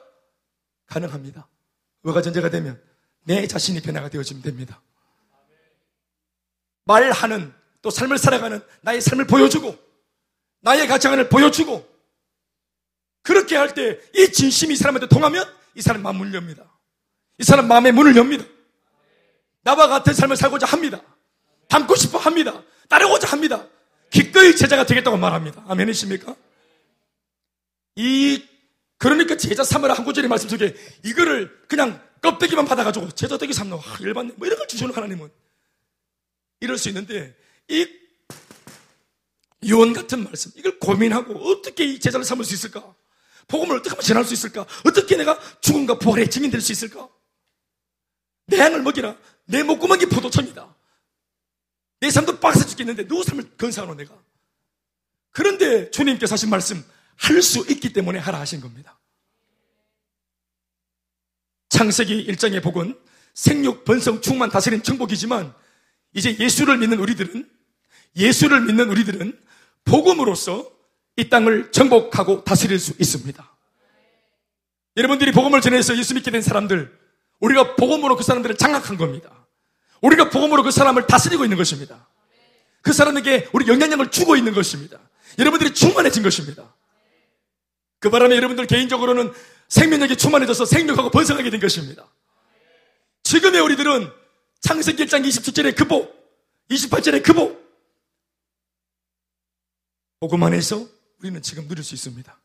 가능합니다. 0.86 1.48
뭐가 2.02 2.20
전제가 2.20 2.50
되면 2.50 2.87
내 3.28 3.46
자신이 3.46 3.80
변화가 3.82 4.08
되어지면 4.08 4.42
됩니다. 4.42 4.80
말하는 6.86 7.52
또 7.82 7.90
삶을 7.90 8.16
살아가는 8.16 8.62
나의 8.80 9.02
삶을 9.02 9.26
보여주고 9.26 9.76
나의 10.62 10.88
가치관을 10.88 11.28
보여주고 11.28 11.86
그렇게 13.22 13.54
할 13.56 13.74
때 13.74 14.00
이 14.16 14.32
진심이 14.32 14.72
이 14.72 14.76
사람한테 14.76 15.08
통하면 15.08 15.46
이 15.74 15.82
사람 15.82 16.02
마음 16.02 16.16
문을 16.16 16.32
엽니다. 16.32 16.64
이 17.36 17.44
사람 17.44 17.68
마음의 17.68 17.92
문을 17.92 18.16
엽니다. 18.16 18.46
나와 19.62 19.88
같은 19.88 20.14
삶을 20.14 20.34
살고자 20.36 20.64
합니다. 20.64 21.02
닮고 21.68 21.94
싶어 21.96 22.16
합니다. 22.16 22.62
따르고자 22.88 23.28
합니다. 23.28 23.66
기꺼이 24.08 24.56
제자가 24.56 24.86
되겠다고 24.86 25.18
말합니다. 25.18 25.62
아멘이십니까? 25.68 26.34
이 27.96 28.42
그러니까 28.96 29.36
제자 29.36 29.62
삼으라 29.62 29.92
한 29.92 30.06
구절의 30.06 30.30
말씀 30.30 30.48
속에 30.48 30.74
이거를 31.04 31.66
그냥 31.68 32.07
껍데기만 32.22 32.64
받아가지고 32.64 33.10
제자 33.12 33.36
되기 33.38 33.52
삼는 33.52 33.76
아, 33.76 33.98
열받네 34.02 34.34
뭐 34.36 34.46
이런 34.46 34.58
걸 34.58 34.66
주시는 34.68 34.94
하나님은 34.94 35.30
이럴 36.60 36.78
수 36.78 36.88
있는데 36.88 37.36
이 37.68 37.86
유언 39.64 39.92
같은 39.92 40.24
말씀 40.24 40.52
이걸 40.56 40.78
고민하고 40.78 41.34
어떻게 41.50 41.84
이 41.84 42.00
제자를 42.00 42.24
삼을 42.24 42.44
수 42.44 42.54
있을까? 42.54 42.94
복음을 43.48 43.76
어떻게 43.76 43.90
하면 43.90 44.02
전할 44.02 44.24
수 44.24 44.34
있을까? 44.34 44.66
어떻게 44.84 45.16
내가 45.16 45.38
죽음과 45.60 45.98
부활의 45.98 46.30
증인 46.30 46.50
될 46.50 46.60
수 46.60 46.72
있을까? 46.72 47.08
내 48.46 48.58
양을 48.58 48.82
먹이라 48.82 49.16
내 49.46 49.62
목구멍이 49.62 50.06
포도청이다 50.06 50.74
내 52.00 52.10
삶도 52.10 52.40
빡세 52.40 52.66
죽겠는데 52.66 53.06
누구 53.06 53.22
삶을 53.24 53.56
건사하노 53.56 53.94
내가 53.94 54.14
그런데 55.30 55.90
주님께서 55.90 56.34
하신 56.34 56.48
말씀 56.50 56.84
할 57.16 57.42
수 57.42 57.66
있기 57.70 57.92
때문에 57.92 58.18
하라 58.18 58.38
하신 58.40 58.60
겁니다. 58.60 58.97
창세기 61.68 62.26
1장의 62.28 62.62
복은 62.62 62.98
생육, 63.34 63.84
번성, 63.84 64.20
충만 64.20 64.50
다스린 64.50 64.82
정복이지만 64.82 65.54
이제 66.14 66.36
예수를 66.38 66.78
믿는 66.78 66.98
우리들은 66.98 67.48
예수를 68.16 68.62
믿는 68.62 68.88
우리들은 68.88 69.38
복음으로서 69.84 70.70
이 71.16 71.28
땅을 71.28 71.72
정복하고 71.72 72.44
다스릴 72.44 72.78
수 72.78 72.94
있습니다. 72.98 73.56
여러분들이 74.96 75.32
복음을 75.32 75.60
전해서 75.60 75.96
예수 75.96 76.14
믿게 76.14 76.30
된 76.30 76.42
사람들, 76.42 76.96
우리가 77.40 77.76
복음으로 77.76 78.16
그 78.16 78.24
사람들을 78.24 78.56
장악한 78.56 78.96
겁니다. 78.96 79.46
우리가 80.00 80.30
복음으로 80.30 80.62
그 80.62 80.70
사람을 80.70 81.06
다스리고 81.06 81.44
있는 81.44 81.56
것입니다. 81.56 82.08
그 82.82 82.92
사람에게 82.92 83.48
우리 83.52 83.68
영향력을 83.68 84.10
주고 84.10 84.36
있는 84.36 84.52
것입니다. 84.52 84.98
여러분들이 85.38 85.74
충만해진 85.74 86.22
것입니다. 86.22 86.74
그 88.00 88.10
바람에 88.10 88.36
여러분들 88.36 88.66
개인적으로는 88.66 89.32
생명력이 89.68 90.16
충만해져서 90.16 90.64
생명하고 90.64 91.10
번성하게 91.10 91.50
된 91.50 91.60
것입니다. 91.60 92.08
지금의 93.22 93.60
우리들은 93.60 94.10
창세기 94.60 95.04
1장 95.04 95.26
27절의 95.26 95.76
그 95.76 95.84
복, 95.84 96.14
28절의 96.70 97.22
그 97.22 97.32
복, 97.32 97.68
복음 100.20 100.42
안에서 100.42 100.86
우리는 101.18 101.40
지금 101.42 101.68
누릴 101.68 101.84
수 101.84 101.94
있습니다. 101.94 102.40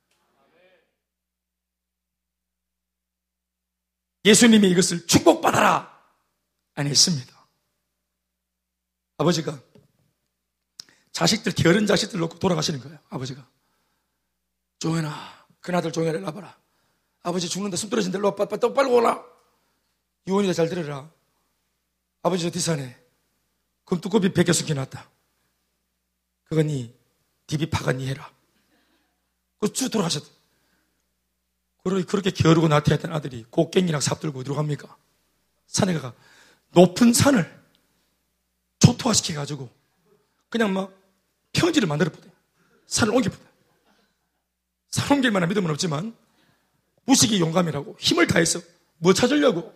예수님이 4.26 4.70
이것을 4.70 5.06
축복받아라 5.08 5.92
안 6.76 6.88
했습니다. 6.88 7.34
아버지가 9.18 9.60
자식들, 11.12 11.52
게으른 11.54 11.86
자식들 11.86 12.20
놓고 12.20 12.40
돌아가시는 12.40 12.80
거예요. 12.80 13.00
아버지가. 13.10 13.48
종현아, 14.80 15.48
큰아들 15.62 15.92
종현아 15.92 16.18
일봐라 16.20 16.63
아버지 17.24 17.48
죽는다 17.48 17.78
숨 17.78 17.90
떨어진다 17.90 18.18
일로 18.18 18.36
빨리, 18.36 18.50
빨리, 18.50 18.74
빨리 18.74 18.90
오라. 18.90 19.24
유언이다 20.28 20.54
잘 20.54 20.70
들어라. 20.70 21.10
아버지 22.22 22.44
저 22.44 22.50
뒷산에 22.50 22.98
금두꺼비 23.86 24.34
백여 24.34 24.54
숨겨 24.54 24.74
놨다. 24.74 25.10
그건 26.44 26.68
니 26.68 26.94
디비 27.48 27.70
파가 27.70 27.94
니 27.94 28.08
해라. 28.08 28.32
그쭉 29.60 29.90
돌아가셨다. 29.90 30.28
그렇게 31.84 32.32
게으르고 32.32 32.70
나태했던 32.70 33.12
아들이 33.12 33.46
곡괭이랑 33.50 34.00
삽 34.00 34.20
들고 34.22 34.40
어디로 34.40 34.56
갑니까? 34.56 34.96
산에 35.68 35.98
가 36.00 36.14
높은 36.72 37.14
산을 37.14 37.62
초토화시켜가지고 38.80 39.70
그냥 40.50 40.74
막 40.74 40.94
평지를 41.54 41.88
만들어보대. 41.88 42.30
산을 42.88 43.14
옮겨보대. 43.14 43.44
산 44.90 45.12
옮길 45.12 45.32
만한 45.32 45.50
믿음은 45.50 45.70
없지만 45.72 46.16
무식이 47.06 47.40
용감이라고 47.40 47.98
힘을 48.00 48.28
다해서 48.28 48.60
뭐 48.98 49.14
찾으려고? 49.14 49.74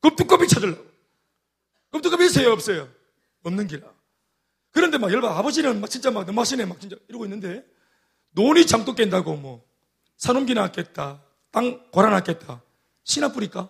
급두꺼비 0.00 0.48
찾으려고. 0.48 0.84
급두꺼비 1.90 2.26
있어요? 2.26 2.52
없어요? 2.52 2.88
없는 3.42 3.66
기라. 3.66 3.92
그런데 4.70 4.98
막 4.98 5.12
열받아. 5.12 5.38
아버지는 5.38 5.80
막 5.80 5.88
진짜 5.88 6.10
막 6.10 6.24
너무하시네. 6.24 6.64
막 6.64 6.80
진짜 6.80 6.96
이러고 7.08 7.26
있는데 7.26 7.64
논이 8.30 8.66
장독 8.66 8.96
깬다고 8.96 9.36
뭐 9.36 9.64
산옮기 10.16 10.54
나왔겠다. 10.54 11.22
땅 11.50 11.90
고라 11.90 12.10
놨겠다. 12.10 12.62
신화 13.04 13.32
뿌릴까? 13.32 13.68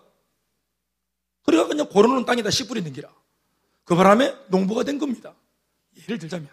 그래가 1.43 1.67
그냥 1.67 1.89
고르는 1.89 2.25
땅에다 2.25 2.49
씨 2.49 2.67
뿌리는 2.67 2.91
기라. 2.93 3.13
그 3.83 3.95
바람에 3.95 4.33
농부가 4.47 4.83
된 4.83 4.97
겁니다. 4.97 5.35
예를 6.03 6.17
들자면 6.17 6.49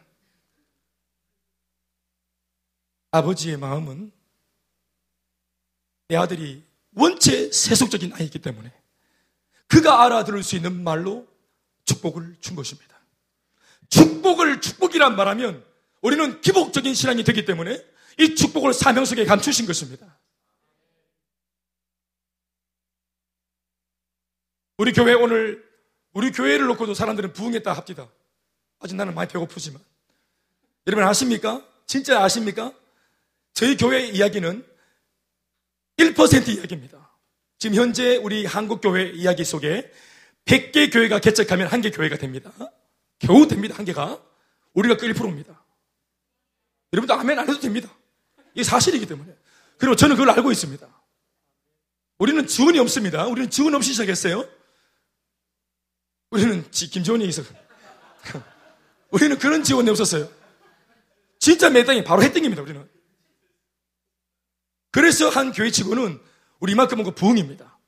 아버지의 3.12 3.56
마음은 3.56 4.12
내 6.11 6.16
아들이 6.16 6.61
원체 6.96 7.52
세속적인 7.52 8.14
아이기 8.14 8.40
때문에 8.40 8.72
그가 9.68 10.04
알아들을 10.04 10.42
수 10.42 10.56
있는 10.56 10.82
말로 10.82 11.28
축복을 11.84 12.36
준 12.40 12.56
것입니다. 12.56 12.98
축복을 13.90 14.61
축복이란 14.61 15.14
말하면 15.14 15.64
우리는 16.02 16.40
기복적인 16.40 16.94
신앙이 16.94 17.22
되기 17.22 17.44
때문에 17.44 17.80
이 18.18 18.34
축복을 18.34 18.74
사명 18.74 19.04
속에 19.04 19.24
감추신 19.24 19.66
것입니다. 19.66 20.18
우리 24.78 24.92
교회 24.92 25.14
오늘 25.14 25.64
우리 26.12 26.32
교회를 26.32 26.66
놓고도 26.66 26.94
사람들은 26.94 27.34
부흥했다 27.34 27.72
합디다. 27.72 28.08
아직 28.80 28.96
나는 28.96 29.14
많이 29.14 29.30
배고프지만 29.30 29.80
여러분 30.88 31.04
아십니까? 31.04 31.64
진짜 31.86 32.24
아십니까? 32.24 32.72
저희 33.52 33.76
교회 33.76 34.08
이야기는 34.08 34.69
1% 36.01 36.48
이야기입니다. 36.48 37.11
지금 37.59 37.76
현재 37.76 38.16
우리 38.16 38.46
한국교회 38.46 39.11
이야기 39.11 39.44
속에 39.44 39.92
100개 40.46 40.92
교회가 40.92 41.18
개척하면 41.20 41.66
한 41.68 41.82
개 41.82 41.90
교회가 41.90 42.16
됩니다. 42.16 42.53
겨우 43.18 43.46
됩니다, 43.46 43.74
한 43.76 43.84
개가. 43.84 44.20
우리가 44.72 44.96
그 44.96 45.07
1%입니다. 45.07 45.62
여러분도 46.92 47.14
아멘 47.14 47.38
안 47.38 47.48
해도 47.48 47.61
됩니다. 47.61 47.88
이게 48.55 48.64
사실이기 48.64 49.07
때문에. 49.07 49.32
그리고 49.76 49.94
저는 49.94 50.16
그걸 50.16 50.30
알고 50.30 50.51
있습니다. 50.51 50.86
우리는 52.18 52.46
지원이 52.46 52.78
없습니다. 52.78 53.26
우리는 53.26 53.48
지원 53.51 53.74
없이 53.74 53.92
시작했어요. 53.92 54.46
우리는 56.30 56.68
김지원이 56.70 57.24
있어. 57.26 57.42
우리는 59.11 59.38
그런 59.38 59.62
지원이 59.62 59.88
없었어요. 59.90 60.28
진짜 61.38 61.70
매당이 61.70 62.05
바로 62.05 62.22
해등입니다, 62.22 62.62
우리는. 62.62 62.88
그래서 64.91 65.28
한 65.28 65.53
교회 65.53 65.70
치고는 65.70 66.20
우리 66.59 66.72
이만큼은 66.72 67.05
그 67.05 67.11
부흥입니다. 67.12 67.78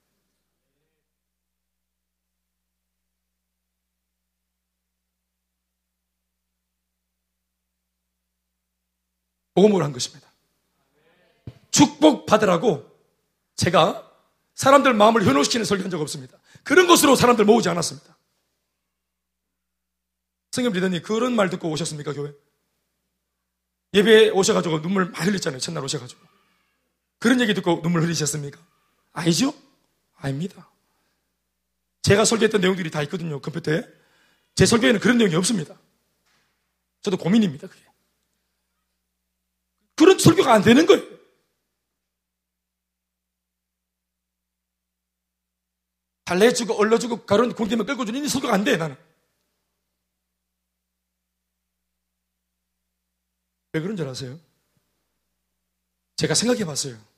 복음을 9.54 9.82
한 9.82 9.92
것입니다. 9.92 10.32
축복 11.70 12.26
받으라고 12.26 12.90
제가 13.56 14.10
사람들 14.54 14.94
마음을 14.94 15.24
현혹시키는 15.24 15.64
설교한 15.64 15.90
적 15.90 16.00
없습니다. 16.00 16.38
그런 16.62 16.86
것으로 16.86 17.16
사람들 17.16 17.44
모으지 17.44 17.68
않았습니다. 17.68 18.16
성경 20.52 20.72
리더님 20.72 21.02
그런 21.02 21.34
말 21.34 21.50
듣고 21.50 21.70
오셨습니까 21.70 22.12
교회? 22.12 22.32
예배에 23.94 24.30
오셔가지고 24.30 24.82
눈물 24.82 25.10
많이 25.10 25.30
흘렸잖아요. 25.30 25.60
첫날 25.60 25.84
오셔가지고. 25.84 26.31
그런 27.22 27.40
얘기 27.40 27.54
듣고 27.54 27.80
눈물 27.82 28.02
흘리셨습니까? 28.02 28.60
아니죠? 29.12 29.54
아닙니다. 30.16 30.68
제가 32.02 32.24
설교했던 32.24 32.60
내용들이 32.60 32.90
다 32.90 33.00
있거든요, 33.02 33.40
컴퓨터에. 33.40 33.86
제 34.56 34.66
설교에는 34.66 34.98
그런 34.98 35.18
내용이 35.18 35.36
없습니다. 35.36 35.78
저도 37.00 37.16
고민입니다, 37.16 37.68
그게. 37.68 37.80
그런 39.94 40.18
설교가 40.18 40.52
안 40.52 40.62
되는 40.62 40.84
거예요. 40.84 41.00
달래주고, 46.24 46.74
얼러주고, 46.74 47.24
가론 47.24 47.54
공기만 47.54 47.86
끌고 47.86 48.04
주는 48.04 48.24
이 48.24 48.28
설교가 48.28 48.52
안 48.52 48.64
돼, 48.64 48.76
나는. 48.76 48.96
왜 53.74 53.80
그런 53.80 53.96
줄 53.96 54.08
아세요? 54.08 54.40
제가 56.16 56.34
생각해 56.34 56.64
봤어요. 56.64 57.11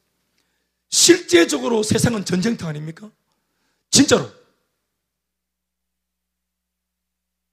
실제적으로 0.95 1.83
세상은 1.83 2.25
전쟁터 2.25 2.69
아닙니까? 2.69 3.11
진짜로. 3.91 4.31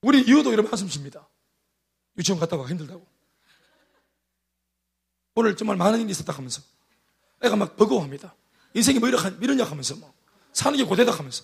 우리 0.02 0.22
이웃도 0.22 0.54
이러면 0.54 0.72
한숨 0.72 0.88
쉽니다. 0.88 1.28
유치원 2.20 2.40
갔다 2.40 2.56
와 2.56 2.68
힘들다고. 2.68 3.04
오늘 5.34 5.58
정말 5.58 5.76
많은 5.76 6.02
일이 6.02 6.12
있었다 6.12 6.32
하면서 6.34 6.62
애가 7.42 7.56
막 7.56 7.76
버거워합니다. 7.78 8.36
인생이 8.76 9.00
뭐 9.00 9.10
이렇게 9.10 9.36
이러냐 9.42 9.64
하면서 9.64 9.96
뭐 9.96 10.14
사는 10.54 10.78
게 10.78 10.84
고되다 10.84 11.12
하면서 11.12 11.44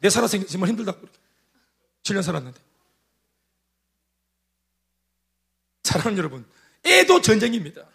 내 0.00 0.08
살아생기 0.08 0.46
정말 0.46 0.70
힘들다고 0.70 0.98
그렇게 0.98 1.18
7년 2.04 2.22
살았는데 2.22 2.58
사랑하는 5.82 6.16
여러분 6.16 6.46
애도 6.86 7.20
전쟁입니다. 7.20 7.86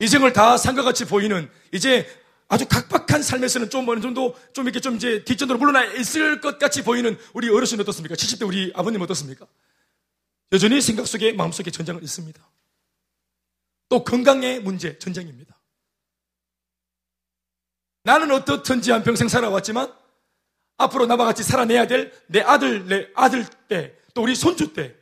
인생을 0.00 0.32
다 0.32 0.56
산과 0.56 0.82
같이 0.82 1.04
보이는 1.06 1.50
이제 1.72 2.06
아주 2.48 2.66
각박한 2.68 3.22
삶에서는 3.22 3.70
좀 3.70 3.88
어느 3.88 4.00
정도 4.00 4.36
좀 4.52 4.66
이렇게 4.66 4.80
좀 4.80 4.96
이제 4.96 5.24
뒷전으로 5.24 5.58
물러나 5.58 5.84
있을 5.84 6.40
것 6.40 6.58
같이 6.58 6.82
보이는 6.84 7.18
우리 7.32 7.48
어르신 7.48 7.80
어떻습니까? 7.80 8.14
70대 8.14 8.46
우리 8.46 8.72
아버님 8.74 9.00
어떻습니까? 9.00 9.46
여전히 10.52 10.80
생각 10.80 11.06
속에 11.06 11.32
마음 11.32 11.50
속에 11.50 11.70
전쟁은 11.70 12.02
있습니다. 12.02 12.40
또 13.88 14.04
건강의 14.04 14.60
문제, 14.60 14.98
전쟁입니다. 14.98 15.56
나는 18.04 18.30
어떻든지 18.30 18.92
한 18.92 19.02
평생 19.02 19.28
살아왔지만 19.28 19.92
앞으로 20.76 21.06
나와 21.06 21.24
같이 21.24 21.42
살아내야 21.42 21.86
될 21.86 22.12
내 22.28 22.40
아들, 22.40 22.86
내 22.86 23.08
아들 23.14 23.44
때, 23.68 23.96
또 24.14 24.22
우리 24.22 24.34
손주 24.36 24.72
때 24.72 24.94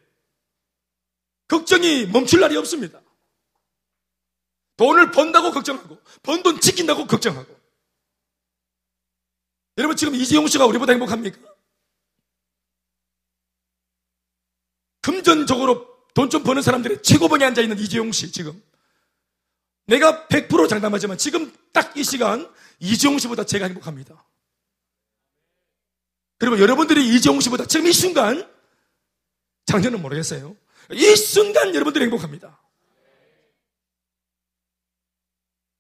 걱정이 1.48 2.06
멈출 2.06 2.40
날이 2.40 2.56
없습니다. 2.56 3.00
돈을 4.76 5.10
번다고 5.12 5.50
걱정하고, 5.52 6.00
번 6.22 6.42
돈 6.42 6.60
지킨다고 6.60 7.06
걱정하고. 7.06 7.54
여러분 9.78 9.96
지금 9.96 10.14
이재용 10.14 10.46
씨가 10.46 10.66
우리보다 10.66 10.92
행복합니까? 10.92 11.38
금전적으로 15.02 15.92
돈 16.14 16.30
좀 16.30 16.44
버는 16.44 16.62
사람들의 16.62 17.02
최고봉에 17.02 17.44
앉아 17.44 17.60
있는 17.60 17.76
이재용 17.78 18.12
씨 18.12 18.30
지금 18.30 18.62
내가 19.86 20.26
100% 20.28 20.68
장담하지만 20.68 21.18
지금 21.18 21.52
딱 21.72 21.96
이 21.96 22.04
시간 22.04 22.48
이재용 22.78 23.18
씨보다 23.18 23.44
제가 23.44 23.66
행복합니다. 23.66 24.24
그리고 26.38 26.58
여러분들이 26.60 27.14
이재용 27.14 27.40
씨보다 27.40 27.66
지금 27.66 27.86
이 27.86 27.92
순간 27.92 28.48
작년은 29.66 30.00
모르겠어요. 30.02 30.56
이 30.92 31.16
순간 31.16 31.74
여러분들이 31.74 32.04
행복합니다. 32.04 32.60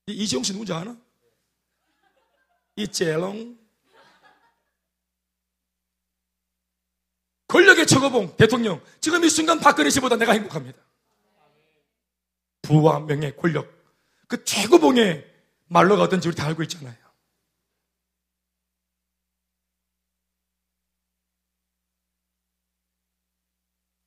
이재용 0.06 0.42
씨 0.42 0.52
누군지 0.52 0.72
아나? 0.72 0.96
이재롱 2.76 3.58
권력의 7.48 7.86
최고봉 7.86 8.36
대통령 8.36 8.82
지금 9.00 9.24
이 9.24 9.28
순간 9.28 9.60
박근혜 9.60 9.88
씨보다 9.90 10.16
내가 10.16 10.32
행복합니다. 10.32 10.78
부와 12.62 13.00
명예, 13.00 13.32
권력 13.32 13.72
그 14.26 14.42
최고봉의 14.44 15.32
말로가 15.68 16.02
어떤지 16.02 16.28
우리 16.28 16.34
다 16.34 16.46
알고 16.46 16.62
있잖아요. 16.64 16.96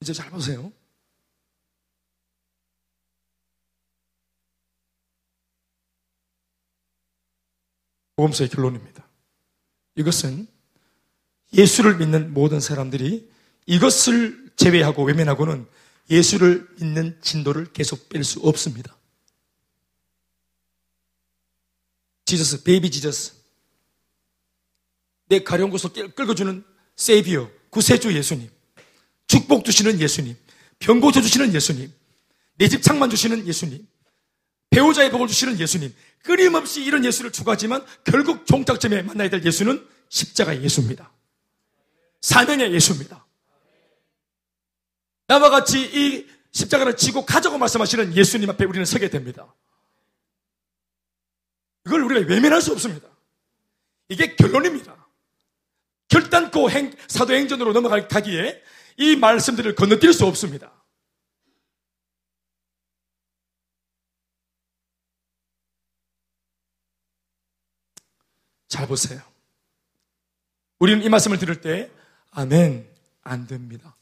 이제 0.01 0.13
잘 0.13 0.29
보세요. 0.29 0.71
보험서의 8.17 8.49
결론입니다. 8.49 9.07
이것은 9.95 10.47
예수를 11.53 11.97
믿는 11.97 12.33
모든 12.33 12.59
사람들이 12.59 13.31
이것을 13.67 14.51
제외하고 14.57 15.03
외면하고는 15.05 15.65
예수를 16.09 16.67
믿는 16.79 17.19
진도를 17.21 17.71
계속 17.73 18.09
뺄 18.09 18.23
수 18.23 18.39
없습니다. 18.41 18.97
지저스, 22.25 22.63
베이비 22.63 22.91
지저스. 22.91 23.33
내 25.29 25.43
가려운 25.43 25.69
곳을 25.69 25.89
끌어주는 26.15 26.65
세이비어, 26.95 27.49
구세주 27.69 28.13
예수님. 28.15 28.49
축복 29.27 29.63
주시는 29.63 29.99
예수님. 29.99 30.35
병 30.79 30.99
고쳐주시는 30.99 31.53
예수님. 31.53 31.93
내 32.55 32.67
집 32.67 32.81
창만 32.81 33.09
주시는 33.09 33.45
예수님. 33.47 33.87
배우자의 34.69 35.11
복을 35.11 35.27
주시는 35.27 35.59
예수님. 35.59 35.93
끊임없이 36.23 36.83
이런 36.83 37.05
예수를 37.05 37.31
추구하지만 37.31 37.85
결국 38.03 38.45
종착점에 38.45 39.01
만나야 39.03 39.29
될 39.29 39.43
예수는 39.43 39.87
십자가의 40.09 40.63
예수입니다. 40.63 41.11
사명의 42.21 42.73
예수입니다. 42.73 43.25
나와 45.27 45.49
같이 45.49 45.79
이 45.79 46.27
십자가를 46.51 46.97
지고 46.97 47.25
가자고 47.25 47.57
말씀하시는 47.57 48.15
예수님 48.15 48.49
앞에 48.49 48.65
우리는 48.65 48.85
서게 48.85 49.09
됩니다. 49.09 49.53
이걸 51.85 52.03
우리가 52.03 52.27
외면할 52.27 52.61
수 52.61 52.71
없습니다. 52.71 53.07
이게 54.09 54.35
결론입니다. 54.35 55.07
결단코 56.09 56.69
행, 56.69 56.93
사도행전으로 57.07 57.73
넘어가기에 57.73 58.61
이 58.97 59.15
말씀들을 59.15 59.75
건너뛸 59.75 60.13
수 60.13 60.25
없습니다. 60.25 60.71
잘 68.67 68.87
보세요. 68.87 69.21
우리는 70.79 71.03
이 71.03 71.09
말씀을 71.09 71.37
들을 71.39 71.61
때, 71.61 71.91
아멘, 72.31 72.87
안 73.23 73.47
됩니다. 73.47 73.95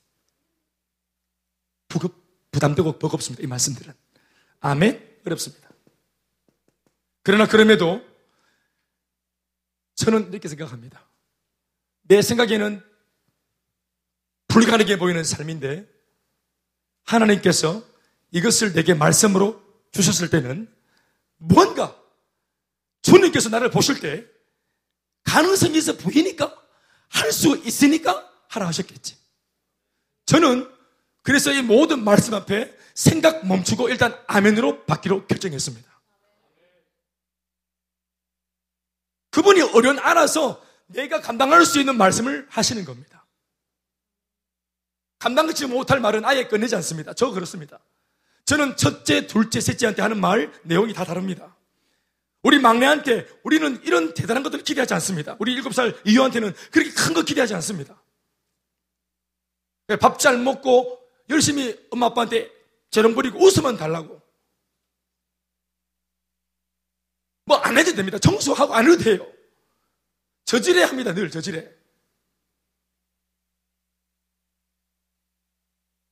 부급, 1.87 2.51
부담되고 2.51 2.99
버겁습니다. 2.99 3.43
이 3.43 3.47
말씀들은. 3.47 3.93
아멘, 4.59 5.19
어렵습니다. 5.25 5.69
그러나 7.23 7.47
그럼에도 7.47 8.01
저는 9.95 10.31
이렇게 10.31 10.47
생각합니다. 10.47 11.07
내 12.03 12.21
생각에는 12.21 12.83
불가능해 14.47 14.97
보이는 14.99 15.23
삶인데 15.23 15.89
하나님께서 17.03 17.83
이것을 18.31 18.73
내게 18.73 18.93
말씀으로 18.93 19.63
주셨을 19.91 20.29
때는 20.29 20.73
뭔가 21.37 21.99
주님께서 23.01 23.49
나를 23.49 23.71
보실 23.71 23.99
때 23.99 24.25
가능성이 25.25 25.77
있어 25.79 25.97
보이니까 25.97 26.55
할 27.09 27.31
수 27.31 27.57
있으니까 27.65 28.31
하라 28.47 28.67
하셨겠지. 28.67 29.17
저는 30.25 30.69
그래서 31.23 31.51
이 31.51 31.61
모든 31.61 32.03
말씀 32.03 32.33
앞에 32.33 32.75
생각 32.93 33.45
멈추고 33.45 33.89
일단 33.89 34.17
아멘으로 34.27 34.85
받기로 34.85 35.27
결정했습니다. 35.27 36.01
그분이 39.31 39.61
어려운 39.61 39.99
알아서 39.99 40.63
내가 40.87 41.19
감당할 41.19 41.65
수 41.65 41.79
있는 41.79 41.97
말씀을 41.97 42.47
하시는 42.49 42.85
겁니다. 42.85 43.25
감당하지 45.19 45.65
못할 45.65 45.99
말은 45.99 46.23
아예 46.25 46.47
꺼내지 46.47 46.75
않습니다. 46.75 47.13
저 47.13 47.31
그렇습니다. 47.31 47.79
저는 48.45 48.77
첫째, 48.77 49.25
둘째, 49.25 49.59
셋째한테 49.59 50.01
하는 50.01 50.19
말 50.21 50.53
내용이 50.63 50.93
다 50.93 51.03
다릅니다. 51.03 51.54
우리 52.45 52.59
막내한테 52.59 53.27
우리는 53.43 53.83
이런 53.83 54.13
대단한 54.13 54.43
것들을 54.43 54.63
기대하지 54.63 54.93
않습니다. 54.93 55.35
우리 55.39 55.51
일곱 55.53 55.73
살 55.73 55.99
이효한테는 56.05 56.53
그렇게 56.71 56.91
큰 56.91 57.15
거 57.15 57.23
기대하지 57.23 57.55
않습니다. 57.55 57.99
밥 59.99 60.19
잘 60.19 60.37
먹고 60.37 60.99
열심히 61.29 61.75
엄마 61.89 62.05
아빠한테 62.07 62.51
재롱 62.91 63.15
부리고 63.15 63.39
웃으면 63.43 63.77
달라고. 63.77 64.21
뭐 67.45 67.57
안 67.57 67.77
해도 67.79 67.93
됩니다. 67.93 68.19
청소하고 68.19 68.75
안 68.75 68.85
해도 68.91 69.03
돼요. 69.03 69.27
저질해 70.45 70.83
합니다. 70.83 71.13
늘 71.15 71.31
저질해. 71.31 71.67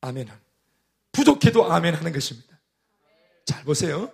아멘. 0.00 0.28
부족해도 1.12 1.72
아멘 1.72 1.94
하는 1.94 2.12
것입니다. 2.12 2.58
잘 3.46 3.62
보세요. 3.64 4.12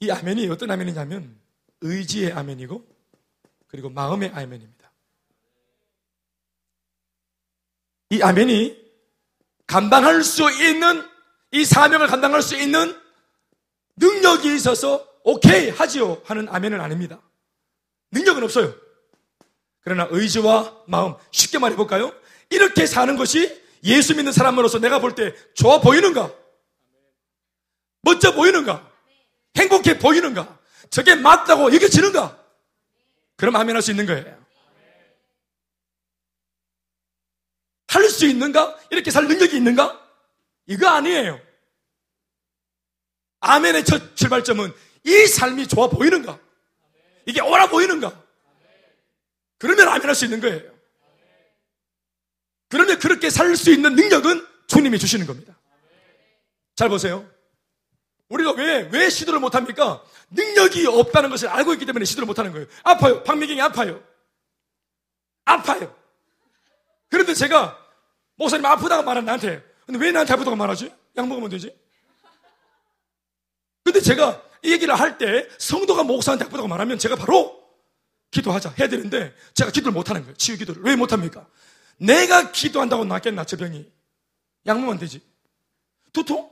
이 0.00 0.10
아멘이 0.10 0.48
어떤 0.48 0.70
아멘이냐면 0.70 1.38
의지의 1.80 2.32
아멘이고 2.32 2.86
그리고 3.66 3.90
마음의 3.90 4.30
아멘입니다. 4.30 4.92
이 8.10 8.22
아멘이 8.22 8.88
감당할 9.66 10.22
수 10.22 10.50
있는 10.50 11.06
이 11.50 11.64
사명을 11.64 12.06
감당할 12.06 12.42
수 12.42 12.56
있는 12.56 12.98
능력이 13.96 14.54
있어서 14.54 15.06
오케이 15.24 15.68
하지요 15.68 16.22
하는 16.24 16.48
아멘은 16.48 16.80
아닙니다. 16.80 17.20
능력은 18.12 18.42
없어요. 18.44 18.74
그러나 19.80 20.06
의지와 20.10 20.84
마음 20.86 21.14
쉽게 21.32 21.58
말해 21.58 21.76
볼까요? 21.76 22.12
이렇게 22.50 22.86
사는 22.86 23.14
것이 23.16 23.62
예수 23.84 24.14
믿는 24.14 24.32
사람으로서 24.32 24.78
내가 24.78 25.00
볼 25.00 25.14
때 25.14 25.34
좋아 25.54 25.80
보이는가? 25.80 26.32
멋져 28.02 28.34
보이는가? 28.34 28.90
행복해 29.58 29.98
보이는가? 29.98 30.58
저게 30.90 31.14
맞다고 31.16 31.74
여겨지는가? 31.74 32.38
그럼 33.36 33.56
아멘할 33.56 33.82
수 33.82 33.90
있는 33.90 34.06
거예요. 34.06 34.38
할 37.88 38.08
수 38.10 38.26
있는가? 38.26 38.78
이렇게 38.90 39.10
살 39.10 39.26
능력이 39.26 39.56
있는가? 39.56 40.00
이거 40.66 40.88
아니에요. 40.88 41.40
아멘의 43.40 43.84
첫 43.84 44.16
출발점은 44.16 44.72
이 45.04 45.26
삶이 45.26 45.68
좋아 45.68 45.88
보이는가? 45.88 46.38
이게 47.26 47.40
옳아 47.40 47.68
보이는가? 47.68 48.24
그러면 49.58 49.88
아멘 49.88 50.02
할 50.08 50.14
수 50.14 50.24
있는 50.24 50.40
거예요. 50.40 50.72
그러면 52.68 52.98
그렇게 52.98 53.30
살 53.30 53.56
수 53.56 53.70
있는 53.72 53.94
능력은 53.94 54.46
주님이 54.66 54.98
주시는 54.98 55.26
겁니다. 55.26 55.58
잘 56.76 56.88
보세요. 56.88 57.28
우리가 58.28 58.52
왜, 58.52 58.88
왜 58.92 59.08
시도를 59.10 59.40
못합니까? 59.40 60.02
능력이 60.30 60.86
없다는 60.86 61.30
것을 61.30 61.48
알고 61.48 61.72
있기 61.74 61.86
때문에 61.86 62.04
시도를 62.04 62.26
못하는 62.26 62.52
거예요. 62.52 62.66
아파요. 62.82 63.22
박미경이 63.22 63.60
아파요. 63.60 64.02
아파요. 65.44 65.94
그런데 67.08 67.32
제가, 67.34 67.78
목사님 68.36 68.66
아프다고 68.66 69.02
말한 69.02 69.24
나한테, 69.24 69.62
근데 69.86 69.98
왜 69.98 70.12
나한테 70.12 70.34
아프다고 70.34 70.56
말하지? 70.56 70.92
약 71.16 71.26
먹으면 71.26 71.48
되지? 71.48 71.74
근데 73.82 74.00
제가 74.00 74.42
이 74.62 74.72
얘기를 74.72 74.94
할 74.94 75.16
때 75.16 75.48
성도가 75.58 76.02
목사한테 76.02 76.44
아프다고 76.44 76.68
말하면 76.68 76.98
제가 76.98 77.16
바로 77.16 77.58
기도하자 78.30 78.74
해야 78.78 78.88
되는데 78.88 79.34
제가 79.54 79.70
기도를 79.70 79.92
못하는 79.92 80.20
거예요. 80.22 80.36
치유 80.36 80.58
기도를. 80.58 80.82
왜 80.82 80.94
못합니까? 80.96 81.46
내가 81.96 82.52
기도한다고 82.52 83.06
낫겠나, 83.06 83.44
저 83.44 83.56
병이. 83.56 83.90
약 84.66 84.78
먹으면 84.78 84.98
되지. 84.98 85.22
두통? 86.12 86.50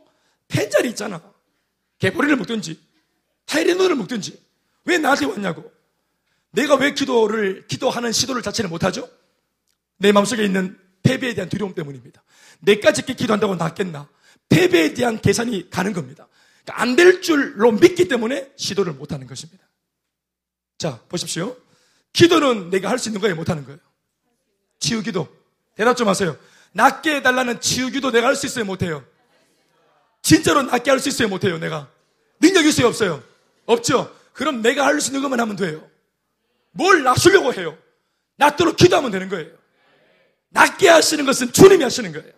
펜자리 0.48 0.88
있잖아. 0.90 1.20
개보리를 1.98 2.36
먹든지 2.36 2.80
타이레놀을 3.46 3.96
먹든지 3.96 4.40
왜 4.84 4.98
나한테 4.98 5.26
왔냐고. 5.26 5.72
내가 6.50 6.74
왜 6.76 6.94
기도를, 6.94 7.66
기도하는 7.66 8.12
시도를 8.12 8.42
자체를 8.42 8.70
못하죠? 8.70 9.08
내 9.98 10.12
마음속에 10.12 10.44
있는 10.44 10.78
패배에 11.02 11.34
대한 11.34 11.48
두려움 11.48 11.74
때문입니다. 11.74 12.22
내까지 12.60 13.00
이렇게 13.00 13.14
기도한다고 13.14 13.56
낫겠나? 13.56 14.08
패배에 14.48 14.94
대한 14.94 15.20
계산이 15.20 15.70
가는 15.70 15.92
겁니다. 15.92 16.28
그러니까 16.64 16.82
안될 16.82 17.20
줄로 17.22 17.72
믿기 17.72 18.08
때문에 18.08 18.52
시도를 18.56 18.94
못하는 18.94 19.26
것입니다. 19.26 19.66
자, 20.78 21.00
보십시오. 21.08 21.56
기도는 22.12 22.70
내가 22.70 22.88
할 22.90 22.98
수 22.98 23.08
있는 23.08 23.20
거예요? 23.20 23.34
못하는 23.36 23.64
거예요? 23.64 23.78
치유기도. 24.78 25.28
대답 25.74 25.96
좀 25.96 26.08
하세요. 26.08 26.36
낫게 26.72 27.16
해달라는 27.16 27.60
치유기도 27.60 28.10
내가 28.10 28.28
할 28.28 28.36
수 28.36 28.46
있어요? 28.46 28.64
못해요? 28.64 29.04
진짜로 30.26 30.62
낫게 30.62 30.90
할 30.90 30.98
수 30.98 31.08
있어요? 31.08 31.28
못해요? 31.28 31.56
내가? 31.56 31.88
능력이 32.40 32.70
있어요? 32.70 32.88
없어요? 32.88 33.22
없죠? 33.64 34.12
그럼 34.32 34.60
내가 34.60 34.84
할 34.84 35.00
수 35.00 35.10
있는 35.10 35.22
것만 35.22 35.38
하면 35.38 35.54
돼요. 35.54 35.88
뭘 36.72 37.04
낫으려고 37.04 37.54
해요? 37.54 37.78
낫도록 38.36 38.76
기도하면 38.76 39.12
되는 39.12 39.28
거예요. 39.28 39.50
낫게 40.50 40.88
하시는 40.88 41.24
것은 41.24 41.52
주님이 41.52 41.84
하시는 41.84 42.10
거예요. 42.10 42.32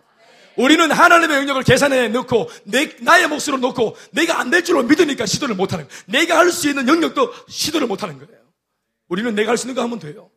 우리는 0.55 0.91
하나님의 0.91 1.37
영역을 1.37 1.63
계산해 1.63 2.09
넣고 2.09 2.51
내, 2.65 2.95
나의 3.01 3.27
몫으로 3.27 3.57
놓고 3.57 3.97
내가 4.11 4.39
안 4.39 4.51
될 4.51 4.63
줄로 4.63 4.83
믿으니까 4.83 5.25
시도를 5.25 5.55
못하는 5.55 5.87
거예요. 5.87 6.01
내가 6.05 6.37
할 6.37 6.51
수 6.51 6.69
있는 6.69 6.87
영역도 6.87 7.33
시도를 7.47 7.87
못하는 7.87 8.19
거예요. 8.19 8.39
우리는 9.07 9.33
내가 9.33 9.49
할 9.49 9.57
수 9.57 9.65
있는 9.65 9.73
거 9.73 9.81
하면 9.81 9.97
돼요. 9.97 10.29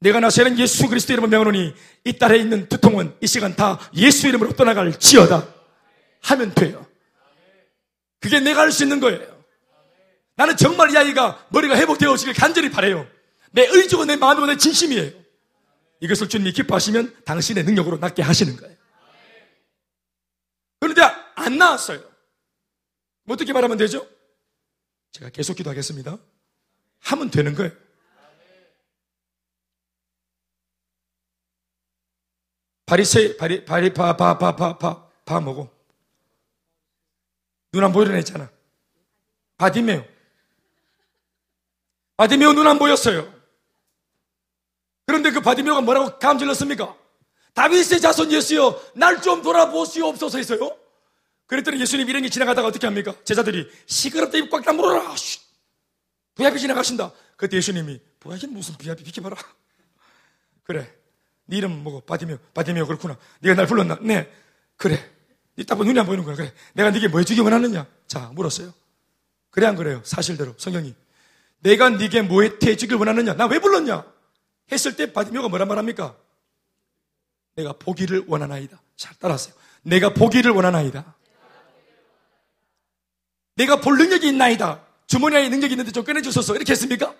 내가 0.00 0.20
나서는 0.20 0.58
예수 0.58 0.88
그리스도 0.88 1.14
이름을 1.14 1.30
명하노니 1.30 1.74
이 2.04 2.12
딸에 2.18 2.36
있는 2.38 2.68
두통은 2.68 3.14
이 3.22 3.26
시간 3.26 3.56
다 3.56 3.78
예수 3.94 4.28
이름으로 4.28 4.52
떠나갈 4.52 4.92
지어다 4.98 5.57
하면 6.22 6.54
돼요. 6.54 6.86
그게 8.20 8.40
내가 8.40 8.62
할 8.62 8.72
수 8.72 8.82
있는 8.82 9.00
거예요. 9.00 9.38
나는 10.36 10.56
정말 10.56 10.90
이 10.92 10.96
아이가 10.96 11.46
머리가 11.50 11.76
회복되어지길 11.76 12.34
간절히 12.34 12.70
바래요. 12.70 13.08
내 13.50 13.62
의지고 13.66 14.04
내 14.04 14.16
마음이고 14.16 14.46
내 14.46 14.56
진심이에요. 14.56 15.12
이것을 16.00 16.28
주님이 16.28 16.52
기뻐하시면 16.52 17.24
당신의 17.24 17.64
능력으로 17.64 17.96
낫게 17.98 18.22
하시는 18.22 18.54
거예요. 18.56 18.76
그런데 20.80 21.02
안 21.34 21.58
나왔어요. 21.58 22.02
어떻게 23.28 23.52
말하면 23.52 23.76
되죠? 23.78 24.06
제가 25.12 25.30
계속 25.30 25.54
기도하겠습니다. 25.54 26.18
하면 27.00 27.30
되는 27.30 27.54
거예요. 27.54 27.72
바리세 32.86 33.36
바리 33.36 33.64
바리 33.64 33.92
바 33.92 34.16
바 34.16 34.38
바 34.38 34.56
바바바 34.56 35.40
뭐고 35.40 35.77
눈 37.72 37.84
안 37.84 37.92
보이는 37.92 38.14
애 38.14 38.18
있잖아. 38.20 38.50
바디메오. 39.58 40.04
바디메오 42.16 42.52
눈 42.52 42.66
안 42.66 42.78
보였어요. 42.78 43.32
그런데 45.06 45.30
그 45.30 45.40
바디메오가 45.40 45.80
뭐라고 45.82 46.18
고함질렀습니까? 46.18 46.96
다윗의 47.54 48.00
자손 48.00 48.32
예수여 48.32 48.92
날 48.94 49.20
좀 49.20 49.42
돌아보시옵소서 49.42 50.38
했어요. 50.38 50.76
그랬더니 51.46 51.80
예수님 51.80 52.08
일행이 52.08 52.30
지나가다가 52.30 52.68
어떻게 52.68 52.86
합니까? 52.86 53.14
제자들이 53.24 53.68
시끄럽다 53.86 54.36
입꽉 54.38 54.64
다물어라. 54.64 55.14
VIP 56.34 56.60
지나가신다. 56.60 57.10
그때 57.36 57.56
예수님이 57.56 58.00
VIP 58.20 58.46
무슨 58.48 58.74
VIP 58.76 59.02
비켜봐라. 59.02 59.36
그래. 60.64 60.94
네 61.46 61.56
이름 61.56 61.82
뭐고 61.82 62.02
바디메오 62.02 62.38
바디메오 62.54 62.86
그렇구나. 62.86 63.16
네가 63.40 63.56
날 63.56 63.66
불렀나? 63.66 63.98
네. 64.02 64.30
그래. 64.76 65.10
보면 65.66 65.86
눈이 65.88 66.00
안 66.00 66.06
보이는 66.06 66.24
거야. 66.24 66.36
그래. 66.36 66.52
내가 66.74 66.90
네게 66.90 67.08
뭐 67.08 67.20
해주기 67.20 67.40
원하느냐? 67.40 67.86
자 68.06 68.30
물었어요. 68.34 68.72
그래 69.50 69.66
안 69.66 69.76
그래요? 69.76 70.00
사실대로 70.04 70.54
성경이 70.56 70.94
내가 71.60 71.90
네게 71.90 72.22
뭐 72.22 72.42
해주길 72.42 72.96
원하느냐? 72.96 73.34
나 73.34 73.46
왜 73.46 73.58
불렀냐? 73.58 74.04
했을 74.70 74.94
때 74.96 75.12
바디메오가 75.12 75.48
뭐라 75.48 75.64
말합니까? 75.64 76.16
내가 77.56 77.72
보기를 77.72 78.24
원하나이다. 78.28 78.80
잘 78.96 79.16
따라하세요. 79.18 79.54
내가 79.82 80.14
보기를 80.14 80.50
원하나이다. 80.52 81.16
내가 83.56 83.80
볼 83.80 83.96
능력이 83.98 84.28
있나이다. 84.28 84.84
주머니 85.06 85.36
안에 85.36 85.48
능력이 85.48 85.72
있는데 85.72 85.90
좀 85.90 86.04
꺼내주소서. 86.04 86.54
이렇게 86.54 86.72
했습니까? 86.72 87.14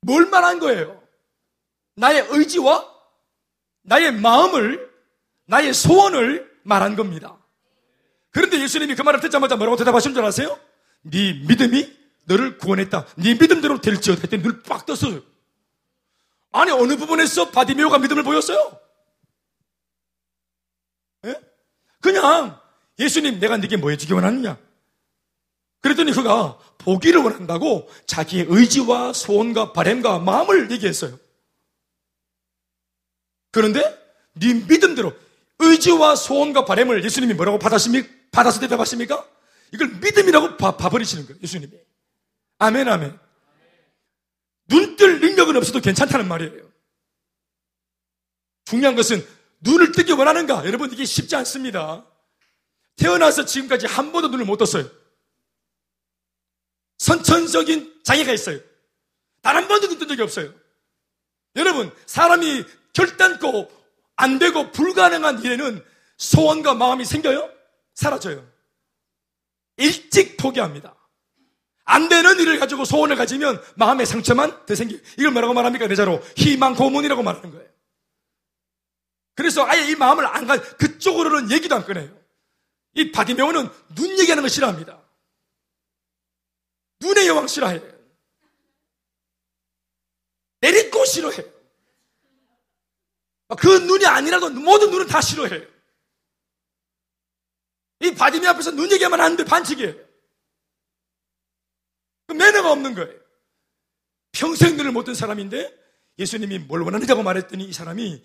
뭘 0.00 0.26
말한 0.30 0.60
거예요? 0.60 1.02
나의 1.96 2.26
의지와 2.30 2.94
나의 3.82 4.12
마음을, 4.12 4.90
나의 5.46 5.72
소원을 5.72 6.60
말한 6.62 6.96
겁니다. 6.96 7.38
그런데 8.30 8.60
예수님이 8.60 8.94
그 8.94 9.02
말을 9.02 9.20
듣자마자 9.20 9.56
뭐라고 9.56 9.76
대답하신 9.76 10.12
줄 10.12 10.24
아세요? 10.24 10.58
네 11.02 11.32
믿음이 11.48 11.96
너를 12.24 12.58
구원했다. 12.58 13.06
네 13.16 13.34
믿음대로 13.34 13.80
될지어다 13.80 14.22
했더니 14.22 14.42
눈을 14.42 14.62
빡 14.62 14.84
떴어요. 14.84 15.22
아니 16.52 16.70
어느 16.70 16.96
부분에서 16.96 17.50
바디메오가 17.50 17.98
믿음을 17.98 18.22
보였어요? 18.24 18.78
예? 21.26 21.40
그냥 22.00 22.60
예수님 22.98 23.38
내가 23.38 23.56
네게 23.56 23.76
뭐 23.76 23.90
해주기 23.90 24.12
원하느냐? 24.12 24.58
그랬더니 25.80 26.12
그가 26.12 26.58
보기를 26.78 27.20
원한다고 27.22 27.88
자기의 28.06 28.46
의지와 28.48 29.12
소원과 29.12 29.72
바램과 29.72 30.18
마음을 30.18 30.70
얘기했어요. 30.72 31.18
그런데 33.52 33.80
네 34.34 34.54
믿음대로 34.54 35.14
의지와 35.58 36.16
소원과 36.16 36.64
바램을 36.64 37.04
예수님이 37.04 37.34
뭐라고 37.34 37.58
받았습니까? 37.58 38.08
받아서 38.30 38.60
대답하십니까? 38.60 39.26
이걸 39.72 39.88
믿음이라고 39.88 40.56
봐, 40.56 40.76
봐버리시는 40.76 41.26
거예요, 41.26 41.40
예수님이. 41.42 41.72
아멘, 42.58 42.88
아멘. 42.88 43.18
눈 44.68 44.96
뜰 44.96 45.20
능력은 45.20 45.56
없어도 45.56 45.80
괜찮다는 45.80 46.26
말이에요. 46.28 46.66
중요한 48.64 48.96
것은 48.96 49.26
눈을 49.60 49.92
뜨기 49.92 50.12
원하는가? 50.12 50.66
여러분, 50.66 50.92
이게 50.92 51.04
쉽지 51.04 51.36
않습니다. 51.36 52.04
태어나서 52.96 53.44
지금까지 53.44 53.86
한 53.86 54.10
번도 54.12 54.28
눈을 54.28 54.44
못 54.44 54.56
떴어요. 54.56 54.88
선천적인 56.98 58.00
장애가 58.04 58.32
있어요. 58.32 58.58
단 59.42 59.56
한 59.56 59.68
번도 59.68 59.88
눈 59.88 59.98
뜬 59.98 60.08
적이 60.08 60.22
없어요. 60.22 60.52
여러분, 61.56 61.94
사람이 62.06 62.64
결단코 62.92 63.70
안 64.16 64.38
되고 64.38 64.70
불가능한 64.72 65.42
일에는 65.42 65.84
소원과 66.16 66.74
마음이 66.74 67.04
생겨요? 67.04 67.50
사라져요. 67.94 68.46
일찍 69.76 70.36
포기합니다. 70.36 70.94
안 71.84 72.08
되는 72.08 72.38
일을 72.40 72.58
가지고 72.58 72.84
소원을 72.84 73.16
가지면 73.16 73.62
마음의 73.76 74.06
상처만 74.06 74.66
더 74.66 74.74
생겨요. 74.74 74.98
이걸 75.18 75.30
뭐라고 75.30 75.54
말합니까? 75.54 75.86
내자로 75.86 76.22
희망 76.36 76.74
고문이라고 76.74 77.22
말하는 77.22 77.52
거예요. 77.52 77.68
그래서 79.34 79.64
아예 79.66 79.90
이 79.90 79.94
마음을 79.94 80.26
안 80.26 80.46
가, 80.46 80.56
그쪽으로는 80.56 81.50
얘기도 81.50 81.74
안 81.74 81.84
꺼내요. 81.84 82.10
이 82.94 83.12
바디메오는 83.12 83.68
눈 83.94 84.18
얘기하는 84.18 84.42
거 84.42 84.48
싫어합니다. 84.48 85.00
눈의 87.00 87.28
여왕 87.28 87.46
싫어해요. 87.46 87.82
내리고 90.60 91.04
싫어해요. 91.04 91.55
그 93.54 93.66
눈이 93.66 94.04
아니라도 94.06 94.50
모든 94.50 94.90
눈은 94.90 95.06
다 95.06 95.20
싫어해요. 95.20 95.64
이 98.00 98.14
바디메 98.14 98.46
앞에서 98.48 98.72
눈안 98.72 99.36
돼, 99.36 99.44
반칙이에요. 99.44 99.94
그 102.26 102.32
매너가 102.32 102.72
없는 102.72 102.94
거예요. 102.94 103.14
평생 104.32 104.76
눈을 104.76 104.92
못 104.92 105.04
뜬 105.04 105.14
사람인데 105.14 105.72
예수님이 106.18 106.58
뭘 106.60 106.82
원하느냐고 106.82 107.22
말했더니 107.22 107.64
이 107.64 107.72
사람이 107.72 108.22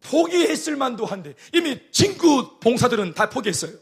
포기했을 0.00 0.76
만도 0.76 1.04
한데 1.06 1.34
이미 1.52 1.80
친구 1.90 2.58
봉사들은 2.60 3.14
다 3.14 3.28
포기했어요. 3.28 3.76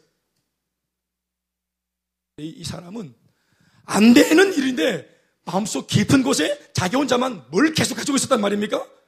이 2.38 2.64
사람은 2.64 3.14
안 3.84 4.14
되는 4.14 4.52
일인데 4.54 5.08
마음속 5.44 5.86
깊은 5.86 6.22
곳에 6.22 6.70
자기 6.72 6.96
혼자만 6.96 7.46
뭘 7.50 7.72
계속 7.74 7.96
가지고 7.96 8.16
있었단 8.16 8.40
말입니까? 8.40 8.99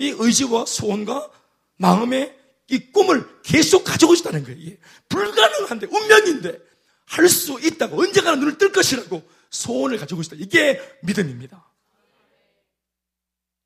이 0.00 0.14
의지와 0.18 0.64
소원과 0.66 1.30
마음의 1.76 2.36
이 2.68 2.90
꿈을 2.90 3.42
계속 3.42 3.84
가지고 3.84 4.14
있다는 4.14 4.44
거예요. 4.44 4.76
불가능한데, 5.08 5.86
운명인데, 5.86 6.58
할 7.06 7.28
수 7.28 7.58
있다고, 7.60 8.00
언젠가는 8.00 8.38
눈을 8.38 8.56
뜰 8.58 8.72
것이라고 8.72 9.22
소원을 9.50 9.98
가지고 9.98 10.22
있다. 10.22 10.36
이게 10.38 10.80
믿음입니다. 11.02 11.70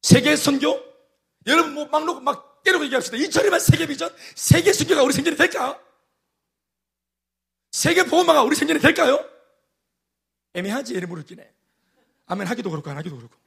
세계 0.03 0.35
선교? 0.37 0.81
여러분, 1.47 1.75
뭐, 1.75 1.87
막 1.87 2.05
놓고 2.05 2.21
막 2.21 2.63
때리고 2.65 2.85
얘기합시다. 2.85 3.17
이천이만 3.19 3.61
세계 3.61 3.87
비전? 3.87 4.15
세계 4.35 4.73
선교가 4.73 5.03
우리 5.03 5.13
생전에 5.13 5.37
될까? 5.37 5.79
세계 7.71 8.05
보험마가 8.05 8.43
우리 8.43 8.57
생전에 8.57 8.81
될까요? 8.81 9.23
애매하지, 10.55 10.95
예를 10.95 11.07
물을기네. 11.09 11.49
아멘 12.27 12.47
하기도 12.47 12.71
그렇고, 12.71 12.91
안 12.91 12.97
하기도 12.97 13.17
그렇고. 13.19 13.44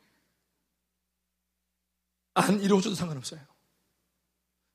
안 2.37 2.61
이루어져도 2.61 2.95
상관없어요. 2.95 3.39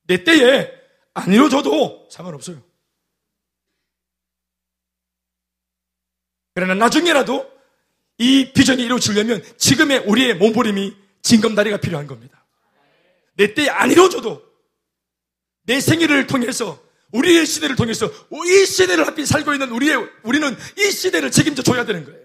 내 0.05 0.25
때에 0.25 0.71
안 1.15 1.33
이루어져도 1.33 2.09
상관없어요. 2.11 2.61
그러나 6.55 6.75
나중에라도 6.75 7.51
이 8.19 8.53
비전이 8.53 8.83
이루어지려면 8.83 9.43
지금의 9.57 10.01
우리의 10.01 10.35
몸부림이 10.35 10.95
징검다리가 11.23 11.79
필요한 11.79 12.07
겁니다. 12.07 12.45
내때안 13.35 13.91
이루어져도 13.91 14.43
내 15.63 15.81
생일을 15.81 16.27
통해서 16.27 16.83
우리의 17.13 17.47
시대를 17.47 17.77
통해서 17.77 18.11
이 18.45 18.67
시대를 18.67 19.07
하필 19.07 19.27
살고 19.27 19.53
있는 19.53 19.71
우리의 19.71 19.97
우리는 20.25 20.57
이 20.79 20.91
시대를 20.91 21.31
책임져 21.31 21.63
줘야 21.63 21.85
되는 21.85 22.05
거예요. 22.05 22.21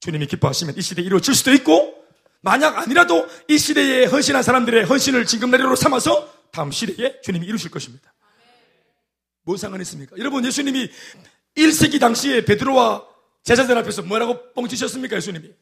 주님이 0.00 0.26
기뻐하시면 0.26 0.76
이 0.76 0.82
시대에 0.82 1.04
이루어질 1.04 1.34
수도 1.34 1.52
있고 1.52 1.95
만약 2.46 2.78
아니라도 2.78 3.28
이 3.48 3.58
시대에 3.58 4.04
헌신한 4.04 4.44
사람들의 4.44 4.84
헌신을 4.84 5.26
징검다리로 5.26 5.74
삼아서 5.74 6.32
다음 6.52 6.70
시대에 6.70 7.20
주님이 7.20 7.44
이루실 7.44 7.72
것입니다. 7.72 8.14
뭔 9.42 9.58
상관이 9.58 9.82
있습니까? 9.82 10.16
여러분 10.16 10.44
예수님이 10.44 10.88
1세기 11.56 11.98
당시에 11.98 12.44
베드로와 12.44 13.04
제자들 13.42 13.76
앞에서 13.78 14.02
뭐라고 14.02 14.52
뻥치셨습니까 14.52 15.16
예수님이? 15.16 15.52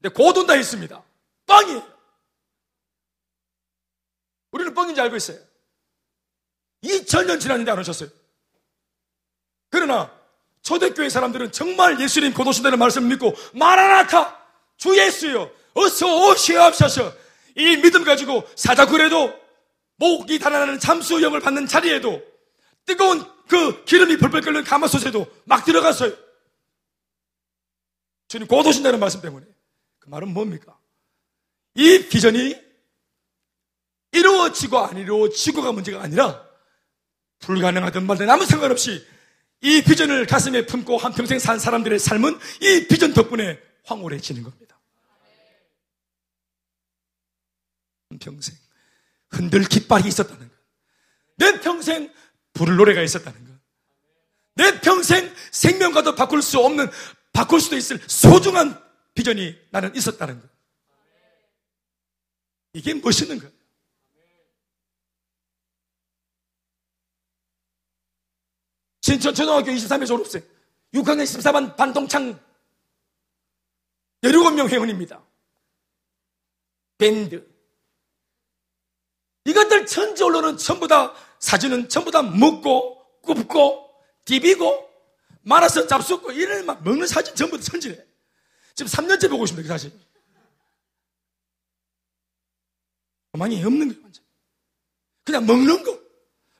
네, 0.00 0.08
고돈다 0.08 0.54
했습니다. 0.54 1.04
뻥이 1.46 1.80
우리는 4.50 4.74
뻥인지 4.74 5.00
알고 5.00 5.14
있어요. 5.14 5.38
2000년 6.82 7.40
지났는데 7.40 7.70
안 7.70 7.78
오셨어요. 7.78 8.08
그러나 9.70 10.12
초대교회 10.62 11.08
사람들은 11.08 11.52
정말 11.52 12.00
예수님 12.00 12.34
곧 12.34 12.48
오신다는 12.48 12.80
말씀을 12.80 13.08
믿고 13.08 13.36
마라나타 13.54 14.44
주 14.76 14.98
예수여 14.98 15.61
어서 15.74 16.28
오시옵소서 16.28 17.12
이 17.56 17.76
믿음 17.76 18.04
가지고 18.04 18.48
사자굴에도 18.56 19.40
목이 19.96 20.38
달아나는 20.38 20.78
잠수형을 20.78 21.40
받는 21.40 21.66
자리에도 21.66 22.22
뜨거운 22.84 23.24
그 23.48 23.84
기름이 23.84 24.16
벌벌 24.16 24.40
끓는 24.40 24.64
가마솥에도 24.64 25.26
막 25.44 25.64
들어갔어요. 25.64 26.16
주님 28.28 28.48
곧 28.48 28.66
오신다는 28.66 28.98
말씀 28.98 29.20
때문에 29.20 29.46
그 29.98 30.08
말은 30.08 30.32
뭡니까? 30.32 30.78
이 31.74 32.08
비전이 32.08 32.56
이루어지고 34.12 34.78
안 34.78 34.96
이루어지고가 34.96 35.72
문제가 35.72 36.02
아니라 36.02 36.44
불가능하든 37.40 38.06
말든 38.06 38.28
아무 38.28 38.46
상관없이 38.46 39.06
이 39.60 39.82
비전을 39.82 40.26
가슴에 40.26 40.66
품고 40.66 40.98
한평생 40.98 41.38
산 41.38 41.58
사람들의 41.58 41.98
삶은 41.98 42.38
이 42.60 42.86
비전 42.88 43.14
덕분에 43.14 43.60
황홀해지는 43.84 44.42
겁니다. 44.42 44.80
한 48.01 48.01
평생 48.18 48.54
흔들 49.30 49.64
깃발이 49.64 50.08
있었다는 50.08 50.48
것. 50.48 50.54
내 51.36 51.60
평생 51.60 52.12
부를 52.52 52.76
노래가 52.76 53.02
있었다는 53.02 53.44
것. 53.46 53.52
내 54.54 54.80
평생 54.80 55.34
생명과도 55.50 56.14
바꿀 56.14 56.42
수 56.42 56.58
없는, 56.58 56.86
바꿀 57.32 57.60
수도 57.60 57.76
있을 57.76 57.98
소중한 58.06 58.80
비전이 59.14 59.58
나는 59.70 59.94
있었다는 59.94 60.40
것. 60.40 60.48
이게 62.74 62.94
멋있는 62.94 63.38
거예요. 63.38 63.52
신천 69.00 69.34
초등학교 69.34 69.70
23회 69.72 70.06
졸업생, 70.06 70.42
6학년 70.94 71.24
14반 71.24 71.76
반동창 71.76 72.38
17명 74.22 74.68
회원입니다. 74.68 75.22
밴드. 76.96 77.51
이것들 79.44 79.86
천지 79.86 80.22
언론은 80.22 80.56
전부 80.56 80.86
다 80.86 81.14
사진은 81.40 81.88
전부 81.88 82.10
다 82.10 82.22
먹고 82.22 83.02
굽고 83.22 83.90
디비고 84.24 84.88
말아서 85.42 85.86
잡숫고 85.86 86.32
이를 86.32 86.62
막 86.62 86.82
먹는 86.84 87.06
사진 87.06 87.34
전부 87.34 87.58
다 87.58 87.64
천지래. 87.64 88.04
지금 88.74 88.90
3년째 88.90 89.28
보고 89.28 89.44
있습니다, 89.44 89.62
그 89.62 89.68
사진. 89.68 90.00
가망이 93.32 93.62
없는 93.64 93.88
거예요, 93.88 94.02
완전. 94.02 94.24
그냥 95.24 95.46
먹는 95.46 95.82
거. 95.82 95.98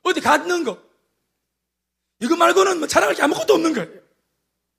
어디 0.02 0.20
갖는 0.20 0.64
거. 0.64 0.82
이거 2.20 2.36
말고는 2.36 2.78
뭐 2.78 2.88
자랑할 2.88 3.14
게 3.14 3.22
아무것도 3.22 3.54
없는 3.54 3.72
거예요. 3.72 4.00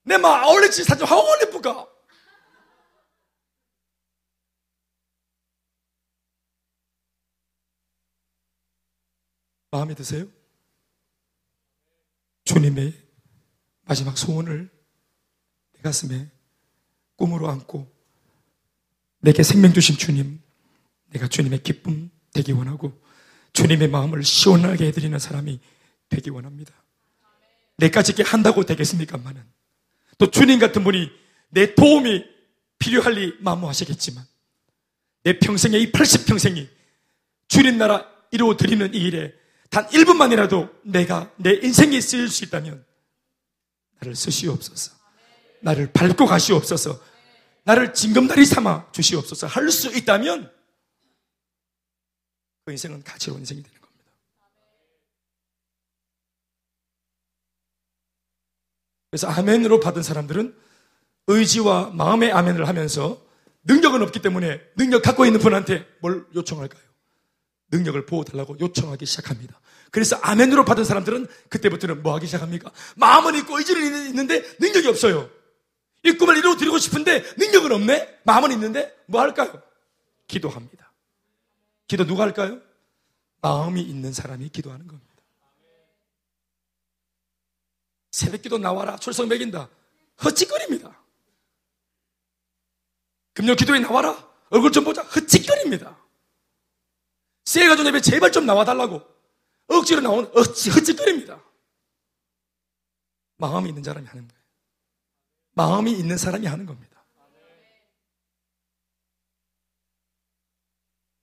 내막 0.04 0.44
아울렛지 0.44 0.84
사진 0.84 1.06
하고 1.06 1.30
올려볼까? 1.30 1.93
마음에 9.74 9.96
드세요? 9.96 10.28
주님의 12.46 12.94
마지막 13.86 14.20
소원을 14.20 14.70
내 15.72 15.82
가슴에 15.82 16.30
꿈으로 17.16 17.50
안고 17.50 17.92
내게 19.22 19.42
생명 19.42 19.74
주신 19.74 19.98
주님, 19.98 20.40
내가 21.10 21.28
주님의 21.28 21.64
기쁨 21.64 22.12
되기 22.34 22.52
원하고 22.52 23.02
주님의 23.54 23.88
마음을 23.88 24.24
시원하게 24.24 24.88
해드리는 24.88 25.18
사람이 25.18 25.60
되기 26.08 26.30
원합니다. 26.30 26.72
내까지 27.78 28.12
이렇게 28.12 28.30
한다고 28.30 28.66
되겠습니까만은 28.66 29.44
또 30.20 30.30
주님 30.30 30.60
같은 30.60 30.84
분이 30.84 31.10
내 31.50 31.74
도움이 31.74 32.24
필요할 32.78 33.14
리 33.14 33.36
마무하시겠지만 33.40 34.24
내 35.24 35.40
평생의 35.40 35.82
이 35.82 35.92
80평생이 35.92 36.70
주님 37.48 37.80
나라 37.80 38.08
이루어 38.30 38.56
드리는 38.56 38.94
이 38.94 38.98
일에 39.00 39.34
단 39.74 39.88
1분만이라도 39.88 40.72
내가 40.84 41.34
내 41.36 41.54
인생에 41.56 42.00
쓰일 42.00 42.30
수 42.30 42.44
있다면 42.44 42.86
나를 44.00 44.16
쓰시옵소서. 44.16 44.94
나를 45.62 45.92
밟고 45.92 46.28
가시옵소서. 46.28 47.02
나를 47.64 47.96
징검다리 47.96 48.46
삼아 48.46 48.92
주시옵소서. 48.92 49.48
할 49.48 49.72
수 49.72 49.90
있다면 49.98 50.54
그 52.66 52.72
인생은 52.72 53.02
가치로운 53.04 53.42
인생이 53.42 53.64
되는 53.64 53.82
겁니다. 53.82 54.12
그래서 59.10 59.28
아멘으로 59.28 59.80
받은 59.80 60.04
사람들은 60.04 60.56
의지와 61.26 61.90
마음의 61.90 62.32
아멘을 62.32 62.68
하면서 62.68 63.26
능력은 63.64 64.04
없기 64.04 64.22
때문에 64.22 64.62
능력 64.76 65.02
갖고 65.02 65.26
있는 65.26 65.40
분한테 65.40 65.88
뭘 66.00 66.28
요청할까요? 66.36 66.93
능력을 67.74 68.06
보호달라고 68.06 68.60
요청하기 68.60 69.06
시작합니다. 69.06 69.60
그래서 69.92 70.16
아멘으로 70.18 70.64
받은 70.64 70.84
사람들은 70.86 71.28
그때부터는 71.50 72.04
뭐 72.04 72.14
하기 72.16 72.28
시작합니까? 72.28 72.72
마음은 72.96 73.36
있고 73.40 73.58
의지는 73.58 74.08
있는데 74.08 74.42
능력이 74.60 74.88
없어요. 74.88 75.30
이 76.04 76.12
꿈을 76.14 76.38
이루어 76.38 76.56
드리고 76.56 76.78
싶은데 76.78 77.24
능력은 77.38 77.72
없네? 77.72 78.20
마음은 78.24 78.52
있는데 78.54 78.96
뭐 79.08 79.22
할까요? 79.22 79.62
기도합니다. 80.28 80.92
기도 81.88 82.06
누가 82.06 82.24
할까요? 82.24 82.60
마음이 83.42 83.82
있는 83.82 84.14
사람이 84.14 84.50
기도하는 84.50 84.88
겁니다. 84.88 85.14
새벽 88.12 88.42
기도 88.42 88.58
나와라. 88.58 88.98
출석 88.98 89.28
매긴다. 89.28 89.68
헛짓거립니다. 90.24 91.02
금요 93.34 93.56
기도에 93.56 93.80
나와라. 93.80 94.30
얼굴 94.50 94.72
좀 94.72 94.84
보자. 94.84 95.02
헛짓거립니다. 95.02 96.03
세가족 97.46 97.86
예배 97.86 98.02
제발 98.02 98.32
좀 98.32 98.46
나와달라고. 98.46 99.02
억지로 99.68 100.02
나오는 100.02 100.30
어찌, 100.36 100.70
헛짓거립니다. 100.70 101.44
마음이 103.38 103.70
있는 103.70 103.84
사람이 103.84 104.08
하는 104.08 104.28
거예요. 104.28 104.44
마음이 105.52 105.92
있는 105.92 106.18
사람이 106.18 106.48
하는 106.48 106.66
겁니다. 106.66 106.94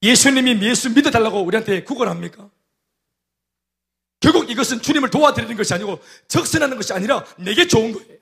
예수님이 0.03 0.63
예수 0.63 0.91
믿어달라고 0.91 1.43
우리한테 1.43 1.85
구걸합니까? 1.85 2.51
결국 4.19 4.51
이것은 4.51 4.81
주님을 4.81 5.11
도와드리는 5.11 5.57
것이 5.57 5.75
아니고 5.75 6.01
적선하는 6.29 6.77
것이 6.77 6.93
아니라 6.93 7.25
내게 7.39 7.67
좋은 7.67 7.93
거예요. 7.93 8.19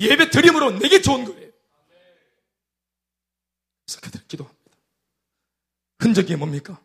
예배 0.00 0.30
드림으로 0.30 0.78
내게 0.78 1.00
좋은 1.00 1.24
거예요. 1.24 1.50
그래서 3.84 4.00
그들 4.00 4.26
기도합니다. 4.26 4.51
흔적이 6.02 6.36
뭡니까? 6.36 6.82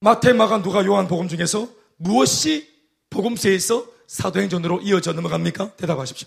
마태, 0.00 0.32
마가, 0.32 0.62
누가, 0.62 0.84
요한 0.86 1.06
복음 1.06 1.28
중에서 1.28 1.68
무엇이 1.98 2.68
복음서에서 3.10 3.86
사도행전으로 4.06 4.80
이어져 4.80 5.12
넘어갑니까? 5.12 5.76
대답하십시오. 5.76 6.26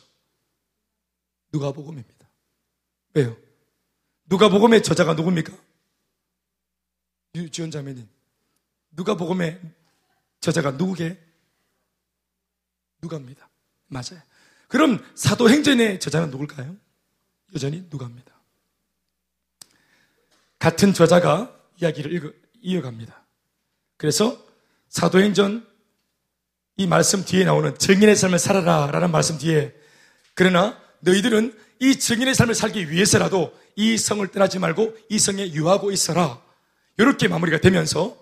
누가 1.51 1.71
복음입니다. 1.71 2.29
왜요? 3.15 3.35
누가 4.29 4.47
복음의 4.49 4.83
저자가 4.83 5.15
누굽니까? 5.15 5.53
유지원 7.35 7.71
자매님. 7.71 8.07
누가 8.91 9.15
복음의 9.15 9.59
저자가 10.39 10.71
누구게? 10.71 11.19
누가입니다. 13.01 13.49
맞아요. 13.87 14.21
그럼 14.67 15.03
사도행전의 15.15 15.99
저자는 15.99 16.29
누굴까요? 16.29 16.75
여전히 17.53 17.85
누가입니다. 17.89 18.32
같은 20.63 20.93
저자가 20.93 21.53
이야기를 21.81 22.13
읽어, 22.13 22.31
이어갑니다. 22.61 23.21
그래서 23.97 24.41
사도행전 24.87 25.67
이 26.77 26.87
말씀 26.87 27.25
뒤에 27.25 27.43
나오는 27.43 27.77
증인의 27.77 28.15
삶을 28.15 28.39
살아라 28.39 28.89
라는 28.89 29.11
말씀 29.11 29.37
뒤에 29.37 29.73
그러나 30.33 30.79
너희들은 31.01 31.53
이 31.81 31.99
증인의 31.99 32.33
삶을 32.33 32.55
살기 32.55 32.89
위해서라도 32.89 33.53
이 33.75 33.97
성을 33.97 34.25
떠나지 34.29 34.57
말고 34.59 34.95
이 35.09 35.19
성에 35.19 35.51
유하고 35.51 35.91
있어라. 35.91 36.41
이렇게 36.97 37.27
마무리가 37.27 37.59
되면서 37.59 38.15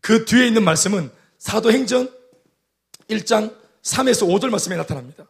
그 0.00 0.24
뒤에 0.24 0.48
있는 0.48 0.64
말씀은 0.64 1.12
사도행전 1.38 2.12
1장 3.08 3.54
3에서 3.82 4.26
5절 4.26 4.50
말씀에 4.50 4.74
나타납니다. 4.74 5.28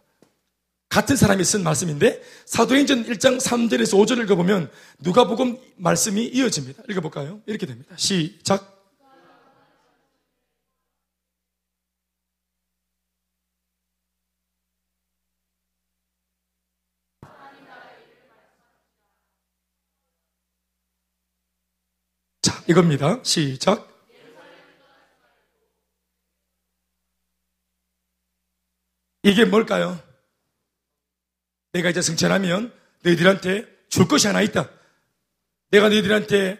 같은 0.88 1.16
사람이 1.16 1.44
쓴 1.44 1.62
말씀인데 1.62 2.22
사도행전 2.46 3.04
1장 3.04 3.38
3절에서 3.38 3.98
5절 3.98 4.22
읽어보면 4.24 4.70
누가복음 5.00 5.58
말씀이 5.76 6.24
이어집니다. 6.26 6.82
읽어볼까요? 6.88 7.42
이렇게 7.46 7.66
됩니다. 7.66 7.94
시작. 7.96 8.76
자, 22.40 22.64
이겁니다. 22.66 23.20
시작. 23.22 23.86
이게 29.22 29.44
뭘까요? 29.44 30.07
내가 31.72 31.90
이제 31.90 32.00
승천하면 32.02 32.72
너희들한테 33.02 33.66
줄 33.88 34.08
것이 34.08 34.26
하나 34.26 34.42
있다. 34.42 34.70
내가 35.70 35.88
너희들한테 35.88 36.58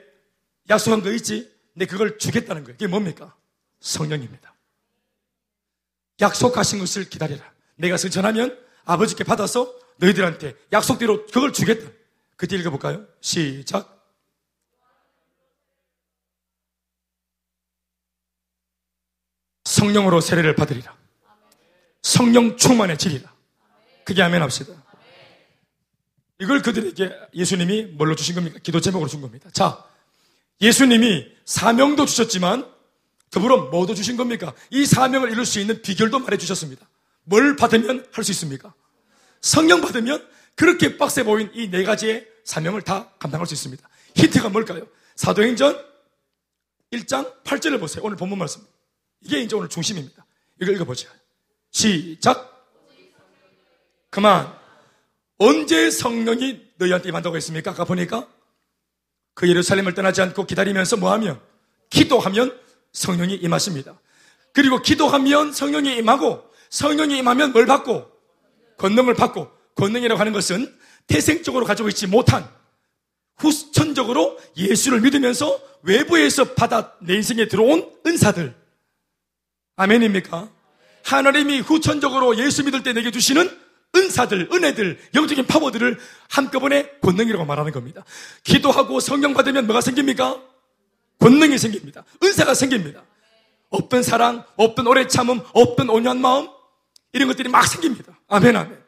약속한 0.71 1.03
거 1.03 1.11
있지? 1.13 1.51
내 1.75 1.87
그걸 1.87 2.19
주겠다는 2.19 2.65
거예요. 2.65 2.77
그게 2.77 2.87
뭡니까? 2.87 3.35
성령입니다. 3.81 4.55
약속하신 6.21 6.79
것을 6.81 7.09
기다려라. 7.09 7.51
내가 7.77 7.97
승천하면 7.97 8.59
아버지께 8.85 9.25
받아서 9.25 9.73
너희들한테 9.99 10.55
약속대로 10.73 11.27
그걸 11.27 11.53
주겠다. 11.53 11.91
그때 12.37 12.57
읽어볼까요? 12.57 13.07
시작. 13.21 13.97
성령으로 19.65 20.21
세례를 20.21 20.55
받으리라. 20.57 20.97
성령 22.03 22.57
충만해지리라. 22.57 23.33
그게 24.05 24.23
아멘 24.23 24.43
합시다. 24.43 24.73
이걸 26.41 26.63
그들에게 26.63 27.13
예수님이 27.35 27.85
뭘로 27.87 28.15
주신 28.15 28.35
겁니까? 28.35 28.59
기도 28.63 28.81
제목으로 28.81 29.09
준 29.09 29.21
겁니다. 29.21 29.51
자, 29.53 29.85
예수님이 30.61 31.27
사명도 31.45 32.07
주셨지만 32.07 32.71
더불어 33.31 33.71
뭐도 33.71 33.95
주신 33.95 34.17
겁니까? 34.17 34.55
이 34.71 34.87
사명을 34.87 35.31
이룰 35.33 35.45
수 35.45 35.61
있는 35.61 35.83
비결도 35.83 36.19
말해 36.21 36.39
주셨습니다. 36.39 36.89
뭘 37.25 37.57
받으면 37.57 38.07
할 38.13 38.25
수 38.25 38.31
있습니까? 38.33 38.73
성령 39.41 39.81
받으면 39.81 40.27
그렇게 40.55 40.97
빡세 40.97 41.25
보인 41.25 41.51
이 41.55 41.69
네 41.71 41.85
가지의 41.85 42.27
사명을 42.45 42.83
다 42.83 43.11
감당할 43.19 43.47
수 43.47 43.55
있습니다. 43.55 43.87
힌트가 44.17 44.49
뭘까요? 44.49 44.87
사도행전 45.17 45.85
1장 46.93 47.43
8절을 47.45 47.79
보세요. 47.81 48.03
오늘 48.05 48.17
본문 48.17 48.39
말씀. 48.39 48.63
이게 49.21 49.41
이제 49.41 49.55
오늘 49.55 49.69
중심입니다. 49.69 50.25
이걸 50.61 50.75
읽어보죠. 50.77 51.09
시작. 51.71 52.67
그만. 54.11 54.57
언제 55.39 55.91
성령이 55.91 56.61
너희한테 56.77 57.09
임한다고 57.09 57.37
했습니까? 57.37 57.71
아까 57.71 57.85
보니까 57.85 58.29
그 59.35 59.49
예루살렘을 59.49 59.95
떠나지 59.95 60.21
않고 60.21 60.47
기다리면서 60.47 60.97
뭐하면 60.97 61.41
기도하면 61.91 62.59
성령이 62.93 63.35
임하십니다. 63.35 63.99
그리고 64.53 64.83
기도하면 64.83 65.53
성령이 65.53 65.97
임하고 65.97 66.45
성령이 66.71 67.19
임하면 67.19 67.53
뭘 67.53 67.67
받고 67.67 68.11
권능을 68.79 69.15
받고 69.15 69.49
권능이라고 69.77 70.19
하는 70.19 70.33
것은 70.33 70.77
태생적으로 71.07 71.65
가지고 71.65 71.89
있지 71.89 72.07
못한 72.09 72.49
후천적으로 73.37 74.39
예수를 74.57 75.01
믿으면서 75.01 75.61
외부에서 75.83 76.55
받아 76.55 76.95
내 77.01 77.15
인생에 77.15 77.47
들어온 77.47 77.89
은사들 78.05 78.55
아멘입니까? 79.77 80.51
하나님이 81.05 81.61
후천적으로 81.61 82.37
예수 82.37 82.65
믿을 82.65 82.83
때 82.83 82.93
내게 82.93 83.13
주시는 83.13 83.68
은사들, 83.95 84.49
은혜들, 84.53 84.99
영적인 85.15 85.47
파워들을 85.47 85.99
한꺼번에 86.29 86.91
권능이라고 87.01 87.45
말하는 87.45 87.73
겁니다. 87.73 88.05
기도하고 88.45 89.01
성령 89.01 89.35
받으면 89.35 89.67
뭐가 89.67 89.81
생깁니까? 89.81 90.41
권능이 91.21 91.59
생깁니다. 91.59 92.05
은사가 92.23 92.55
생깁니다. 92.55 93.03
없던 93.71 94.03
사랑, 94.03 94.45
없던 94.57 94.87
오래 94.87 95.07
참음, 95.07 95.41
없던 95.53 95.91
온유한 95.91 96.21
마음, 96.21 96.49
이런 97.13 97.29
것들이 97.29 97.49
막 97.49 97.67
생깁니다. 97.67 98.19
아멘, 98.29 98.57
아멘. 98.57 98.79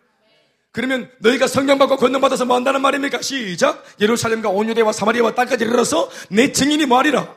그러면 0.73 1.11
너희가 1.19 1.49
성령 1.49 1.79
받고 1.79 1.97
권능 1.97 2.21
받아서 2.21 2.45
뭐 2.45 2.55
한다는 2.55 2.81
말입니까? 2.81 3.23
시작. 3.23 3.85
예루살렘과 4.01 4.51
온유대와 4.51 4.93
사마리아와 4.93 5.35
땅까지 5.35 5.65
이르러서 5.65 6.11
내 6.31 6.53
증인이 6.53 6.87
뭐하리라? 6.87 7.35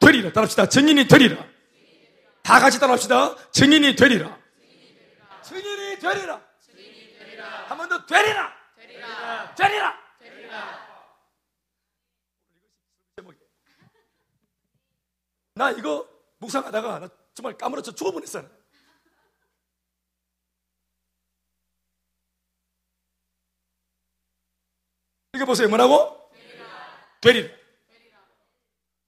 되리라. 0.00 0.32
따라합시다. 0.32 0.68
증인이 0.68 1.08
되리라. 1.08 1.44
다 2.42 2.60
같이 2.60 2.78
따라합시다. 2.78 3.36
증인이 3.52 3.96
되리라. 3.96 4.36
증인이 5.42 5.98
되리라. 5.98 6.40
한 7.68 7.76
번더 7.76 8.06
되리라. 8.06 8.56
되리라. 8.76 9.54
되리라. 9.54 10.08
나 15.54 15.70
이거 15.72 16.08
묵상하다가 16.38 16.98
나 17.00 17.08
정말 17.34 17.58
까무러쳐 17.58 17.92
죽어버렸어요. 17.92 18.48
이거 25.34 25.44
보세요. 25.44 25.68
뭐라고? 25.68 26.30
되리라. 26.32 27.18
되리라. 27.20 28.28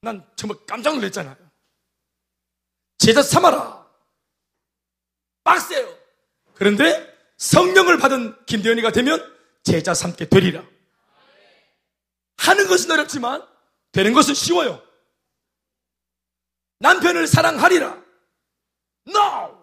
난 0.03 0.29
정말 0.37 0.59
깜짝 0.67 0.97
놀랐잖아요. 0.97 1.37
제자 2.99 3.23
삼아라. 3.23 3.89
빡세요. 5.45 5.99
그런데 6.55 7.10
성령을 7.41 7.97
받은 7.97 8.45
김대현이가 8.45 8.93
되면 8.93 9.19
제자 9.63 9.95
삼게 9.95 10.29
되리라. 10.29 10.63
하는 12.37 12.69
것은 12.69 12.91
어렵지만 12.91 13.47
되는 13.93 14.13
것은 14.13 14.35
쉬워요. 14.35 14.83
남편을 16.81 17.27
사랑하리라. 17.27 18.03
No! 19.09 19.59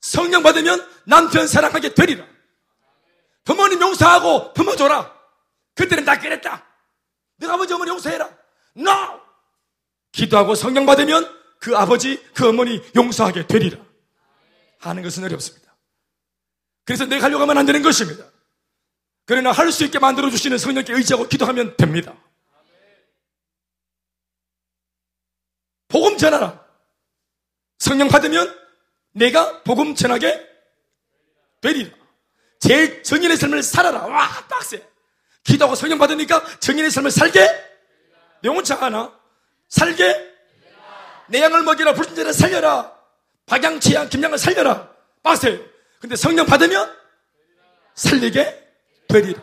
성령 0.00 0.42
받으면 0.42 0.86
남편 1.04 1.46
사랑하게 1.46 1.94
되리라. 1.94 2.26
부모님 3.44 3.80
용서하고 3.80 4.52
부모 4.52 4.74
줘라. 4.74 5.16
그때는 5.74 6.04
다 6.04 6.18
그랬다. 6.18 6.66
내가 7.36 7.54
아버지 7.54 7.72
어머니 7.72 7.90
용서해라. 7.90 8.36
No! 8.76 9.20
기도하고 10.10 10.56
성령 10.56 10.86
받으면 10.86 11.36
그 11.60 11.76
아버지, 11.76 12.20
그 12.34 12.48
어머니 12.48 12.82
용서하게 12.96 13.46
되리라. 13.46 13.78
하는 14.80 15.02
것은 15.04 15.22
어렵습니다. 15.22 15.67
그래서 16.88 17.04
내가 17.04 17.26
하려고 17.26 17.42
하면 17.42 17.58
안 17.58 17.66
되는 17.66 17.82
것입니다. 17.82 18.24
그러나 19.26 19.52
할 19.52 19.70
수 19.70 19.84
있게 19.84 19.98
만들어 19.98 20.30
주시는 20.30 20.56
성령께 20.56 20.94
의지하고 20.94 21.28
기도하면 21.28 21.76
됩니다. 21.76 22.14
복음 25.88 26.16
전하라. 26.16 26.64
성령 27.78 28.08
받으면 28.08 28.58
내가 29.12 29.62
복음 29.64 29.94
전하게 29.94 30.48
되리라. 31.60 31.94
제 32.58 33.02
정인의 33.02 33.36
삶을 33.36 33.62
살아라. 33.62 34.06
와, 34.06 34.26
빡세. 34.48 34.82
기도하고 35.44 35.74
성령 35.74 35.98
받으니까 35.98 36.42
정인의 36.60 36.90
삶을 36.90 37.10
살게? 37.10 37.46
명운차 38.40 38.76
하나. 38.76 39.12
살게? 39.68 40.26
내 41.26 41.42
양을 41.42 41.64
먹이라 41.64 41.92
불신자를 41.92 42.32
살려라. 42.32 42.98
박양, 43.44 43.78
지양, 43.78 44.08
김양을 44.08 44.38
살려라. 44.38 44.90
빠세요. 45.22 45.58
근데 46.00 46.16
성령 46.16 46.46
받으면 46.46 46.96
살리게 47.94 48.74
되리라. 49.08 49.42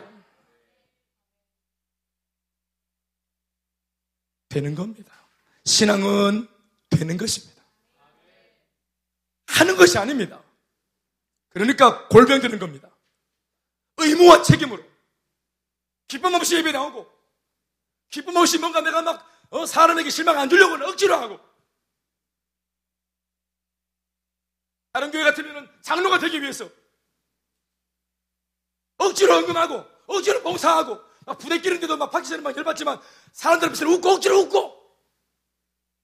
되는 4.48 4.74
겁니다. 4.74 5.12
신앙은 5.64 6.48
되는 6.90 7.16
것입니다. 7.16 7.62
하는 9.46 9.76
것이 9.76 9.98
아닙니다. 9.98 10.42
그러니까 11.50 12.08
골병 12.08 12.40
되는 12.40 12.58
겁니다. 12.58 12.88
의무와 13.98 14.42
책임으로. 14.42 14.82
기쁨 16.08 16.34
없이 16.34 16.56
예배 16.56 16.72
나오고, 16.72 17.10
기쁨 18.10 18.36
없이 18.36 18.58
뭔가 18.58 18.80
내가 18.80 19.02
막, 19.02 19.26
어, 19.50 19.66
사람에게 19.66 20.10
실망 20.10 20.38
안 20.38 20.48
주려고 20.48 20.74
억지로 20.86 21.16
하고, 21.16 21.40
다른 24.96 25.10
교회 25.10 25.24
같으면 25.24 25.70
장로가 25.82 26.18
되기 26.18 26.40
위해서 26.40 26.70
억지로 28.96 29.34
헌금하고 29.34 29.84
억지로 30.06 30.40
봉사하고 30.40 30.98
막 31.26 31.36
부대끼는데도 31.36 31.98
막 31.98 32.10
박지선은 32.10 32.42
막 32.42 32.56
열받지만 32.56 32.98
사람들 33.32 33.68
앞에서 33.68 33.84
웃고 33.86 34.08
억지로 34.08 34.38
웃고 34.38 34.96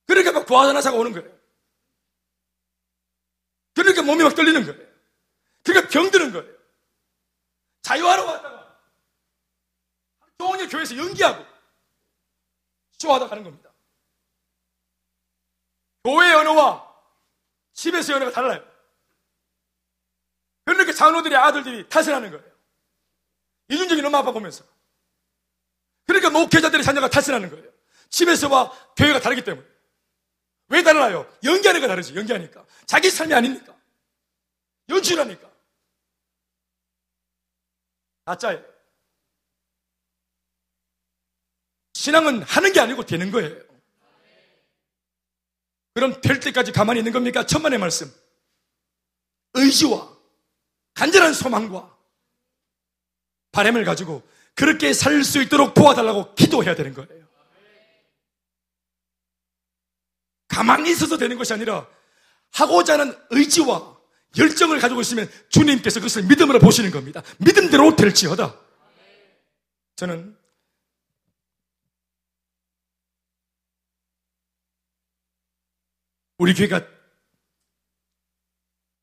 그러니까 0.05 0.33
막 0.33 0.45
부하자나사가 0.45 0.95
오는 0.95 1.11
거예요. 1.11 1.35
그러니까 3.73 4.03
몸이 4.03 4.23
막 4.23 4.35
떨리는 4.35 4.63
거예요. 4.63 4.87
그러니까 5.63 5.89
병드는 5.89 6.31
거예요. 6.31 6.55
자유하러 7.81 8.25
왔다가 8.25 8.77
종일 10.37 10.69
교회에서 10.69 10.95
연기하고 10.97 11.43
쇼하다 12.99 13.27
가는 13.27 13.43
겁니다. 13.43 13.73
교회 16.03 16.31
언어와 16.31 16.95
집에서 17.73 18.17
언어가 18.17 18.29
달라요. 18.29 18.72
그러니까 20.65 20.93
장로들의 20.93 21.37
아들들이 21.37 21.87
탈선하는 21.89 22.31
거예요. 22.31 22.53
이준적인 23.69 24.05
엄마 24.05 24.19
아빠 24.19 24.31
보면서. 24.31 24.63
그러니까 26.05 26.29
목회자들의 26.29 26.83
자녀가 26.83 27.09
탈선하는 27.09 27.49
거예요. 27.49 27.71
집에서와 28.09 28.71
교회가 28.95 29.19
다르기 29.19 29.43
때문에. 29.43 29.67
왜 30.69 30.83
달라요? 30.83 31.31
연기하니까 31.43 31.87
다르지, 31.87 32.15
연기하니까. 32.15 32.65
자기 32.85 33.09
삶이 33.09 33.33
아니니까. 33.33 33.75
연출하니까. 34.89 35.51
가짜예요. 38.25 38.63
신앙은 41.93 42.43
하는 42.43 42.73
게 42.73 42.79
아니고 42.79 43.05
되는 43.05 43.31
거예요. 43.31 43.61
그럼 45.93 46.19
될 46.21 46.39
때까지 46.39 46.71
가만히 46.71 46.99
있는 46.99 47.11
겁니까? 47.11 47.45
천만의 47.45 47.79
말씀. 47.79 48.11
의지와 49.53 50.12
간절한 51.03 51.33
소망과 51.33 51.97
바램을 53.51 53.83
가지고 53.83 54.23
그렇게 54.55 54.93
살 54.93 55.21
수 55.23 55.41
있도록 55.41 55.73
도와달라고 55.73 56.33
기도해야 56.35 56.75
되는 56.75 56.93
거예요. 56.93 57.27
가만히 60.47 60.91
있어서 60.91 61.17
되는 61.17 61.37
것이 61.37 61.51
아니라 61.51 61.87
하고자 62.53 62.93
하는 62.93 63.17
의지와 63.31 63.97
열정을 64.37 64.79
가지고 64.79 65.01
있으면 65.01 65.29
주님께서 65.49 65.99
그것을 65.99 66.23
믿음으로 66.23 66.59
보시는 66.59 66.91
겁니다. 66.91 67.21
믿음대로 67.39 67.95
될지어다. 67.97 68.57
저는 69.97 70.37
우리 76.37 76.53
교회가 76.53 76.87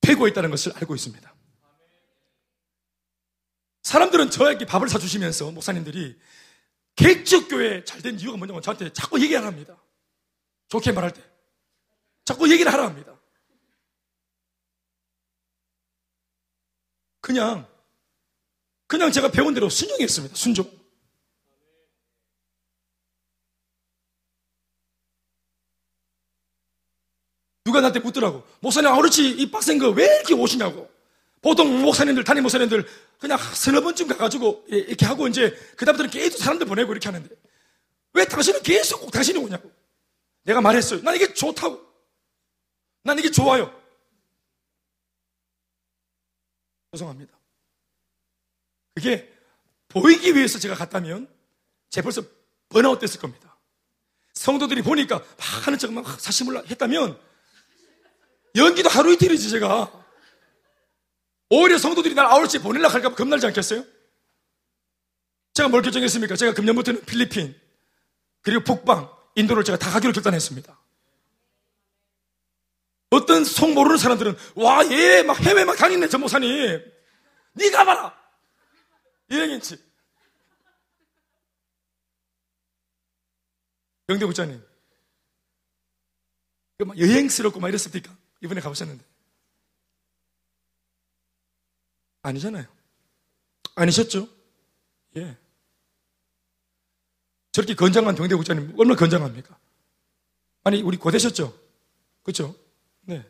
패고 0.00 0.28
있다는 0.28 0.50
것을 0.50 0.72
알고 0.76 0.94
있습니다. 0.94 1.39
사람들은 3.90 4.30
저에게 4.30 4.66
밥을 4.66 4.88
사주시면서 4.88 5.50
목사님들이 5.50 6.16
개척교회 6.94 7.82
잘 7.82 8.00
된 8.02 8.20
이유가 8.20 8.36
뭐냐면 8.36 8.62
저한테 8.62 8.92
자꾸 8.92 9.20
얘기를 9.20 9.44
합니다. 9.44 9.76
좋게 10.68 10.92
말할 10.92 11.12
때. 11.12 11.20
자꾸 12.24 12.48
얘기를 12.52 12.72
하라 12.72 12.84
합니다. 12.86 13.18
그냥, 17.20 17.66
그냥 18.86 19.10
제가 19.10 19.32
배운 19.32 19.54
대로 19.54 19.68
순종했습니다. 19.68 20.36
순종. 20.36 20.70
누가 27.64 27.80
나한테 27.80 28.00
묻더라고. 28.00 28.44
목사님, 28.60 28.90
아우르치 28.90 29.30
이 29.30 29.50
빡센 29.50 29.78
거 29.78 29.90
왜 29.90 30.04
이렇게 30.04 30.34
오시냐고. 30.34 30.88
보통 31.40 31.82
목사님들, 31.82 32.24
담임 32.24 32.42
목사님들 32.42 32.86
그냥 33.18 33.38
서너 33.38 33.80
번쯤 33.80 34.08
가가지고 34.08 34.64
이렇게 34.68 35.06
하고 35.06 35.26
이제 35.26 35.50
그다음부터는 35.76 36.10
계속 36.10 36.38
사람들 36.38 36.66
보내고 36.66 36.92
이렇게 36.92 37.08
하는데 37.08 37.34
왜 38.12 38.24
당신은 38.24 38.62
계속 38.62 39.00
꼭 39.00 39.10
당신이 39.10 39.38
오냐고. 39.38 39.70
내가 40.42 40.60
말했어요. 40.60 41.02
난 41.02 41.14
이게 41.16 41.32
좋다고. 41.32 41.80
난 43.04 43.18
이게 43.18 43.30
좋아요. 43.30 43.74
죄송합니다. 46.92 47.32
그게 48.94 49.32
보이기 49.88 50.34
위해서 50.34 50.58
제가 50.58 50.74
갔다면 50.74 51.28
제 51.88 52.02
벌써 52.02 52.22
번아웃 52.68 52.98
됐을 52.98 53.20
겁니다. 53.20 53.56
성도들이 54.34 54.82
보니까 54.82 55.18
막 55.18 55.66
하는 55.66 55.78
척 55.78 55.92
막 55.92 56.20
사심을 56.20 56.68
했다면 56.68 57.18
연기도 58.56 58.88
하루 58.88 59.12
이틀이지 59.12 59.50
제가. 59.50 59.99
오히려 61.50 61.78
성도들이 61.78 62.14
날 62.14 62.26
아울지 62.26 62.60
보내려고 62.60 62.94
할까 62.94 63.10
봐 63.10 63.14
겁나지 63.16 63.46
않겠어요? 63.46 63.84
제가 65.54 65.68
뭘 65.68 65.82
결정했습니까? 65.82 66.36
제가 66.36 66.54
금년부터는 66.54 67.04
필리핀, 67.04 67.60
그리고 68.40 68.62
북방, 68.64 69.10
인도를 69.34 69.64
제가 69.64 69.76
다 69.76 69.90
가기로 69.90 70.12
결단했습니다. 70.12 70.78
어떤 73.10 73.44
속 73.44 73.72
모르는 73.72 73.98
사람들은 73.98 74.36
와, 74.54 74.88
얘 74.90 75.22
막 75.24 75.38
해외 75.40 75.64
막 75.64 75.76
다니네, 75.76 76.08
전 76.08 76.20
목사님. 76.20 76.80
니 77.56 77.70
가봐라! 77.70 78.16
여행인지. 79.32 79.76
영대 84.08 84.24
부자님. 84.26 84.64
그 86.78 86.86
여행스럽고 86.96 87.58
막 87.60 87.68
이랬습니까? 87.68 88.16
이번에 88.40 88.60
가보셨는데. 88.60 89.04
아니잖아요. 92.22 92.66
아니셨죠? 93.74 94.28
예. 95.16 95.36
저렇게 97.52 97.74
건장한 97.74 98.14
병대 98.14 98.34
국장님 98.34 98.74
얼마나 98.78 98.96
건장합니까? 98.96 99.58
아니, 100.64 100.82
우리 100.82 100.96
고되셨죠? 100.96 101.52
그렇죠? 102.22 102.54
네. 103.02 103.26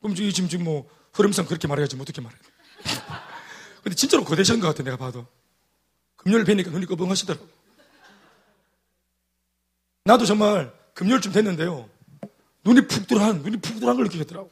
그럼 0.00 0.14
지금, 0.14 0.48
지금 0.48 0.64
뭐, 0.64 0.88
흐름상 1.12 1.46
그렇게 1.46 1.68
말해야지, 1.68 1.96
뭐 1.96 2.02
어떻게 2.02 2.20
말해. 2.20 2.36
근데 3.82 3.94
진짜로 3.94 4.24
고되신 4.24 4.60
것 4.60 4.68
같아, 4.68 4.82
내가 4.82 4.96
봐도. 4.96 5.26
금요일 6.16 6.44
뵈니까 6.44 6.70
눈이 6.70 6.86
꺼벙하시더라고. 6.86 7.46
나도 10.04 10.24
정말 10.24 10.72
금요일쯤 10.94 11.32
됐는데요. 11.32 11.88
눈이 12.64 12.86
푹 12.86 13.06
들어한, 13.06 13.42
눈이 13.42 13.58
푹 13.58 13.76
들어한 13.76 13.96
걸 13.96 14.04
느끼겠더라고. 14.04 14.50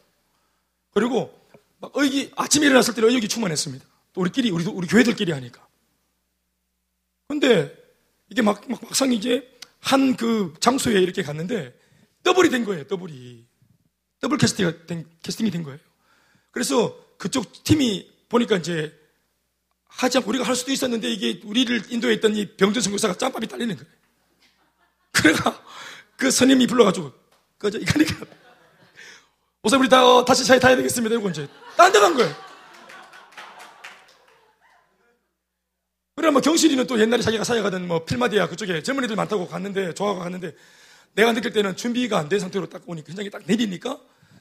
그리고 0.93 1.42
막 1.83 1.91
의기, 1.97 2.31
아침에 2.37 2.67
일어났을 2.67 2.95
때는 2.95 3.09
의욕이 3.11 3.27
충만했습니다. 3.27 3.85
또 4.13 4.21
우리끼리, 4.21 4.51
우리, 4.51 4.65
우리 4.65 4.87
교회들끼리 4.87 5.33
하니까. 5.33 5.67
근데 7.27 7.77
이게 8.31 8.41
막, 8.41 8.63
막, 8.71 8.81
막상 8.85 9.13
이제 9.13 9.51
한 9.81 10.15
그 10.17 10.55
장소에 10.61 11.01
이렇게 11.01 11.25
갔는데 11.25 11.77
더블이 12.23 12.51
된 12.51 12.65
거예요, 12.65 12.87
더블이. 12.87 13.45
더블 14.21 14.39
캐스팅이 14.39 14.87
된, 14.87 15.05
캐스팅이 15.25 15.51
된 15.51 15.65
거예요. 15.65 15.81
그래서 16.53 16.97
그쪽 17.19 17.65
팀이 17.65 18.09
보니까 18.29 18.59
이제 18.59 18.97
하지 19.87 20.19
않고 20.19 20.31
우리가 20.31 20.45
할 20.45 20.55
수도 20.55 20.71
있었는데 20.71 21.11
이게 21.11 21.41
우리를 21.45 21.93
인도에 21.93 22.15
있던 22.15 22.37
이 22.37 22.57
병전 22.57 22.81
선교사가 22.81 23.15
짬밥이 23.15 23.49
딸리는 23.49 23.75
거예요. 23.75 23.93
그래가 25.11 25.65
그 26.17 26.31
선임이 26.31 26.69
불러가지고, 26.69 27.13
그저, 27.59 27.79
이거니까. 27.79 28.42
우선 29.63 29.79
우리 29.81 29.89
다, 29.89 30.05
어, 30.05 30.25
다시 30.25 30.45
차에 30.45 30.59
타야 30.59 30.75
되겠습니다. 30.77 31.13
이러고 31.15 31.31
이제 31.31 31.49
딴 31.77 31.93
데 31.93 32.01
간 32.01 32.15
거예요. 32.15 32.35
그래, 36.17 36.31
뭐 36.31 36.41
경실이는 36.41 36.87
또 36.89 37.01
옛날에 37.01 37.23
자기가 37.23 37.45
사역하던 37.45 37.87
뭐 37.87 38.05
필마디아 38.05 38.49
그쪽에 38.49 38.83
젊은이들 38.83 39.15
많다고 39.17 39.47
갔는데, 39.47 39.95
좋아하고 39.95 40.21
갔는데, 40.21 40.55
내가 41.15 41.33
느낄 41.33 41.53
때는 41.53 41.77
준비가 41.77 42.19
안 42.19 42.29
된 42.29 42.41
상태로 42.41 42.69
딱 42.69 42.83
오니까, 42.87 43.09
현장에 43.11 43.31
딱 43.31 43.43
내리니까 43.47 44.01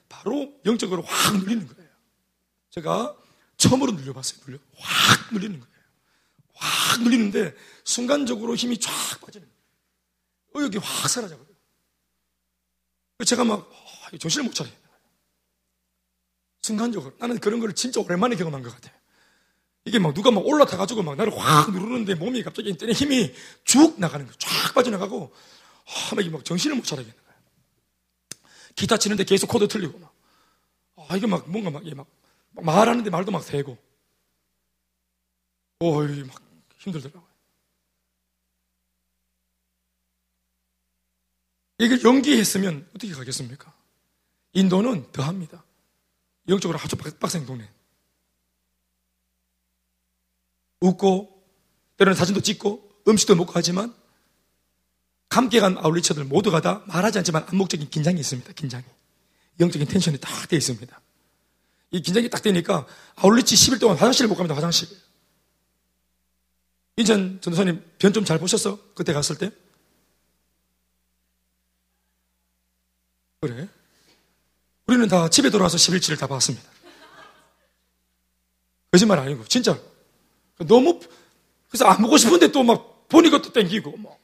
바로 0.09 0.51
영적으로 0.65 1.01
확 1.03 1.37
눌리는 1.37 1.67
거예요. 1.67 1.89
제가 2.71 3.15
처음으로 3.57 3.91
눌려봤어요. 3.93 4.39
눌려. 4.45 4.57
확 4.77 5.33
눌리는 5.33 5.59
거예요. 5.59 5.73
확 6.55 7.01
눌리는데, 7.03 7.53
순간적으로 7.83 8.55
힘이 8.55 8.79
쫙 8.79 8.91
빠지는 9.21 9.47
거예요. 9.47 10.67
의욕이 10.67 10.77
확 10.83 11.09
사라져버려요. 11.09 11.51
제가 13.25 13.43
막, 13.43 13.59
어, 13.71 14.17
정신을 14.17 14.45
못 14.45 14.53
차려요. 14.55 14.73
순간적으로. 16.61 17.13
나는 17.17 17.39
그런 17.39 17.59
걸 17.59 17.73
진짜 17.73 17.99
오랜만에 17.99 18.35
경험한 18.35 18.61
것 18.63 18.73
같아요. 18.73 18.93
이게 19.85 19.97
막 19.97 20.13
누가 20.13 20.29
막 20.29 20.45
올라타가지고 20.45 21.01
막 21.01 21.15
나를 21.15 21.35
확 21.37 21.71
누르는데 21.71 22.15
몸이 22.15 22.43
갑자기 22.43 22.75
때는 22.77 22.93
힘이 22.93 23.33
쭉 23.63 23.99
나가는 23.99 24.25
거예요. 24.25 24.37
쫙 24.37 24.73
빠져나가고, 24.75 25.33
아, 25.87 26.15
막, 26.15 26.29
막 26.29 26.45
정신을 26.45 26.75
못 26.75 26.83
차리겠는 26.83 27.17
거예요. 27.17 27.41
기타 28.75 28.97
치는데 28.97 29.23
계속 29.23 29.47
코드 29.47 29.67
틀리고 29.67 29.97
막. 29.97 30.13
아, 30.97 31.17
이게 31.17 31.25
막 31.25 31.49
뭔가 31.49 31.71
막, 31.71 31.83
막, 31.95 32.07
막 32.51 32.65
말하는데 32.65 33.09
말도 33.09 33.31
막 33.31 33.43
되고. 33.43 33.77
어이, 35.79 36.23
막 36.23 36.39
힘들더라고요. 36.77 37.31
이걸 41.79 42.03
연기했으면 42.03 42.87
어떻게 42.95 43.11
가겠습니까? 43.13 43.73
인도는 44.53 45.11
더 45.11 45.23
합니다. 45.23 45.63
영적으로 46.51 46.77
아주 46.79 46.95
빡센 46.95 47.45
동네. 47.45 47.67
웃고, 50.81 51.43
때로는 51.97 52.15
사진도 52.15 52.41
찍고, 52.41 53.03
음식도 53.07 53.35
먹고 53.35 53.53
하지만, 53.55 53.95
함께 55.29 55.59
간 55.59 55.77
아울리처들 55.77 56.25
모두가 56.25 56.59
다 56.61 56.83
말하지 56.87 57.19
않지만 57.19 57.45
암묵적인 57.47 57.89
긴장이 57.89 58.19
있습니다. 58.19 58.51
긴장이. 58.53 58.83
영적인 59.59 59.87
텐션이 59.87 60.17
딱 60.19 60.47
되어 60.49 60.57
있습니다. 60.57 61.01
이 61.91 62.01
긴장이 62.01 62.29
딱 62.29 62.41
되니까 62.41 62.85
아울리치 63.15 63.55
10일 63.55 63.79
동안 63.79 63.95
화장실을 63.97 64.27
못 64.27 64.35
갑니다, 64.35 64.55
화장실. 64.55 64.89
인천 66.97 67.39
전도사님 67.41 67.81
변 67.97 68.11
좀 68.13 68.25
잘 68.25 68.37
보셨어? 68.39 68.77
그때 68.93 69.13
갔을 69.13 69.37
때? 69.37 69.51
그래? 73.39 73.67
우리는 74.91 75.07
다 75.07 75.29
집에 75.29 75.49
돌아와서 75.49 75.77
10일치를 75.77 76.19
다 76.19 76.27
봤습니다. 76.27 76.69
거짓말 78.91 79.19
아니고, 79.19 79.45
진짜. 79.45 79.79
너무, 80.59 80.99
그래서 81.69 81.85
안 81.85 82.01
보고 82.01 82.17
싶은데 82.17 82.51
또 82.51 82.61
막 82.63 83.07
보니까 83.07 83.41
또 83.41 83.53
땡기고, 83.53 83.95
뭐. 83.95 84.19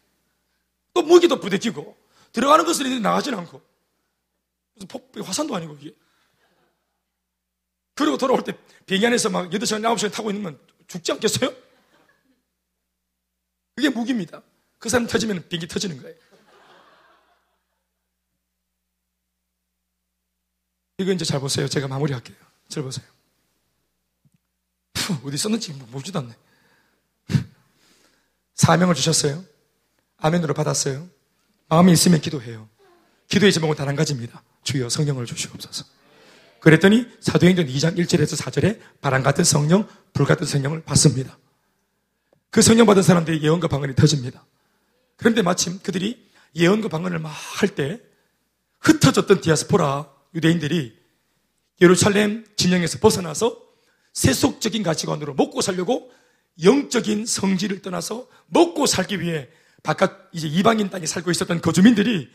또 0.93 1.03
무기도 1.03 1.39
부대끼고, 1.39 1.95
들어가는 2.33 2.65
것은 2.65 3.01
나가진 3.01 3.33
않고. 3.33 3.61
무슨 4.73 4.87
폭, 4.89 5.09
화산도 5.17 5.55
아니고, 5.55 5.77
이게. 5.79 5.95
그리고 7.95 8.17
돌아올 8.17 8.43
때 8.43 8.51
비행기 8.85 9.07
안에서 9.07 9.29
막 9.29 9.49
8시간, 9.49 9.81
9시간 9.81 10.11
타고 10.11 10.31
있으면 10.31 10.59
죽지 10.87 11.13
않겠어요? 11.13 11.49
그게 13.75 13.89
무기입니다. 13.89 14.41
그 14.79 14.89
사람 14.89 15.07
터지면 15.07 15.47
비행기 15.47 15.67
터지는 15.67 16.01
거예요. 16.01 16.15
이거 20.97 21.11
이제 21.11 21.23
잘 21.25 21.39
보세요. 21.39 21.67
제가 21.67 21.87
마무리할게요. 21.87 22.35
잘 22.69 22.83
보세요. 22.83 23.05
어디 25.23 25.37
썼는지 25.37 25.73
모르지도 25.73 26.19
않네. 26.19 26.33
사명을 28.55 28.95
주셨어요. 28.95 29.43
아멘으로 30.17 30.53
받았어요. 30.53 31.07
마음이 31.69 31.91
있으면 31.91 32.19
기도해요. 32.19 32.67
기도의 33.29 33.51
제목은 33.53 33.75
단 33.75 33.87
한 33.87 33.95
가지입니다. 33.95 34.41
주여 34.63 34.89
성령을 34.89 35.25
주시옵소서. 35.25 35.85
그랬더니 36.59 37.05
사도행전 37.19 37.67
2장 37.67 37.97
1절에서 37.97 38.35
4절에 38.41 38.79
바람 38.99 39.21
같은 39.21 39.43
성령, 39.43 39.87
불 40.13 40.25
같은 40.25 40.45
성령을 40.47 40.81
받습니다. 40.83 41.37
그 42.49 42.61
성령 42.61 42.85
받은 42.87 43.03
사람들이 43.03 43.43
예언과 43.43 43.67
방언이 43.67 43.95
터집니다. 43.95 44.45
그런데 45.15 45.41
마침 45.43 45.79
그들이 45.79 46.27
예언과 46.55 46.89
방언을 46.89 47.19
막 47.19 47.29
할 47.31 47.75
때 47.75 48.01
흩어졌던 48.79 49.41
디아스포라 49.41 50.09
유대인들이 50.33 50.97
예루살렘 51.81 52.45
진영에서 52.55 52.99
벗어나서 52.99 53.61
세속적인 54.13 54.83
가치관으로 54.83 55.33
먹고 55.35 55.61
살려고 55.61 56.11
영적인 56.63 57.25
성질을 57.25 57.81
떠나서 57.81 58.27
먹고 58.47 58.85
살기 58.87 59.21
위해 59.21 59.47
바깥 59.83 60.29
이제 60.33 60.47
이방인 60.47 60.89
땅에 60.89 61.05
살고 61.05 61.29
있었던 61.31 61.61
거주민들이 61.61 62.29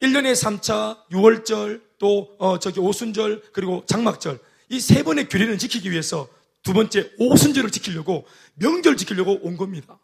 1년에 0.00 0.32
3차 0.32 1.08
6월절 1.10 1.82
또 1.98 2.36
어, 2.38 2.58
저기 2.58 2.80
오순절 2.80 3.42
그리고 3.52 3.84
장막절 3.86 4.38
이 4.70 4.80
세 4.80 5.02
번의 5.02 5.28
규례를 5.28 5.58
지키기 5.58 5.90
위해서 5.90 6.28
두 6.62 6.72
번째 6.72 7.10
오순절을 7.18 7.70
지키려고 7.70 8.26
명절 8.54 8.96
지키려고 8.96 9.38
온 9.42 9.56
겁니다. 9.56 9.98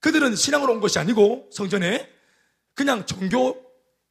그들은 0.00 0.36
신앙으로 0.36 0.74
온 0.74 0.80
것이 0.80 0.98
아니고 0.98 1.48
성전에 1.50 2.08
그냥 2.74 3.06
종교 3.06 3.60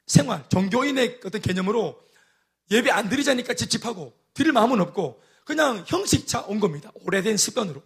생활, 0.06 0.44
종교인의 0.50 1.20
어떤 1.24 1.40
개념으로 1.40 2.03
예배 2.70 2.90
안 2.90 3.08
드리자니까 3.08 3.54
찝찝하고 3.54 4.16
드릴 4.32 4.52
마음은 4.52 4.80
없고 4.80 5.22
그냥 5.44 5.84
형식차 5.86 6.40
온 6.42 6.60
겁니다. 6.60 6.90
오래된 6.94 7.36
습관으로. 7.36 7.82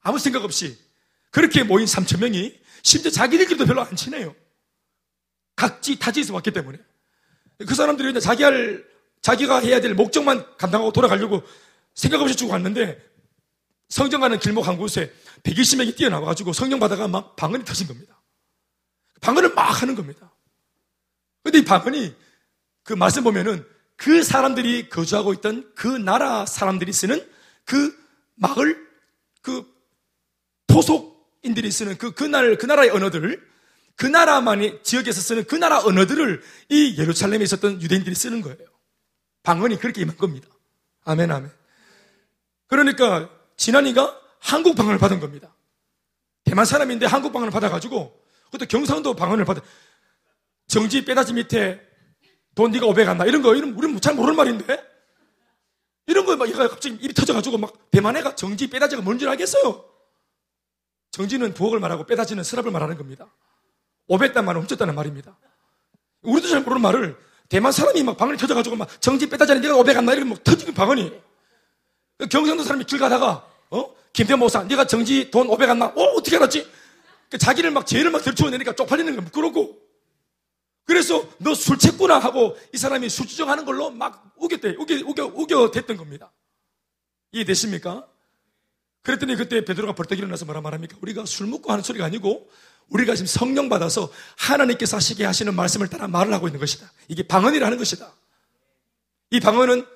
아무 0.00 0.18
생각 0.18 0.44
없이 0.44 0.78
그렇게 1.30 1.62
모인 1.62 1.86
3천 1.86 2.20
명이 2.20 2.60
심지어 2.82 3.10
자기들끼리도 3.10 3.66
별로 3.66 3.82
안 3.82 3.94
친해요. 3.94 4.34
각지 5.54 5.98
타지에서 5.98 6.34
왔기 6.34 6.50
때문에. 6.50 6.78
그 7.58 7.74
사람들이 7.74 8.10
이제 8.10 8.20
자기 8.20 8.42
할, 8.42 8.84
자기가 9.20 9.60
해야 9.60 9.80
될 9.80 9.94
목적만 9.94 10.56
감당하고 10.56 10.92
돌아가려고 10.92 11.42
생각 11.94 12.20
없이 12.20 12.34
주고 12.34 12.52
왔는데 12.52 13.00
성경 13.88 14.20
가는 14.22 14.38
길목 14.38 14.66
한 14.66 14.78
곳에 14.78 15.12
120명이 15.42 15.96
뛰어나와가지고 15.96 16.52
성령 16.52 16.80
받아가 16.80 17.06
막 17.06 17.36
방언이 17.36 17.64
터진 17.64 17.86
겁니다. 17.86 18.20
방언을 19.20 19.54
막 19.54 19.82
하는 19.82 19.94
겁니다. 19.94 20.32
근데 21.42 21.58
이 21.58 21.64
방언이 21.64 22.14
그 22.82 22.94
말씀 22.94 23.22
보면은 23.22 23.64
그 23.96 24.22
사람들이 24.22 24.88
거주하고 24.88 25.32
있던 25.34 25.70
그 25.74 25.86
나라 25.86 26.46
사람들이 26.46 26.92
쓰는 26.92 27.24
그 27.64 27.96
마을, 28.34 28.76
그 29.40 29.64
토속인들이 30.66 31.70
쓰는 31.70 31.98
그, 31.98 32.12
그 32.12 32.24
날, 32.24 32.56
그 32.56 32.66
나라의 32.66 32.90
언어들을 32.90 33.52
그 33.96 34.06
나라만이 34.06 34.82
지역에서 34.82 35.20
쓰는 35.20 35.44
그 35.44 35.54
나라 35.54 35.78
언어들을 35.80 36.42
이 36.70 36.96
예루살렘에 36.98 37.44
있었던 37.44 37.80
유대인들이 37.82 38.14
쓰는 38.14 38.40
거예요. 38.40 38.58
방언이 39.42 39.78
그렇게 39.78 40.00
임한 40.00 40.16
겁니다. 40.16 40.48
아멘, 41.04 41.30
아멘. 41.30 41.50
그러니까 42.68 43.30
지난이가 43.56 44.18
한국 44.38 44.74
방언을 44.76 44.98
받은 44.98 45.20
겁니다. 45.20 45.54
대만 46.44 46.64
사람인데 46.64 47.06
한국 47.06 47.32
방언을 47.32 47.52
받아가지고 47.52 48.20
그것도 48.46 48.66
경상도 48.66 49.14
방언을 49.14 49.44
받아 49.44 49.60
정지 50.66 51.04
빼다지 51.04 51.34
밑에 51.34 51.80
돈 52.54 52.70
네가 52.70 52.86
500 52.86 53.08
안나 53.08 53.24
이런 53.24 53.42
거 53.42 53.54
이런 53.54 53.70
우리는 53.72 54.00
잘 54.00 54.14
모르는 54.14 54.36
말인데 54.36 54.92
이런 56.06 56.26
거 56.26 56.36
막 56.36 56.48
얘가 56.48 56.68
갑자기 56.68 56.96
입이 56.96 57.14
터져가지고 57.14 57.58
막 57.58 57.90
대만 57.90 58.16
애가 58.16 58.34
정지 58.36 58.68
빼다지가 58.68 59.02
뭔지 59.02 59.26
알겠어요. 59.26 59.84
정지는 61.10 61.52
부엌을 61.54 61.78
말하고 61.78 62.04
빼다지는 62.04 62.42
서랍을 62.42 62.70
말하는 62.70 62.96
겁니다. 62.96 63.26
500단 64.08 64.44
말은 64.44 64.62
훔쳤다는 64.62 64.94
말입니다. 64.94 65.36
우리도 66.22 66.48
잘 66.48 66.62
모르는 66.62 66.80
말을 66.82 67.16
대만 67.48 67.70
사람이 67.70 68.02
막 68.02 68.16
방언이 68.16 68.38
터져가지고 68.38 68.76
막 68.76 69.00
정지 69.00 69.28
빼다자니 69.28 69.60
네가 69.60 69.76
500 69.76 69.96
안나 69.98 70.12
이렇게 70.14 70.28
막 70.28 70.42
터지는 70.42 70.74
방언이. 70.74 71.12
그 72.18 72.26
경상도 72.28 72.62
사람이 72.64 72.84
길 72.84 72.98
가다가 72.98 73.46
어 73.70 73.94
김태 74.12 74.34
모사 74.36 74.62
네가 74.64 74.86
정지 74.86 75.30
돈 75.30 75.48
500 75.48 75.70
안나 75.70 75.86
어 75.86 76.02
어떻게 76.16 76.36
알았지? 76.36 76.70
그 77.30 77.38
자기를 77.38 77.70
막 77.70 77.86
죄를 77.86 78.10
막 78.10 78.22
들추어내니까 78.22 78.74
쪽팔리는 78.74 79.14
거 79.16 79.22
부끄럽고 79.22 79.78
그래서 80.84 81.24
너 81.38 81.54
술 81.54 81.78
취했구나 81.78 82.18
하고 82.18 82.56
이 82.72 82.78
사람이 82.78 83.08
술 83.08 83.26
주정하는 83.26 83.64
걸로 83.64 83.90
막 83.90 84.32
우겼대 84.36 84.76
우겨 84.78 84.94
우겨 85.06 85.26
우겨 85.26 85.70
댔던 85.70 85.96
겁니다. 85.96 86.32
이해되십니까? 87.32 88.06
그랬더니 89.02 89.36
그때 89.36 89.64
베드로가 89.64 89.94
벌떡 89.94 90.18
일어나서 90.18 90.44
뭐라 90.44 90.60
말합니까? 90.60 90.96
우리가 91.00 91.24
술 91.24 91.46
먹고 91.46 91.72
하는 91.72 91.82
소리가 91.82 92.04
아니고 92.04 92.48
우리가 92.88 93.14
지금 93.14 93.26
성령 93.26 93.68
받아서 93.68 94.12
하나님께서 94.36 94.96
하시게 94.96 95.24
하시는 95.24 95.54
말씀을 95.54 95.88
따라 95.88 96.08
말을 96.08 96.32
하고 96.32 96.46
있는 96.46 96.60
것이다. 96.60 96.90
이게 97.08 97.22
방언이라는 97.26 97.78
것이다. 97.78 98.12
이 99.30 99.40
방언은 99.40 99.86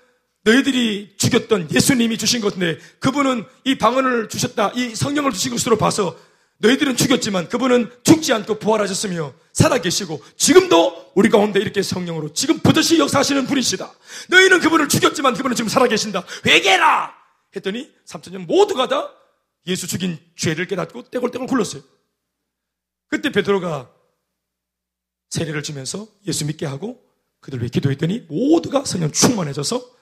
너희들이 0.42 1.14
죽였던 1.18 1.70
예수님이 1.72 2.16
주신 2.18 2.40
것인데 2.40 2.78
그분은 3.00 3.44
이 3.64 3.76
방언을 3.76 4.28
주셨다. 4.28 4.72
이 4.74 4.94
성령을 4.94 5.32
주신 5.32 5.50
것으로 5.52 5.76
봐서 5.76 6.16
너희들은 6.58 6.96
죽였지만 6.96 7.48
그분은 7.48 7.90
죽지 8.02 8.32
않고 8.32 8.58
부활하셨으며 8.58 9.34
살아계시고 9.52 10.22
지금도 10.36 11.12
우리 11.14 11.28
가운데 11.28 11.60
이렇게 11.60 11.82
성령으로 11.82 12.32
지금 12.32 12.58
부듯이 12.60 12.98
역사하시는 12.98 13.46
분이시다. 13.46 13.92
너희는 14.30 14.60
그분을 14.60 14.88
죽였지만 14.88 15.34
그분은 15.34 15.56
지금 15.56 15.68
살아계신다. 15.68 16.24
회개라! 16.46 17.14
했더니 17.54 17.92
3천년 18.06 18.46
모두가 18.46 18.88
다 18.88 19.12
예수 19.66 19.86
죽인 19.86 20.18
죄를 20.36 20.66
깨닫고 20.66 21.10
떼굴떼굴 21.10 21.46
굴렀어요. 21.46 21.82
그때 23.08 23.30
베드로가 23.30 23.90
세례를 25.30 25.62
주면서 25.62 26.06
예수 26.26 26.46
믿게 26.46 26.66
하고 26.66 27.02
그들 27.40 27.60
위해 27.60 27.68
기도했더니 27.68 28.20
모두가 28.28 28.84
성령 28.84 29.12
충만해져서 29.12 29.96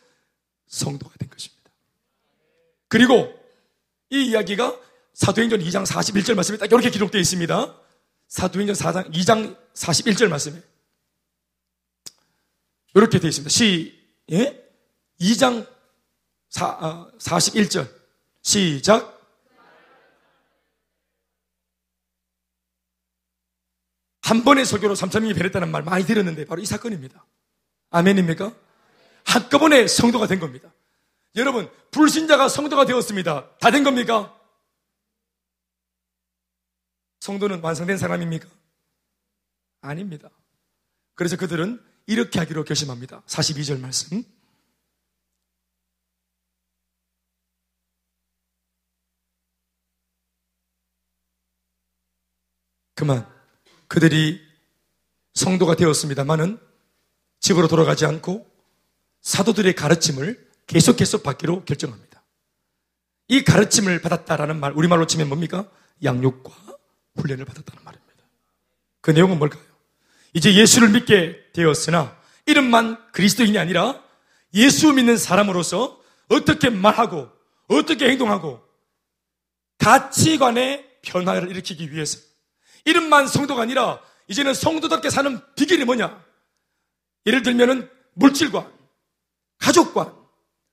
성도가 0.66 1.14
된 1.18 1.28
것입니다. 1.28 1.70
그리고 2.88 3.32
이 4.10 4.26
이야기가 4.26 4.78
사도행전 5.14 5.60
2장 5.60 5.86
41절 5.86 6.34
말씀에 6.34 6.58
딱 6.58 6.66
이렇게 6.66 6.90
기록되어 6.90 7.20
있습니다. 7.20 7.80
사도행전 8.28 8.74
4장, 8.74 9.12
2장 9.12 9.56
41절 9.74 10.28
말씀에. 10.28 10.60
이렇게 12.94 13.18
되어 13.18 13.28
있습니다. 13.28 13.48
시, 13.48 14.00
예? 14.32 14.60
2장 15.20 15.66
4, 16.50 16.66
아, 16.66 17.10
41절. 17.18 17.88
시작. 18.42 19.14
한 24.22 24.42
번의 24.44 24.64
설교로 24.64 24.94
3천명이 24.94 25.36
변했다는 25.36 25.70
말 25.70 25.82
많이 25.82 26.04
들었는데 26.04 26.46
바로 26.46 26.60
이 26.60 26.66
사건입니다. 26.66 27.24
아멘입니까? 27.90 28.52
한꺼번에 29.24 29.86
성도가 29.86 30.26
된 30.26 30.40
겁니다. 30.40 30.72
여러분, 31.36 31.70
불신자가 31.90 32.48
성도가 32.48 32.86
되었습니다. 32.86 33.50
다 33.58 33.70
된 33.70 33.84
겁니까? 33.84 34.34
성도는 37.24 37.60
완성된 37.62 37.96
사람입니까? 37.96 38.46
아닙니다. 39.80 40.28
그래서 41.14 41.38
그들은 41.38 41.82
이렇게 42.06 42.38
하기로 42.38 42.64
결심합니다. 42.64 43.22
42절 43.22 43.80
말씀. 43.80 44.22
그만. 52.94 53.26
그들이 53.88 54.42
성도가 55.32 55.76
되었습니다만은 55.76 56.60
집으로 57.40 57.68
돌아가지 57.68 58.04
않고 58.04 58.46
사도들의 59.22 59.74
가르침을 59.74 60.50
계속 60.66 60.98
계속 60.98 61.22
받기로 61.22 61.64
결정합니다. 61.64 62.22
이 63.28 63.44
가르침을 63.44 64.02
받았다라는 64.02 64.60
말, 64.60 64.72
우리말로 64.72 65.06
치면 65.06 65.28
뭡니까? 65.28 65.70
양육과 66.02 66.63
훈련을 67.16 67.44
받았다는 67.44 67.84
말입니다. 67.84 68.24
그 69.00 69.10
내용은 69.10 69.38
뭘까요? 69.38 69.62
이제 70.32 70.54
예수를 70.54 70.90
믿게 70.90 71.52
되었으나 71.52 72.16
이름만 72.46 72.98
그리스도인이 73.12 73.58
아니라 73.58 74.02
예수 74.54 74.92
믿는 74.92 75.16
사람으로서 75.16 76.00
어떻게 76.28 76.70
말하고 76.70 77.30
어떻게 77.68 78.08
행동하고 78.08 78.62
가치관의 79.78 80.98
변화를 81.02 81.50
일으키기 81.50 81.92
위해서 81.92 82.18
이름만 82.84 83.26
성도가 83.26 83.62
아니라 83.62 84.00
이제는 84.28 84.54
성도답게 84.54 85.10
사는 85.10 85.40
비결이 85.54 85.84
뭐냐? 85.84 86.22
예를 87.26 87.42
들면은 87.42 87.90
물질관, 88.14 88.70
가족관, 89.58 90.14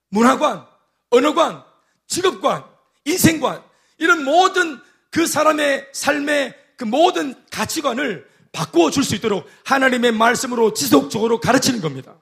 문화관, 0.10 0.66
언어관, 1.10 1.64
직업관, 2.08 2.66
인생관 3.06 3.64
이런 3.98 4.24
모든 4.24 4.82
그 5.12 5.28
사람의 5.28 5.90
삶의 5.92 6.56
그 6.78 6.86
모든 6.86 7.36
가치관을 7.52 8.28
바꾸어 8.52 8.90
줄 8.90 9.04
수 9.04 9.16
있도록 9.16 9.48
하나님의 9.66 10.12
말씀으로 10.14 10.74
지속적으로 10.74 11.40
가르치는 11.40 11.82
겁니다. 11.82 12.16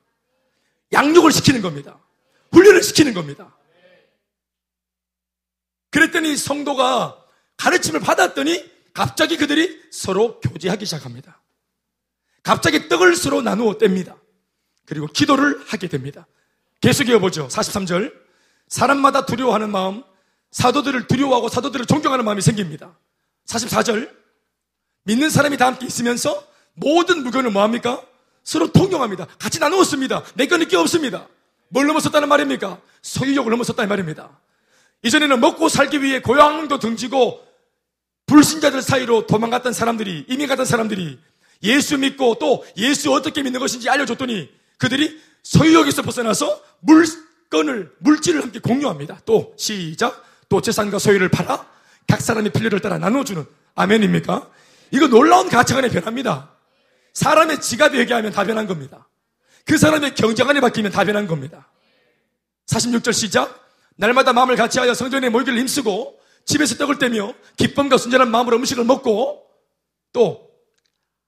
양육을 0.92 1.32
시키는 1.32 1.62
겁니다. 1.62 2.00
훈련을 2.52 2.84
시키는 2.84 3.14
겁니다. 3.14 3.56
그랬더니 5.92 6.36
성도가 6.38 7.24
가르침을 7.58 8.00
받았더니 8.00 8.70
갑자기 8.94 9.38
그들이 9.38 9.82
서로 9.92 10.40
교제하기 10.40 10.86
시작합니다. 10.86 11.42
갑자기 12.44 12.90
떡을 12.90 13.16
서로 13.16 13.42
나누어 13.42 13.78
뗍니다. 13.78 14.18
그리고 14.86 15.08
기도를 15.08 15.64
하게 15.68 15.88
됩니다. 15.88 16.28
계속 16.82 17.08
이어보죠. 17.10 17.48
43절. 17.48 18.14
사람마다 18.68 19.26
두려워하는 19.26 19.72
마음, 19.72 20.04
사도들을 20.52 21.08
두려워하고 21.08 21.50
사도들을 21.50 21.86
존경하는 21.86 22.26
마음이 22.26 22.42
생깁니다. 22.42 22.98
44절. 23.48 24.10
믿는 25.04 25.30
사람이 25.30 25.58
다 25.58 25.68
함께 25.68 25.86
있으면서 25.86 26.44
모든 26.74 27.24
물건을 27.24 27.52
뭐합니까? 27.52 28.02
서로 28.44 28.72
통용합니다. 28.72 29.28
같이 29.38 29.60
나누었습니다. 29.60 30.24
내 30.36 30.48
거는 30.48 30.68
게 30.68 30.78
없습니다. 30.78 31.28
뭘 31.70 31.88
넘어섰다는 31.88 32.28
말입니까? 32.30 32.82
소유욕을 33.02 33.52
넘어섰다는 33.52 33.90
말입니다. 33.90 34.40
이전에는 35.04 35.40
먹고 35.40 35.70
살기 35.70 36.02
위해 36.02 36.22
고향도 36.22 36.80
등지고 36.80 37.46
불신자들 38.26 38.82
사이로 38.82 39.28
도망갔던 39.28 39.74
사람들이, 39.74 40.26
이민 40.30 40.48
갔던 40.48 40.66
사람들이 40.66 41.20
예수 41.64 41.98
믿고 41.98 42.36
또 42.40 42.66
예수 42.78 43.12
어떻게 43.12 43.42
믿는 43.42 43.60
것인지 43.60 43.90
알려줬더니 43.90 44.50
그들이 44.78 45.20
소유욕에서 45.44 46.02
벗어나서 46.02 46.62
물건을, 46.82 47.92
물질을 48.00 48.42
함께 48.44 48.60
공유합니다. 48.60 49.22
또 49.26 49.54
시작. 49.58 50.29
또 50.50 50.62
재산과 50.62 51.00
소유를 51.00 51.30
팔아 51.30 51.66
각 52.08 52.22
사람의 52.22 52.52
필요를 52.52 52.80
따라 52.80 52.98
나눠주는 52.98 53.46
아멘입니까? 53.76 54.50
이거 54.92 55.08
놀라운 55.08 55.48
가치관의 55.48 55.92
변화입니다. 55.92 56.52
사람의 57.14 57.62
지갑이 57.62 57.98
회개하면 58.00 58.32
다 58.32 58.44
변한 58.44 58.68
겁니다. 58.68 59.08
그 59.66 59.78
사람의 59.78 60.16
경제관이 60.16 60.62
바뀌면 60.62 60.92
다 60.92 61.04
변한 61.04 61.28
겁니다. 61.28 61.72
46절 62.68 63.14
시작. 63.14 63.68
날마다 63.96 64.34
마음을 64.34 64.56
같이하여 64.56 64.94
성전에 64.94 65.30
모이기를 65.30 65.60
힘쓰고 65.60 66.20
집에서 66.46 66.76
떡을 66.76 66.98
떼며 66.98 67.34
기쁨과 67.58 67.98
순전한 67.98 68.32
마음으로 68.32 68.58
음식을 68.58 68.84
먹고 68.86 69.46
또 70.14 70.50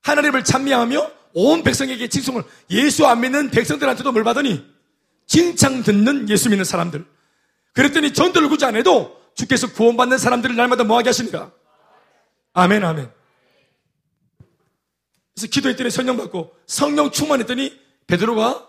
하나님을 0.01 0.43
찬미하며 0.43 1.11
온 1.33 1.63
백성에게 1.63 2.07
칭송을 2.07 2.43
예수 2.71 3.05
안 3.05 3.21
믿는 3.21 3.51
백성들한테도 3.51 4.11
뭘 4.11 4.23
받으니 4.23 4.65
칭찬 5.27 5.83
듣는 5.83 6.29
예수 6.29 6.49
믿는 6.49 6.65
사람들. 6.65 7.05
그랬더니 7.73 8.13
전도를 8.13 8.49
굳이 8.49 8.65
안 8.65 8.75
해도 8.75 9.19
주께서 9.35 9.71
구원받는 9.71 10.17
사람들을 10.17 10.55
날마다 10.55 10.83
뭐하게 10.83 11.09
하십니까? 11.09 11.51
아멘, 12.53 12.83
아멘. 12.83 13.09
그래서 15.33 15.47
기도했더니 15.47 15.89
성령 15.89 16.17
받고 16.17 16.53
성령 16.67 17.11
충만했더니 17.11 17.79
베드로가 18.07 18.67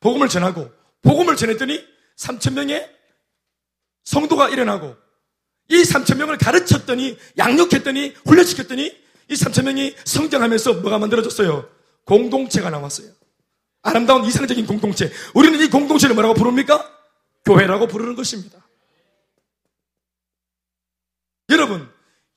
복음을 0.00 0.28
전하고 0.28 0.70
복음을 1.02 1.36
전했더니 1.36 1.82
3천 2.16 2.52
명의 2.52 2.90
성도가 4.04 4.50
일어나고 4.50 4.96
이 5.70 5.82
3천 5.82 6.18
명을 6.18 6.36
가르쳤더니 6.36 7.16
양육했더니 7.38 8.14
훈련시켰더니 8.26 9.04
이 9.30 9.34
3천 9.34 9.64
명이 9.64 9.96
성장하면서 10.04 10.74
뭐가 10.74 10.98
만들어졌어요? 10.98 11.68
공동체가 12.04 12.68
나왔어요. 12.68 13.08
아름다운 13.82 14.24
이상적인 14.24 14.66
공동체. 14.66 15.10
우리는 15.34 15.58
이 15.60 15.68
공동체를 15.68 16.14
뭐라고 16.14 16.34
부릅니까? 16.34 16.90
교회라고 17.44 17.86
부르는 17.86 18.14
것입니다. 18.14 18.58
여러분, 21.50 21.90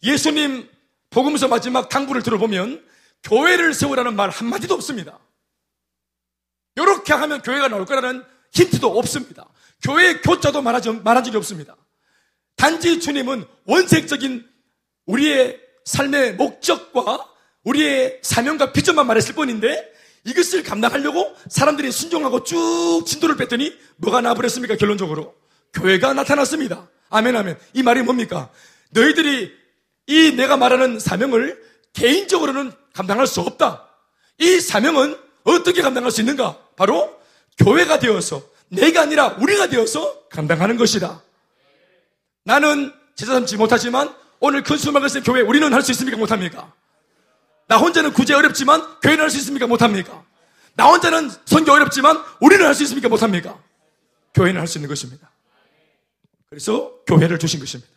예수님 0.04 0.70
복음서 1.10 1.48
마지막 1.48 1.90
당부를 1.90 2.22
들어보면 2.24 2.86
교회를 3.24 3.74
세우라는 3.74 4.16
말 4.16 4.30
한마디도 4.30 4.74
없습니다. 4.74 5.20
이렇게 6.76 7.14
하면 7.14 7.42
교회가 7.42 7.68
나올 7.70 7.86
거라는 7.86 8.24
힌트도 8.52 8.98
없습니다. 9.00 9.50
교회의 9.84 10.22
교자도 10.22 10.62
말하지, 10.62 10.92
말한 10.92 11.24
적이 11.24 11.38
없습니다. 11.38 11.76
단지 12.56 13.00
주님은 13.00 13.46
원색적인 13.66 14.48
우리의 15.06 15.60
삶의 15.86 16.36
목적과 16.36 17.28
우리의 17.64 18.20
사명과 18.24 18.72
비전만 18.74 19.08
말했을 19.08 19.36
뿐인데 19.36 19.97
이것을 20.28 20.62
감당하려고 20.62 21.34
사람들이 21.50 21.90
순종하고 21.92 22.44
쭉 22.44 23.04
진도를 23.06 23.38
뺐더니 23.38 23.74
뭐가 23.96 24.20
나버렸습니까? 24.22 24.76
결론적으로 24.76 25.34
교회가 25.74 26.14
나타났습니다. 26.14 26.90
아멘 27.10 27.36
아멘. 27.36 27.58
이 27.74 27.82
말이 27.82 28.02
뭡니까? 28.02 28.50
너희들이 28.92 29.54
이 30.08 30.32
내가 30.36 30.58
말하는 30.58 31.00
사명을 31.00 31.64
개인적으로는 31.94 32.74
감당할 32.94 33.26
수 33.26 33.40
없다. 33.40 33.88
이 34.38 34.60
사명은 34.60 35.18
어떻게 35.44 35.82
감당할 35.82 36.12
수 36.12 36.20
있는가? 36.22 36.58
바로 36.76 37.18
교회가 37.58 38.00
되어서 38.00 38.44
내가 38.68 39.02
아니라 39.02 39.38
우리가 39.40 39.68
되어서 39.68 40.28
감당하는 40.30 40.76
것이다. 40.76 41.22
나는 42.44 42.92
제자 43.16 43.34
삼지 43.34 43.56
못하지만 43.56 44.14
오늘 44.42 44.62
큰 44.64 44.78
수막을 44.78 45.10
쓴 45.10 45.24
교회 45.24 45.42
우리는 45.42 45.74
할 45.74 45.82
수 45.82 45.92
있습니까? 45.92 46.18
못합니까? 46.18 46.74
나 47.68 47.78
혼자는 47.78 48.14
구제 48.14 48.34
어렵지만 48.34 48.82
교회는 49.02 49.24
할 49.24 49.30
수 49.30 49.38
있습니까? 49.40 49.68
못합니까? 49.68 50.24
나 50.76 50.86
혼자는 50.88 51.30
선교 51.46 51.72
어렵지만 51.74 52.24
우리는 52.40 52.66
할 52.66 52.74
수 52.74 52.84
있습니까? 52.84 53.10
못합니까? 53.10 53.58
교회는 54.34 54.60
할 54.60 54.68
수 54.68 54.78
있는 54.78 54.88
것입니다. 54.90 55.30
그래서 56.50 56.94
교회를 57.08 57.40
주신 57.40 57.60
것입니다. 57.60 57.92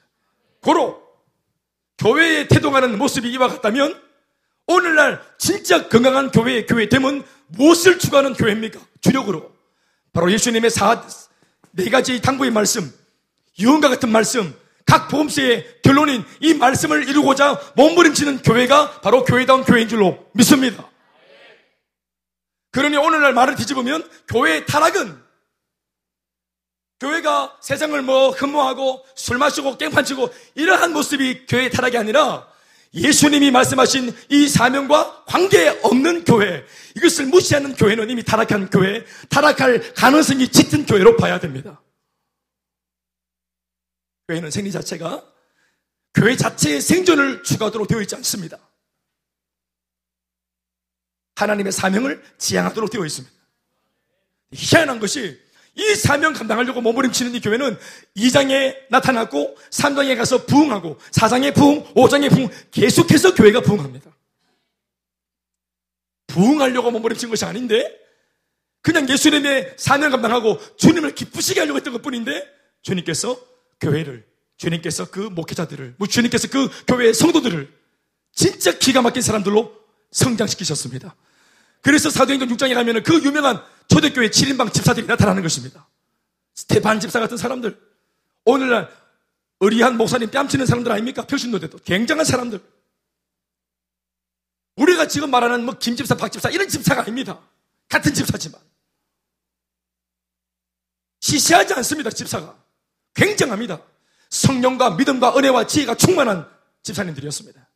고로 0.60 1.00
교회에 1.98 2.48
태동하는 2.48 2.98
모습이 2.98 3.30
이와 3.32 3.48
같다면 3.48 4.00
오늘날 4.66 5.22
진짜 5.38 5.88
건강한 5.88 6.30
교회의 6.30 6.66
교회됨은 6.66 7.24
무엇을 7.48 7.98
추구하는 7.98 8.34
교회입니까? 8.34 8.80
주력으로 9.00 9.52
바로 10.12 10.30
예수님의 10.32 10.70
사, 10.70 11.04
네 11.72 11.88
가지 11.90 12.20
당부의 12.20 12.50
말씀, 12.50 12.92
유언과 13.58 13.88
같은 13.88 14.08
말씀, 14.10 14.54
각 14.90 15.06
보험세의 15.06 15.82
결론인 15.84 16.24
이 16.40 16.52
말씀을 16.52 17.08
이루고자 17.08 17.60
몸부림치는 17.76 18.42
교회가 18.42 19.00
바로 19.02 19.22
교회다운 19.22 19.62
교회인 19.62 19.88
줄로 19.88 20.26
믿습니다. 20.32 20.90
그러니 22.72 22.96
오늘날 22.96 23.32
말을 23.32 23.54
뒤집으면 23.54 24.08
교회의 24.26 24.66
타락은 24.66 25.16
교회가 26.98 27.56
세상을 27.60 28.02
뭐 28.02 28.30
흠모하고 28.30 29.04
술 29.14 29.38
마시고 29.38 29.78
깽판 29.78 30.04
치고 30.04 30.28
이러한 30.56 30.92
모습이 30.92 31.46
교회의 31.46 31.70
타락이 31.70 31.96
아니라 31.96 32.48
예수님이 32.92 33.52
말씀하신 33.52 34.12
이 34.28 34.48
사명과 34.48 35.24
관계없는 35.26 36.24
교회, 36.24 36.64
이것을 36.96 37.26
무시하는 37.26 37.76
교회는 37.76 38.10
이미 38.10 38.24
타락한 38.24 38.70
교회, 38.70 39.04
타락할 39.28 39.94
가능성이 39.94 40.48
짙은 40.48 40.86
교회로 40.86 41.16
봐야 41.16 41.38
됩니다. 41.38 41.80
교회는 44.30 44.52
생리 44.52 44.70
자체가 44.70 45.24
교회 46.14 46.36
자체의 46.36 46.80
생존을 46.80 47.42
추구하도록 47.42 47.88
되어 47.88 48.00
있지 48.00 48.14
않습니다. 48.14 48.58
하나님의 51.34 51.72
사명을 51.72 52.22
지향하도록 52.38 52.90
되어 52.90 53.04
있습니다. 53.04 53.34
희한한 54.52 55.00
것이 55.00 55.40
이 55.74 55.94
사명 55.96 56.32
감당하려고 56.32 56.80
몸부림치는 56.80 57.34
이 57.34 57.40
교회는 57.40 57.76
2장에 58.16 58.76
나타났고 58.90 59.56
3장에 59.70 60.16
가서 60.16 60.46
부흥하고 60.46 60.98
4장에 60.98 61.54
부흥, 61.54 61.94
5장에 61.94 62.30
부흥 62.30 62.48
계속해서 62.70 63.34
교회가 63.34 63.62
부흥합니다. 63.62 64.10
부흥하려고 66.28 66.92
몸부림친 66.92 67.30
것이 67.30 67.44
아닌데 67.44 67.98
그냥 68.82 69.08
예수님의 69.08 69.74
사명 69.76 70.10
감당하고 70.10 70.60
주님을 70.76 71.14
기쁘시게 71.16 71.60
하려고 71.60 71.78
했던 71.78 71.92
것뿐인데 71.94 72.48
주님께서 72.82 73.49
교회를 73.80 74.26
주님께서 74.56 75.10
그 75.10 75.20
목회자들을 75.20 75.94
뭐 75.98 76.06
주님께서 76.06 76.48
그 76.48 76.68
교회의 76.86 77.14
성도들을 77.14 77.72
진짜 78.32 78.72
기가 78.78 79.02
막힌 79.02 79.22
사람들로 79.22 79.74
성장시키셨습니다. 80.10 81.16
그래서 81.82 82.10
사도행전 82.10 82.48
6장에 82.48 82.74
가면 82.74 83.02
그 83.02 83.22
유명한 83.24 83.62
초대교회 83.88 84.28
7인방 84.28 84.72
집사들이 84.72 85.06
나타나는 85.06 85.42
것입니다. 85.42 85.88
스테반 86.54 87.00
집사 87.00 87.20
같은 87.20 87.36
사람들, 87.36 87.80
오늘날 88.44 88.90
의리한 89.60 89.96
목사님 89.96 90.30
뺨치는 90.30 90.66
사람들 90.66 90.92
아닙니까? 90.92 91.26
표신노대도 91.26 91.78
굉장한 91.84 92.24
사람들. 92.24 92.60
우리가 94.76 95.08
지금 95.08 95.30
말하는 95.30 95.64
뭐 95.64 95.78
김집사, 95.78 96.16
박집사 96.16 96.50
이런 96.50 96.68
집사가 96.68 97.02
아닙니다. 97.02 97.40
같은 97.88 98.12
집사지만. 98.14 98.60
시시하지 101.20 101.74
않습니다, 101.74 102.10
집사가. 102.10 102.56
굉장합니다. 103.20 103.82
성령과 104.30 104.90
믿음과 104.96 105.36
은혜와 105.36 105.66
지혜가 105.66 105.94
충만한 105.96 106.48
집사님들이었습니다. 106.82 107.68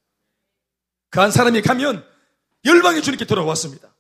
그 1.10 1.20
한 1.20 1.30
사람이 1.30 1.62
가면 1.62 2.04
열방의 2.64 3.02
주님께 3.02 3.26
돌아왔습니다. 3.26 3.94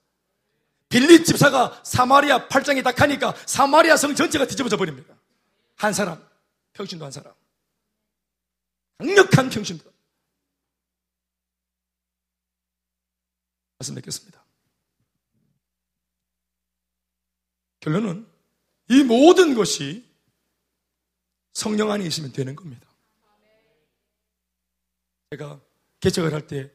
빌립 0.88 1.24
집사가 1.24 1.80
사마리아 1.84 2.48
팔장에 2.48 2.82
딱 2.82 3.00
하니까 3.00 3.34
사마리아 3.46 3.96
성 3.96 4.14
전체가 4.14 4.46
뒤집어져 4.46 4.76
버립니다. 4.76 5.14
한 5.76 5.92
사람, 5.92 6.24
평신도 6.72 7.04
한 7.04 7.12
사람. 7.12 7.34
강력한 8.98 9.50
평신도. 9.50 9.92
말씀 13.78 13.94
뵙겠습니다. 13.96 14.42
결론은 17.80 18.26
이 18.88 19.02
모든 19.02 19.54
것이 19.54 20.13
성령 21.54 21.90
안에 21.90 22.04
있으면 22.04 22.32
되는 22.32 22.54
겁니다. 22.54 22.86
제가 25.30 25.60
개척을 26.00 26.32
할 26.34 26.46
때 26.46 26.70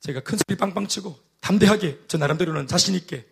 제가 0.00 0.20
큰 0.20 0.36
소리 0.36 0.56
빵빵 0.58 0.86
치고 0.88 1.18
담대하게 1.40 2.00
저 2.08 2.18
나름대로는 2.18 2.66
자신 2.66 2.94
있게 2.94 3.26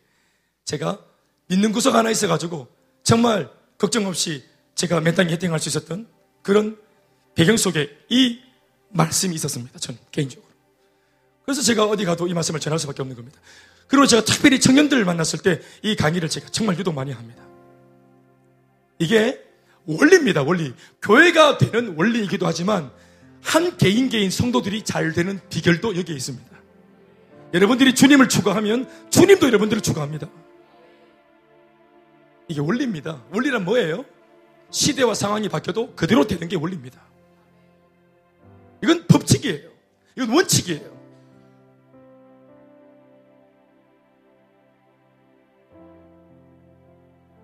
제가 0.64 1.04
믿는 1.48 1.72
구석 1.72 1.94
하나 1.94 2.10
있어가지고 2.10 2.68
정말 3.02 3.50
걱정 3.76 4.06
없이 4.06 4.44
제가 4.74 5.00
맨땅에 5.00 5.32
헤딩할 5.32 5.60
수 5.60 5.68
있었던 5.68 6.08
그런 6.42 6.80
배경 7.34 7.56
속에 7.56 7.96
이 8.08 8.40
말씀이 8.90 9.34
있었습니다. 9.34 9.78
저는 9.78 10.00
개인적으로. 10.10 10.48
그래서 11.44 11.60
제가 11.60 11.84
어디 11.86 12.04
가도 12.04 12.26
이 12.26 12.32
말씀을 12.34 12.60
전할 12.60 12.78
수밖에 12.78 13.02
없는 13.02 13.16
겁니다. 13.16 13.38
그리고 13.88 14.06
제가 14.06 14.24
특별히 14.24 14.58
청년들을 14.60 15.04
만났을 15.04 15.40
때 15.40 15.60
이 15.82 15.94
강의를 15.96 16.28
제가 16.28 16.48
정말 16.48 16.78
유독 16.78 16.94
많이 16.94 17.12
합니다. 17.12 17.44
이게 18.98 19.43
원리입니다, 19.86 20.42
원리. 20.42 20.72
교회가 21.02 21.58
되는 21.58 21.94
원리이기도 21.96 22.46
하지만 22.46 22.90
한 23.42 23.76
개인 23.76 24.08
개인 24.08 24.30
성도들이 24.30 24.82
잘 24.82 25.12
되는 25.12 25.40
비결도 25.50 25.96
여기에 25.96 26.16
있습니다. 26.16 26.54
여러분들이 27.52 27.94
주님을 27.94 28.28
추구하면 28.28 28.88
주님도 29.10 29.46
여러분들을 29.46 29.82
추구합니다. 29.82 30.28
이게 32.48 32.60
원리입니다. 32.60 33.22
원리란 33.32 33.64
뭐예요? 33.64 34.04
시대와 34.70 35.14
상황이 35.14 35.48
바뀌어도 35.48 35.94
그대로 35.94 36.26
되는 36.26 36.48
게 36.48 36.56
원리입니다. 36.56 37.00
이건 38.82 39.06
법칙이에요. 39.06 39.70
이건 40.16 40.30
원칙이에요. 40.30 40.94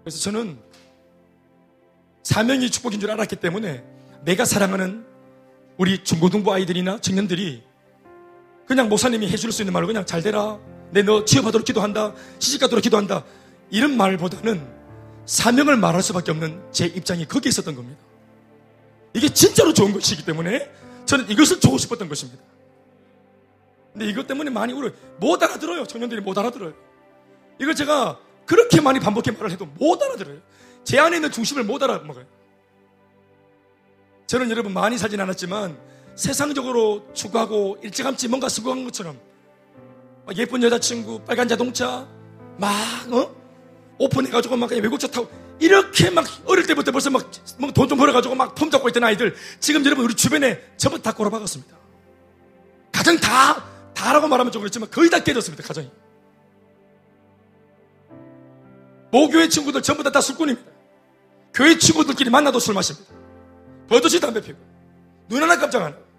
그래서 0.02 0.18
저는 0.18 0.58
사명이 2.22 2.70
축복인 2.70 3.00
줄 3.00 3.10
알았기 3.10 3.36
때문에 3.36 3.82
내가 4.24 4.44
사랑하는 4.44 5.04
우리 5.78 6.04
중고등부 6.04 6.52
아이들이나 6.52 7.00
청년들이 7.00 7.62
그냥 8.66 8.88
목사님이 8.88 9.28
해줄 9.28 9.50
수 9.52 9.62
있는 9.62 9.72
말로 9.72 9.86
그냥 9.86 10.04
잘 10.06 10.22
되라. 10.22 10.58
내 10.92 11.02
너 11.02 11.24
취업하도록 11.24 11.64
기도한다. 11.64 12.14
시집가도록 12.38 12.82
기도한다. 12.82 13.24
이런 13.70 13.96
말보다는 13.96 14.60
사명을 15.26 15.76
말할 15.76 16.02
수밖에 16.02 16.30
없는 16.32 16.60
제 16.72 16.86
입장이 16.86 17.26
거기에 17.26 17.48
있었던 17.50 17.74
겁니다. 17.74 18.00
이게 19.14 19.28
진짜로 19.28 19.72
좋은 19.72 19.92
것이기 19.92 20.24
때문에 20.24 20.70
저는 21.06 21.30
이것을 21.30 21.60
주고 21.60 21.78
싶었던 21.78 22.08
것입니다. 22.08 22.42
근데 23.92 24.06
이것 24.06 24.26
때문에 24.26 24.50
많이 24.50 24.72
울어요. 24.72 24.92
못 25.18 25.42
알아들어요. 25.42 25.86
청년들이 25.86 26.20
못 26.20 26.36
알아들어요. 26.38 26.74
이걸 27.60 27.74
제가 27.74 28.18
그렇게 28.46 28.80
많이 28.80 29.00
반복해 29.00 29.30
말을 29.32 29.50
해도 29.50 29.66
못 29.78 30.00
알아들어요. 30.02 30.38
제 30.84 30.98
안에 30.98 31.16
있는 31.16 31.30
중심을 31.30 31.64
못 31.64 31.82
알아먹어요. 31.82 32.24
저는 34.26 34.50
여러분 34.50 34.72
많이 34.72 34.96
살진 34.98 35.20
않았지만 35.20 35.78
세상적으로 36.16 37.06
추구하고 37.14 37.78
일찌감치 37.82 38.28
뭔가 38.28 38.48
수고한 38.48 38.84
것처럼 38.84 39.18
예쁜 40.36 40.62
여자친구, 40.62 41.20
빨간 41.24 41.48
자동차 41.48 42.06
막 42.58 42.70
어? 43.12 43.34
오픈해가지고 43.98 44.56
막 44.56 44.70
외국차 44.70 45.08
타고 45.08 45.28
이렇게 45.58 46.08
막 46.10 46.24
어릴 46.46 46.66
때부터 46.66 46.90
벌써 46.92 47.10
막 47.10 47.30
돈 47.74 47.88
좀 47.88 47.98
벌어가지고 47.98 48.34
막폼 48.34 48.70
잡고 48.70 48.88
있던 48.88 49.04
아이들 49.04 49.34
지금 49.58 49.84
여러분 49.84 50.04
우리 50.04 50.14
주변에 50.14 50.60
전부 50.76 51.00
다 51.02 51.12
꼬라박았습니다. 51.12 51.76
가정 52.92 53.16
다 53.18 53.64
다라고 53.94 54.28
말하면 54.28 54.52
좀 54.52 54.60
그렇지만 54.62 54.90
거의 54.90 55.10
다 55.10 55.18
깨졌습니다 55.22 55.62
가정이. 55.66 55.90
모교회 59.10 59.48
친구들 59.48 59.82
전부 59.82 60.02
다, 60.04 60.10
다 60.12 60.20
술꾼입니다. 60.20 60.69
교회 61.54 61.76
친구들끼리 61.78 62.30
만나도 62.30 62.58
술 62.58 62.74
마십니다. 62.74 63.12
버젓이 63.88 64.20
담배 64.20 64.40
피고. 64.40 64.58
눈 65.28 65.42
하나 65.42 65.58
깜짝 65.58 65.82
안 65.82 65.92
하고. 65.92 66.10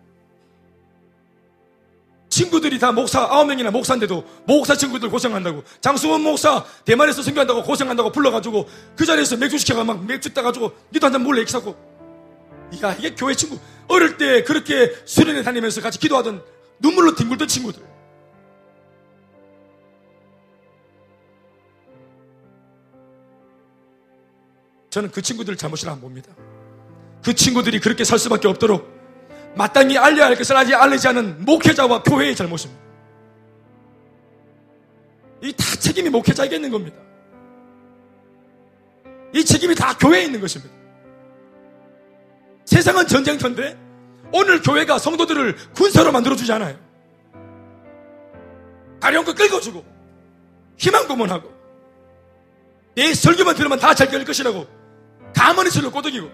친구들이 2.29 2.79
다 2.79 2.91
목사 2.93 3.21
아홉 3.23 3.45
명이나 3.47 3.71
목사인데도 3.71 4.23
목사 4.45 4.73
친구들 4.75 5.09
고생한다고 5.09 5.63
장수원 5.81 6.21
목사 6.21 6.63
대만에서 6.85 7.21
선교한다고 7.23 7.61
고생한다고 7.63 8.11
불러가지고 8.13 8.69
그 8.95 9.05
자리에서 9.05 9.35
맥주 9.35 9.57
시켜가 9.57 9.83
막 9.83 10.05
맥주 10.05 10.33
따가지고 10.33 10.71
니도 10.93 11.05
한 11.07 11.11
잔 11.13 11.23
몰래 11.23 11.39
이렇게 11.39 11.51
사고 11.51 11.75
야 12.81 12.93
이게 12.97 13.13
교회 13.15 13.35
친구 13.35 13.59
어릴 13.89 14.17
때 14.17 14.43
그렇게 14.43 14.95
수련회 15.03 15.43
다니면서 15.43 15.81
같이 15.81 15.99
기도하던 15.99 16.41
눈물로 16.79 17.15
뒹굴던 17.15 17.49
친구들 17.49 17.83
저는 24.91 25.09
그 25.09 25.21
친구들 25.21 25.55
잘못을 25.57 25.89
안 25.89 25.99
봅니다. 25.99 26.31
그 27.23 27.33
친구들이 27.33 27.79
그렇게 27.79 28.03
살 28.03 28.19
수밖에 28.19 28.47
없도록 28.47 28.87
마땅히 29.55 29.97
알려야 29.97 30.27
할 30.27 30.35
것을 30.35 30.55
아직 30.55 30.75
알리지 30.75 31.07
않은 31.07 31.45
목회자와 31.45 32.03
교회의 32.03 32.35
잘못입니다. 32.35 32.79
이 35.43 35.51
다 35.53 35.63
책임이 35.79 36.09
목회자에게 36.09 36.55
있는 36.57 36.69
겁니다. 36.69 36.97
이 39.33 39.43
책임이 39.43 39.73
다 39.75 39.97
교회에 39.97 40.25
있는 40.25 40.39
것입니다. 40.39 40.73
세상은 42.65 43.07
전쟁터인데 43.07 43.77
오늘 44.33 44.61
교회가 44.61 44.99
성도들을 44.99 45.55
군사로 45.73 46.11
만들어주지 46.11 46.51
않아요. 46.53 46.77
가려운 48.99 49.25
끌어주고 49.25 49.83
희망 50.77 51.07
고문하고 51.07 51.51
내 52.95 53.13
설교만 53.13 53.55
들으면 53.55 53.79
다 53.79 53.93
잘 53.93 54.09
될 54.09 54.23
것이라고 54.25 54.80
가만히 55.41 55.71
설로 55.71 55.89
꼬드기고 55.89 56.29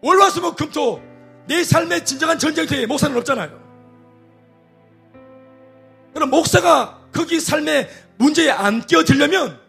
월화수목 0.00 0.56
금토 0.56 1.02
내 1.46 1.62
삶의 1.62 2.06
진정한 2.06 2.38
전쟁터에 2.38 2.86
목사는 2.86 3.14
없잖아요. 3.18 3.50
그럼 6.14 6.30
목사가 6.30 6.98
거기 7.12 7.38
삶의 7.38 7.90
문제에 8.16 8.50
안 8.50 8.80
끼어들려면 8.86 9.60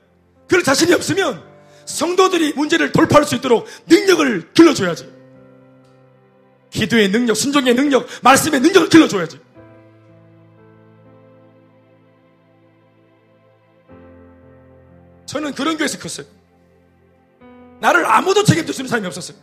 그럴 0.47 0.63
자신이 0.63 0.93
없으면 0.93 1.43
성도들이 1.83 2.53
문제를 2.53 2.93
돌파할 2.93 3.25
수 3.25 3.35
있도록 3.35 3.67
능력을 3.87 4.53
길러줘야지. 4.53 5.11
기도의 6.69 7.09
능력, 7.11 7.35
순종의 7.35 7.75
능력, 7.75 8.07
말씀의 8.21 8.61
능력을 8.61 8.87
길러줘야지. 8.87 9.39
저는 15.29 15.53
그런 15.53 15.77
교회에서 15.77 15.99
컸어요. 15.99 16.25
나를 17.79 18.03
아무도 18.03 18.41
있는 18.41 18.87
사람이 18.87 19.05
없었어요. 19.05 19.37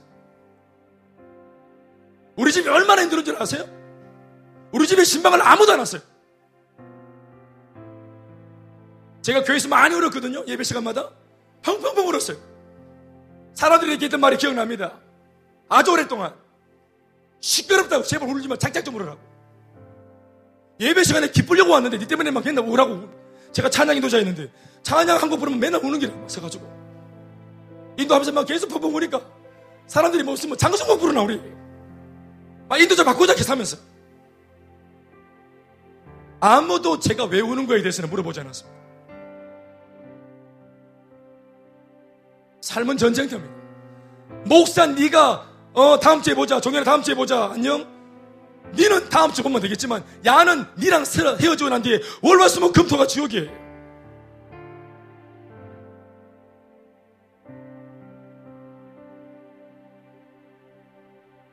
우리 2.35 2.51
집이 2.51 2.69
얼마나 2.69 3.03
힘들은 3.03 3.25
줄 3.25 3.41
아세요? 3.41 3.65
우리 4.73 4.89
집에 4.89 5.05
신방을 5.05 5.41
아무도 5.41 5.73
안 5.73 5.79
왔어요. 5.79 6.03
제가 9.23 9.45
교회에서 9.45 9.69
많이 9.69 9.95
울었거든요. 9.95 10.45
예배 10.49 10.65
시간마다. 10.65 11.11
펑펑펑 11.63 12.09
울었어요. 12.09 12.37
사람들이 13.55 13.93
얘기했던 13.93 14.19
말이 14.19 14.37
기억납니다. 14.39 14.99
아주 15.69 15.93
오랫동안. 15.93 16.35
시끄럽다고 17.39 18.03
제발 18.03 18.29
울지 18.29 18.49
마. 18.49 18.57
작작 18.57 18.85
좀 18.85 18.97
울으라고. 18.97 19.21
예배 20.81 21.05
시간에 21.05 21.31
기쁘려고 21.31 21.71
왔는데 21.71 21.99
니 21.99 22.09
때문에 22.09 22.33
막 22.33 22.45
맨날 22.45 22.65
우라고. 22.65 23.26
제가 23.57 23.71
찬양 23.71 23.97
인도자였는데 23.97 24.51
찬양 24.83 25.17
한 25.21 25.31
곡 25.31 25.39
부르면 25.41 25.59
맨날 25.59 25.83
우는 25.83 25.99
게 25.99 26.13
서가지고. 26.29 26.65
인도하면서 27.99 28.33
막 28.33 28.47
계속 28.47 28.69
펑펑 28.69 28.95
우니까 28.95 29.21
사람들이 29.87 30.23
뭐 30.23 30.33
없으면 30.33 30.59
장성곡 30.59 31.01
부르나 31.01 31.23
우리. 31.23 31.41
아, 32.69 32.77
인도자 32.77 33.03
바꾸자 33.03 33.33
이렇게 33.33 33.45
사면서. 33.45 33.79
아무도 36.41 37.01
제가 37.01 37.25
왜 37.25 37.41
우는 37.41 37.67
거에 37.67 37.81
대해서는 37.81 38.11
물어보지 38.11 38.41
않았습니다. 38.41 38.77
삶은 42.61 42.99
전쟁터입니다. 42.99 43.55
목사 44.45 44.87
네가 44.87 45.49
어 45.73 45.99
다음 45.99 46.21
주에 46.21 46.35
보자. 46.35 46.61
종현아 46.61 46.85
다음 46.85 47.03
주에 47.03 47.15
보자. 47.15 47.47
안녕. 47.53 47.96
니는 48.75 49.09
다음 49.09 49.33
주 49.33 49.43
보면 49.43 49.61
되겠지만 49.63 50.05
야는 50.25 50.67
니랑 50.79 51.05
헤어지고 51.41 51.71
난 51.71 51.83
뒤에 51.83 52.01
월화수목 52.23 52.73
금토가 52.73 53.07
지옥이에요. 53.07 53.67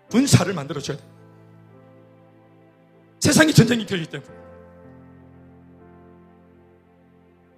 군사를 0.10 0.54
만들어줘야 0.54 0.98
돼. 0.98 1.04
세상이 3.20 3.54
전쟁이 3.54 3.86
되기 3.86 4.06
때문에. 4.06 4.30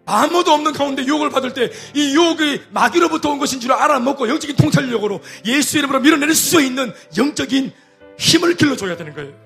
아무도 0.08 0.52
없는 0.52 0.72
가운데 0.74 1.04
유혹을 1.04 1.32
받을 1.32 1.54
때 1.54 1.72
이 1.96 2.14
유혹이 2.14 2.62
마귀로부터 2.70 3.32
온 3.32 3.40
것인 3.40 3.60
줄 3.60 3.72
알아먹고 3.74 4.30
영적인 4.30 4.56
통찰력으로 4.56 5.20
예수 5.46 5.80
이름으로 5.80 6.00
밀어낼 6.00 6.34
수 6.36 6.62
있는 6.62 6.94
영적인 7.18 7.74
힘을 8.18 8.56
길러줘야 8.56 8.96
되는 8.96 9.14
거예요. 9.14 9.45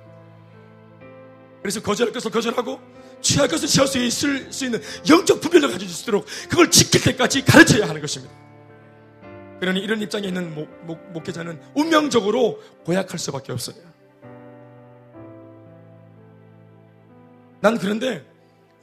그래서 1.62 1.82
거절할 1.82 2.14
것을 2.14 2.32
거절하고 2.32 2.80
취할 3.22 3.48
것을 3.48 3.68
취할 3.68 3.88
수 3.88 3.98
있을 3.98 4.52
수 4.52 4.66
있는 4.66 4.82
영적 5.10 5.42
분별을 5.42 5.72
가질 5.72 5.88
수 5.90 6.04
있도록 6.04 6.26
그걸 6.50 6.72
지킬 6.72 7.02
때까지 7.02 7.44
가르쳐야 7.44 7.88
하는 7.88 8.02
것입니다. 8.02 8.34
그러니 9.60 9.82
이런 9.82 10.02
입장에 10.02 10.28
있는 10.28 10.56
목, 10.56 10.70
목, 10.86 11.12
목회자는 11.12 11.60
운명적으로 11.76 12.62
고약할 12.86 13.20
수밖에 13.20 13.52
없어요. 13.52 13.76
난 17.60 17.78
그런데 17.78 18.26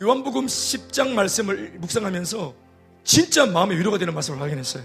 요한복음 0.03 0.47
10장 0.47 1.13
말씀을 1.13 1.79
묵상하면서 1.79 2.55
진짜 3.05 3.47
마음의 3.47 3.79
위로가 3.79 3.97
되는 3.97 4.13
말씀을 4.13 4.41
확인했어요. 4.41 4.85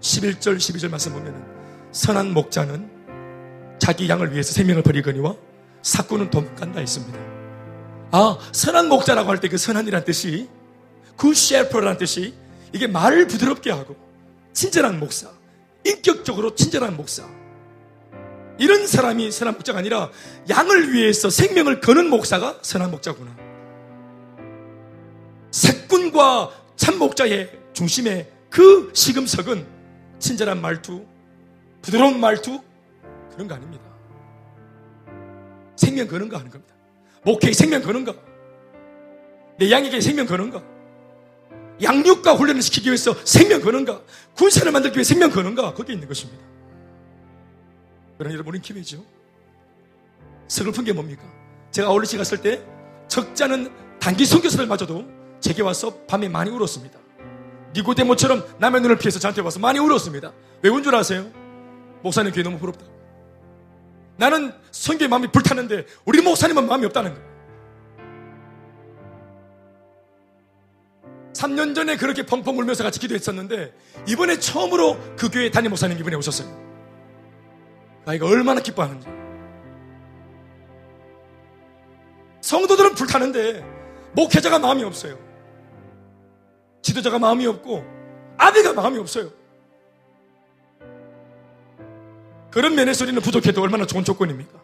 11절, 0.00 0.56
12절 0.56 0.88
말씀 0.88 1.12
보면은 1.12 1.44
선한 1.92 2.32
목자는 2.32 3.76
자기 3.78 4.08
양을 4.08 4.32
위해서 4.32 4.52
생명을 4.54 4.82
버리거니와 4.82 5.36
사꾸는 5.82 6.30
도망간다 6.30 6.80
했습니다. 6.80 7.18
아, 8.10 8.38
선한 8.52 8.88
목자라고 8.88 9.28
할 9.30 9.38
때 9.40 9.48
그 9.48 9.58
선한이란 9.58 10.04
뜻이 10.04 10.48
good 11.16 11.34
shepherd라는 11.34 11.98
뜻이 11.98 12.34
이게 12.72 12.86
말을 12.86 13.26
부드럽게 13.26 13.70
하고 13.70 13.96
친절한 14.52 14.98
목사, 14.98 15.28
인격적으로 15.84 16.54
친절한 16.54 16.96
목사. 16.96 17.24
이런 18.58 18.86
사람이 18.86 19.30
선한 19.30 19.54
목자가 19.54 19.78
아니라 19.78 20.10
양을 20.48 20.92
위해서 20.92 21.30
생명을 21.30 21.80
거는 21.80 22.10
목사가 22.10 22.58
선한 22.62 22.90
목자구나. 22.90 23.36
삯꾼과 25.50 26.50
참목자의 26.76 27.50
중심에 27.72 28.30
그 28.50 28.90
시금석은 28.94 29.66
친절한 30.18 30.60
말투, 30.60 31.04
부드러운 31.82 32.18
말투, 32.18 32.60
그런 33.32 33.46
거 33.48 33.54
아닙니다. 33.54 33.84
생명 35.78 36.08
거는 36.08 36.28
거 36.28 36.36
하는 36.36 36.50
겁니다. 36.50 36.74
목회에 37.24 37.52
생명 37.52 37.82
거는 37.82 38.04
거. 38.04 38.14
내 39.58 39.70
양에게 39.70 40.00
생명 40.00 40.26
거는 40.26 40.50
거. 40.50 40.62
양육과 41.80 42.34
훈련을 42.34 42.60
시키기 42.62 42.88
위해서 42.88 43.14
생명 43.24 43.60
거는가? 43.60 44.02
군사를 44.34 44.70
만들기 44.72 44.96
위해 44.96 45.04
생명 45.04 45.30
거는가? 45.30 45.74
거기에 45.74 45.94
있는 45.94 46.08
것입니다. 46.08 46.42
그러나 48.18 48.34
여러분, 48.34 48.50
우린 48.50 48.60
기회죠. 48.62 49.04
서글픈 50.48 50.82
게 50.84 50.92
뭡니까? 50.92 51.22
제가 51.70 51.88
아울렛에 51.88 52.16
갔을 52.18 52.38
때 52.38 52.60
적자는 53.06 53.70
단기 54.00 54.26
선교사들마저도 54.26 55.06
제게 55.40 55.62
와서 55.62 55.96
밤에 56.08 56.28
많이 56.28 56.50
울었습니다. 56.50 56.98
니고데모처럼 57.76 58.44
남의 58.58 58.80
눈을 58.80 58.98
피해서 58.98 59.20
저한테 59.20 59.42
와서 59.42 59.60
많이 59.60 59.78
울었습니다. 59.78 60.32
왜 60.62 60.70
운 60.70 60.82
줄 60.82 60.94
아세요? 60.96 61.30
목사님 62.02 62.32
귀에 62.32 62.42
너무 62.42 62.58
부럽다. 62.58 62.84
나는 64.18 64.52
성교의 64.72 65.08
마음이 65.08 65.28
불타는데 65.28 65.86
우리 66.04 66.20
목사님은 66.20 66.66
마음이 66.66 66.84
없다는 66.86 67.14
거예요. 67.14 67.28
3년 71.32 71.72
전에 71.72 71.96
그렇게 71.96 72.26
펑펑 72.26 72.58
울면서 72.58 72.82
같이 72.82 72.98
기도했었는데 72.98 73.72
이번에 74.08 74.40
처음으로 74.40 74.98
그 75.16 75.30
교회 75.30 75.50
담임 75.50 75.70
목사님 75.70 75.96
이번에 75.96 76.16
오셨어요. 76.16 76.48
아이가 78.06 78.26
얼마나 78.26 78.60
기뻐하는지. 78.60 79.06
성도들은 82.40 82.94
불타는데 82.96 83.64
목회자가 84.14 84.58
마음이 84.58 84.82
없어요. 84.82 85.16
지도자가 86.82 87.20
마음이 87.20 87.46
없고 87.46 87.84
아비가 88.36 88.72
마음이 88.72 88.98
없어요. 88.98 89.37
그런 92.58 92.74
면에서 92.74 93.04
우리는 93.04 93.22
부족해도 93.22 93.62
얼마나 93.62 93.86
좋은 93.86 94.02
조건입니까? 94.02 94.58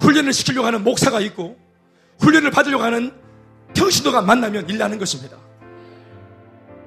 훈련을 0.00 0.32
시키려고 0.32 0.66
하는 0.66 0.82
목사가 0.82 1.20
있고 1.20 1.56
훈련을 2.18 2.50
받으려고 2.50 2.82
하는 2.82 3.12
평신도가 3.72 4.22
만나면 4.22 4.68
일나는 4.68 4.98
것입니다. 4.98 5.36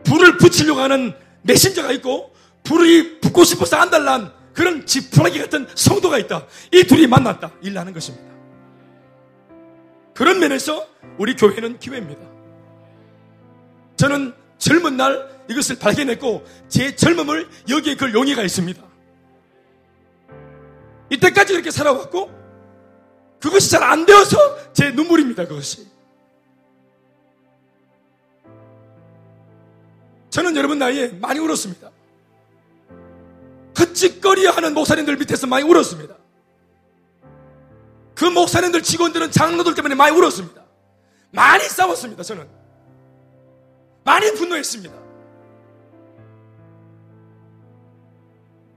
불을 0.03 0.35
붙이려고 0.35 0.81
하는 0.81 1.13
메신저가 1.43 1.93
있고 1.93 2.35
불이 2.63 3.21
붙고 3.21 3.45
싶어서 3.45 3.77
안달난 3.77 4.33
그런 4.51 4.85
지푸라기 4.85 5.39
같은 5.39 5.65
성도가 5.73 6.17
있다. 6.17 6.45
이 6.73 6.83
둘이 6.83 7.07
만났다. 7.07 7.51
일나는 7.61 7.93
것입니다. 7.93 8.27
그런 10.13 10.39
면에서 10.39 10.85
우리 11.17 11.37
교회는 11.37 11.79
기회입니다. 11.79 12.21
저는 13.95 14.33
젊은 14.57 14.97
날 14.97 15.40
이것을 15.51 15.77
발견했고 15.77 16.45
제 16.67 16.95
젊음을 16.95 17.49
여기에 17.69 17.95
그 17.95 18.13
용의가 18.13 18.41
있습니다. 18.43 18.81
이때까지 21.09 21.53
이렇게 21.53 21.71
살아왔고 21.71 22.31
그것이 23.39 23.69
잘 23.71 23.83
안 23.83 24.05
되어서 24.05 24.37
제 24.73 24.91
눈물입니다. 24.91 25.47
그것이. 25.47 25.87
저는 30.29 30.55
여러분 30.55 30.79
나이에 30.79 31.09
많이 31.09 31.39
울었습니다. 31.39 31.91
헛짓거리 33.77 34.45
하는 34.45 34.73
목사님들 34.73 35.17
밑에서 35.17 35.47
많이 35.47 35.65
울었습니다. 35.65 36.15
그 38.15 38.25
목사님들 38.25 38.83
직원들은 38.83 39.31
장로들 39.31 39.75
때문에 39.75 39.95
많이 39.95 40.15
울었습니다. 40.15 40.63
많이 41.31 41.63
싸웠습니다, 41.63 42.23
저는. 42.23 42.47
많이 44.03 44.31
분노했습니다. 44.33 45.00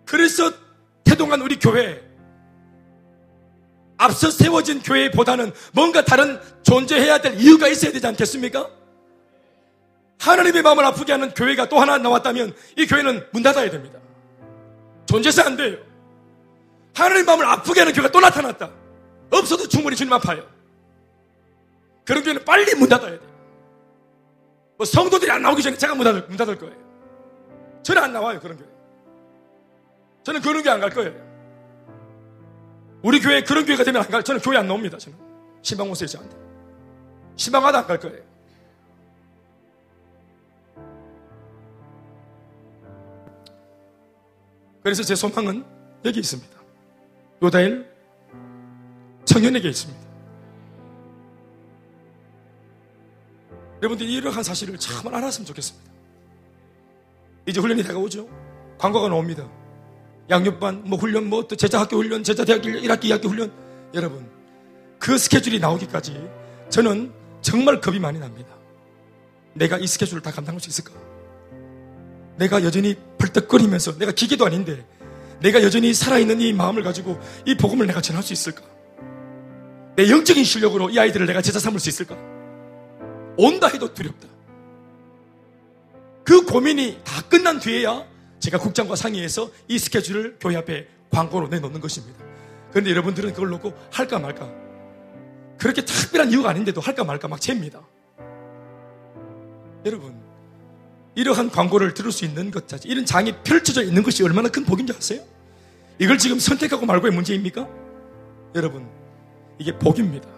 그래서 0.04 0.52
태동한 1.04 1.40
우리 1.40 1.58
교회, 1.58 2.02
앞서 3.96 4.30
세워진 4.30 4.82
교회보다는 4.82 5.52
뭔가 5.72 6.04
다른 6.04 6.40
존재해야 6.62 7.20
될 7.20 7.40
이유가 7.40 7.68
있어야 7.68 7.92
되지 7.92 8.06
않겠습니까? 8.06 8.68
하나님의 10.20 10.62
마음을 10.62 10.84
아프게 10.84 11.12
하는 11.12 11.30
교회가 11.32 11.68
또 11.68 11.78
하나 11.78 11.98
나왔다면 11.98 12.54
이 12.76 12.86
교회는 12.86 13.26
문 13.32 13.42
닫아야 13.42 13.70
됩니다. 13.70 13.98
존재서 15.06 15.42
안 15.42 15.56
돼요. 15.56 15.78
하나님의 16.94 17.24
마음을 17.24 17.46
아프게 17.46 17.80
하는 17.80 17.92
교회가 17.92 18.10
또 18.10 18.20
나타났다. 18.20 18.70
없어도 19.30 19.68
충분히 19.68 19.96
주님 19.96 20.12
아파요. 20.12 20.46
그런 22.04 22.22
교회는 22.22 22.44
빨리 22.44 22.74
문 22.74 22.88
닫아야 22.88 23.10
돼요. 23.10 23.34
뭐 24.76 24.84
성도들이 24.84 25.30
안 25.30 25.42
나오기 25.42 25.62
전에 25.62 25.76
제가 25.76 25.94
문 25.94 26.04
닫을, 26.04 26.26
문 26.28 26.36
닫을 26.36 26.58
거예요. 26.58 26.74
저는 27.82 28.02
안 28.02 28.12
나와요, 28.12 28.40
그런 28.40 28.56
교회. 28.56 28.73
저는 30.24 30.40
그런 30.40 30.62
교회 30.62 30.72
안 30.72 30.80
갈 30.80 30.90
거예요. 30.90 31.12
우리 33.02 33.20
교회 33.20 33.42
그런 33.42 33.66
교회가 33.66 33.84
되면 33.84 34.02
안 34.02 34.08
갈, 34.10 34.22
저는 34.22 34.40
교회 34.40 34.56
안 34.56 34.66
나옵니다, 34.66 34.96
저는. 34.98 35.16
신방모세에 35.62 36.08
저한테. 36.08 36.36
신방하다 37.36 37.78
안 37.80 37.86
갈 37.86 37.98
거예요. 38.00 38.22
그래서 44.82 45.02
제 45.02 45.14
소망은 45.14 45.64
여기 46.04 46.20
있습니다. 46.20 46.50
요다일 47.42 47.86
청년에게 49.24 49.68
있습니다. 49.68 50.04
여러분들이 53.82 54.14
이러한 54.14 54.42
사실을 54.42 54.78
참 54.78 55.12
알았으면 55.12 55.46
좋겠습니다. 55.46 55.90
이제 57.46 57.60
훈련이 57.60 57.82
다가오죠. 57.82 58.28
광고가 58.78 59.08
나옵니다. 59.08 59.48
양육반, 60.30 60.82
뭐 60.84 60.98
훈련, 60.98 61.26
뭐 61.28 61.46
또 61.46 61.56
제자학교 61.56 61.96
훈련, 61.96 62.22
제자대학교 62.24 62.68
1학기, 62.68 63.04
2학기 63.04 63.28
훈련. 63.28 63.52
여러분, 63.92 64.26
그 64.98 65.18
스케줄이 65.18 65.58
나오기까지 65.58 66.28
저는 66.70 67.12
정말 67.42 67.80
겁이 67.80 67.98
많이 67.98 68.18
납니다. 68.18 68.48
내가 69.52 69.78
이 69.78 69.86
스케줄을 69.86 70.22
다 70.22 70.30
감당할 70.30 70.60
수 70.60 70.68
있을까? 70.70 70.92
내가 72.36 72.64
여전히 72.64 72.96
벌떡거리면서 73.18 73.98
내가 73.98 74.12
기계도 74.12 74.44
아닌데 74.44 74.84
내가 75.40 75.62
여전히 75.62 75.94
살아있는 75.94 76.40
이 76.40 76.52
마음을 76.52 76.82
가지고 76.82 77.20
이 77.44 77.54
복음을 77.56 77.86
내가 77.86 78.00
전할 78.00 78.22
수 78.22 78.32
있을까? 78.32 78.62
내 79.94 80.10
영적인 80.10 80.42
실력으로 80.42 80.90
이 80.90 80.98
아이들을 80.98 81.26
내가 81.26 81.40
제자 81.42 81.60
삼을 81.60 81.78
수 81.78 81.88
있을까? 81.88 82.16
온다 83.36 83.68
해도 83.68 83.92
두렵다. 83.92 84.26
그 86.24 86.44
고민이 86.46 87.00
다 87.04 87.22
끝난 87.28 87.60
뒤에야 87.60 88.04
제가 88.44 88.58
국장과 88.58 88.94
상의해서 88.94 89.50
이 89.68 89.78
스케줄을 89.78 90.36
교회 90.38 90.56
앞에 90.56 90.86
광고로 91.10 91.48
내놓는 91.48 91.80
것입니다. 91.80 92.22
그런데 92.70 92.90
여러분들은 92.90 93.32
그걸 93.32 93.48
놓고 93.48 93.72
할까 93.90 94.18
말까. 94.18 94.52
그렇게 95.56 95.82
특별한 95.82 96.30
이유가 96.30 96.50
아닌데도 96.50 96.78
할까 96.82 97.04
말까 97.04 97.26
막 97.26 97.40
잽니다. 97.40 97.80
여러분, 99.86 100.20
이러한 101.14 101.50
광고를 101.50 101.94
들을 101.94 102.12
수 102.12 102.26
있는 102.26 102.50
것 102.50 102.68
자체, 102.68 102.86
이런 102.86 103.06
장이 103.06 103.32
펼쳐져 103.44 103.82
있는 103.82 104.02
것이 104.02 104.22
얼마나 104.22 104.50
큰 104.50 104.66
복인지 104.66 104.92
아세요? 104.94 105.22
이걸 105.98 106.18
지금 106.18 106.38
선택하고 106.38 106.84
말고의 106.84 107.14
문제입니까? 107.14 107.66
여러분, 108.56 108.86
이게 109.58 109.72
복입니다. 109.78 110.28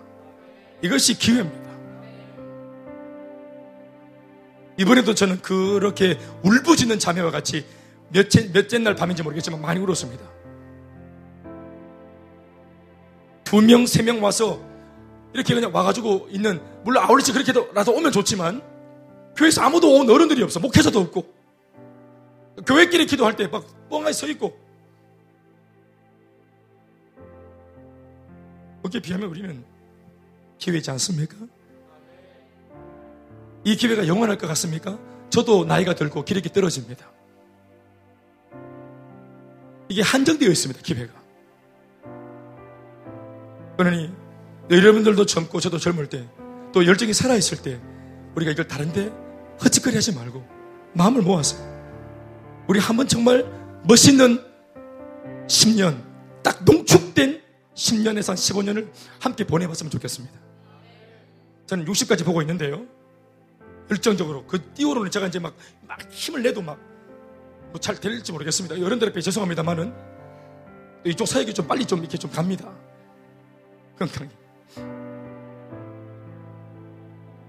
이것이 0.80 1.18
기회입니다. 1.18 1.66
이번에도 4.76 5.12
저는 5.12 5.42
그렇게 5.42 6.20
울부짖는 6.44 7.00
자매와 7.00 7.32
같이 7.32 7.64
몇째, 8.10 8.50
몇째 8.52 8.78
날 8.78 8.94
밤인지 8.94 9.22
모르겠지만 9.22 9.60
많이 9.60 9.80
울었습니다. 9.80 10.24
두 13.44 13.60
명, 13.60 13.86
세 13.86 14.02
명 14.02 14.22
와서 14.22 14.60
이렇게 15.32 15.54
그냥 15.54 15.70
와가지고 15.74 16.28
있는, 16.30 16.60
물론 16.84 17.04
아울렛이 17.04 17.32
그렇게라도 17.32 17.92
오면 17.92 18.10
좋지만, 18.12 18.62
교회에서 19.36 19.60
아무도 19.62 19.94
온 19.94 20.08
어른들이 20.08 20.42
없어. 20.42 20.58
목회자도 20.60 20.98
없고. 21.00 21.34
교회끼리 22.66 23.06
기도할 23.06 23.36
때 23.36 23.46
막 23.48 23.66
뻥하게 23.90 24.12
서 24.12 24.26
있고. 24.28 24.58
거기에 28.82 29.00
비하면 29.00 29.28
우리는 29.28 29.64
기회지 30.58 30.90
않습니까? 30.92 31.36
이 33.64 33.76
기회가 33.76 34.06
영원할 34.06 34.38
것 34.38 34.46
같습니까? 34.46 34.98
저도 35.28 35.64
나이가 35.64 35.94
들고 35.94 36.24
기력이 36.24 36.48
떨어집니다. 36.52 37.04
이게 39.88 40.02
한정되어 40.02 40.48
있습니다, 40.48 40.82
기회가. 40.82 41.12
그러니 43.76 44.10
여러분들도 44.70 45.26
젊고 45.26 45.60
저도 45.60 45.78
젊을 45.78 46.08
때 46.08 46.26
또 46.76 46.84
열정이 46.84 47.14
살아있을 47.14 47.62
때 47.62 47.80
우리가 48.34 48.52
이걸 48.52 48.68
다른데 48.68 49.10
헛짓거리 49.64 49.94
하지 49.94 50.14
말고 50.14 50.46
마음을 50.92 51.22
모아서 51.22 51.56
우리 52.68 52.78
한번 52.78 53.08
정말 53.08 53.50
멋있는 53.84 54.44
10년 55.46 56.02
딱 56.42 56.62
농축된 56.66 57.40
10년에서 57.74 58.28
한 58.28 58.36
15년을 58.36 58.90
함께 59.20 59.44
보내봤으면 59.44 59.90
좋겠습니다. 59.90 60.38
저는 61.64 61.86
60까지 61.86 62.26
보고 62.26 62.42
있는데요. 62.42 62.84
열정적으로 63.90 64.44
그 64.46 64.62
띄워로는 64.74 65.10
제가 65.10 65.28
이제 65.28 65.38
막, 65.38 65.56
막 65.88 65.98
힘을 66.10 66.42
내도 66.42 66.60
막 66.60 66.78
뭐 67.76 67.78
잘 67.78 67.96
될지 68.00 68.32
모르겠습니다. 68.32 68.78
여러분들 68.78 69.08
앞에 69.08 69.20
죄송합니다만은 69.20 69.94
이쪽 71.04 71.26
사역이 71.26 71.54
좀 71.54 71.66
빨리 71.66 71.84
좀 71.84 72.00
이렇게 72.00 72.16
좀 72.16 72.30
갑니다. 72.30 72.72
건강히. 73.98 74.30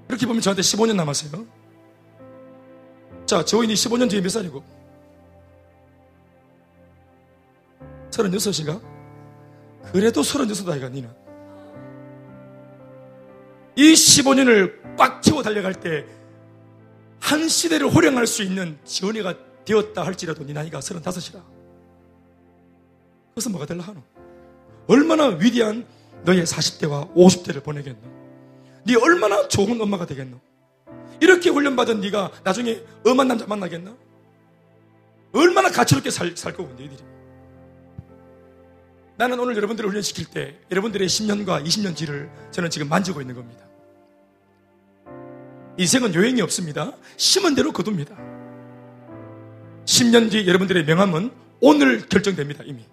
이렇게 0.10 0.26
보면 0.26 0.41
저한테 0.41 0.62
15년 0.62 0.95
남았어요. 0.95 1.45
자, 3.26 3.44
저인이 3.44 3.74
15년 3.74 4.10
뒤에 4.10 4.22
몇 4.22 4.30
살이고? 4.30 4.64
36이가? 8.12 8.82
그래도 9.91 10.24
36 10.24 10.70
아이가 10.70 10.90
니는. 10.90 11.10
이 13.76 13.94
15년을 13.94 14.98
꽉 14.98 15.22
채워 15.22 15.41
달려갈 15.44 15.74
때 15.74 16.06
한 17.20 17.49
시대를 17.49 17.94
호령할 17.94 18.26
수 18.26 18.41
있는 18.41 18.78
지원이가 18.86 19.34
되었다 19.68 20.06
할지라도 20.06 20.45
네 20.45 20.53
나이가 20.53 20.80
35이라. 20.80 21.44
그래서 23.34 23.49
뭐가 23.49 23.65
될라 23.65 23.84
하노? 23.84 24.02
얼마나 24.88 25.27
위대한 25.27 25.85
너의 26.23 26.45
40대와 26.45 27.14
50대를 27.14 27.61
보내겠노? 27.64 27.99
네 28.85 28.95
얼마나 28.95 29.48
좋은 29.49 29.80
엄마가 29.80 30.06
되겠노? 30.06 30.39
이렇게 31.19 31.49
훈련받은 31.49 31.99
네가 31.99 32.31
나중에 32.44 32.81
엄한 33.06 33.27
남자 33.27 33.45
만나겠나? 33.45 33.95
얼마나 35.34 35.69
가치롭게 35.69 36.10
살, 36.10 36.35
살 36.38 36.53
거고 36.53 36.69
너희들이. 36.73 37.03
나는 39.18 39.39
오늘 39.39 39.56
여러분들을 39.57 39.89
훈련시킬 39.89 40.27
때 40.27 40.57
여러분들의 40.72 41.07
10년과 41.07 41.65
20년 41.65 41.95
뒤를 41.95 42.31
저는 42.52 42.69
지금 42.69 42.88
만지고 42.88 43.19
있는 43.19 43.35
겁니다. 43.35 43.65
인생은 45.77 46.15
요행이 46.15 46.41
없습니다. 46.41 46.94
심은 47.18 47.56
대로 47.56 47.72
거둡니다. 47.73 48.36
10년 49.88 50.30
뒤 50.30 50.45
여러분들의 50.45 50.84
명함은 50.85 51.31
오늘 51.61 52.07
결정됩니다, 52.07 52.64
이미. 52.65 52.85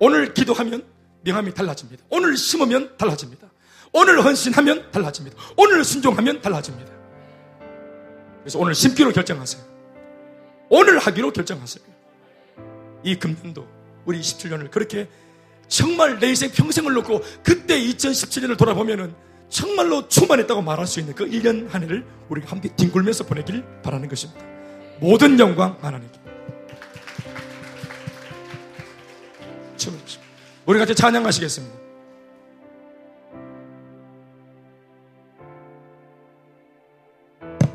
오늘 0.00 0.34
기도하면 0.34 0.84
명함이 1.22 1.54
달라집니다. 1.54 2.02
오늘 2.08 2.36
심으면 2.36 2.96
달라집니다. 2.96 3.48
오늘 3.92 4.24
헌신하면 4.24 4.90
달라집니다. 4.90 5.36
오늘 5.56 5.84
순종하면 5.84 6.40
달라집니다. 6.40 6.90
그래서 8.40 8.58
오늘 8.58 8.74
심기로 8.74 9.12
결정하세요. 9.12 9.62
오늘 10.70 10.98
하기로 10.98 11.32
결정하세요. 11.32 11.84
이 13.04 13.16
금년도 13.16 13.68
우리 14.06 14.18
27년을 14.18 14.70
그렇게 14.70 15.08
정말 15.68 16.18
내 16.18 16.28
인생 16.28 16.50
평생을 16.50 16.94
놓고 16.94 17.20
그때 17.42 17.78
2017년을 17.78 18.56
돌아보면은 18.56 19.14
정말로 19.50 20.08
충만했다고 20.08 20.62
말할 20.62 20.86
수 20.86 21.00
있는 21.00 21.14
그 21.14 21.26
1년 21.26 21.68
한 21.68 21.82
해를 21.82 22.06
우리가 22.30 22.50
함께 22.50 22.74
뒹굴면서 22.74 23.26
보내길 23.26 23.62
바라는 23.82 24.08
것입니다. 24.08 24.51
모든 25.02 25.36
영광 25.36 25.76
하나님께. 25.82 26.20
우리 30.64 30.78
같이 30.78 30.94
찬양하시겠습니다. 30.94 31.81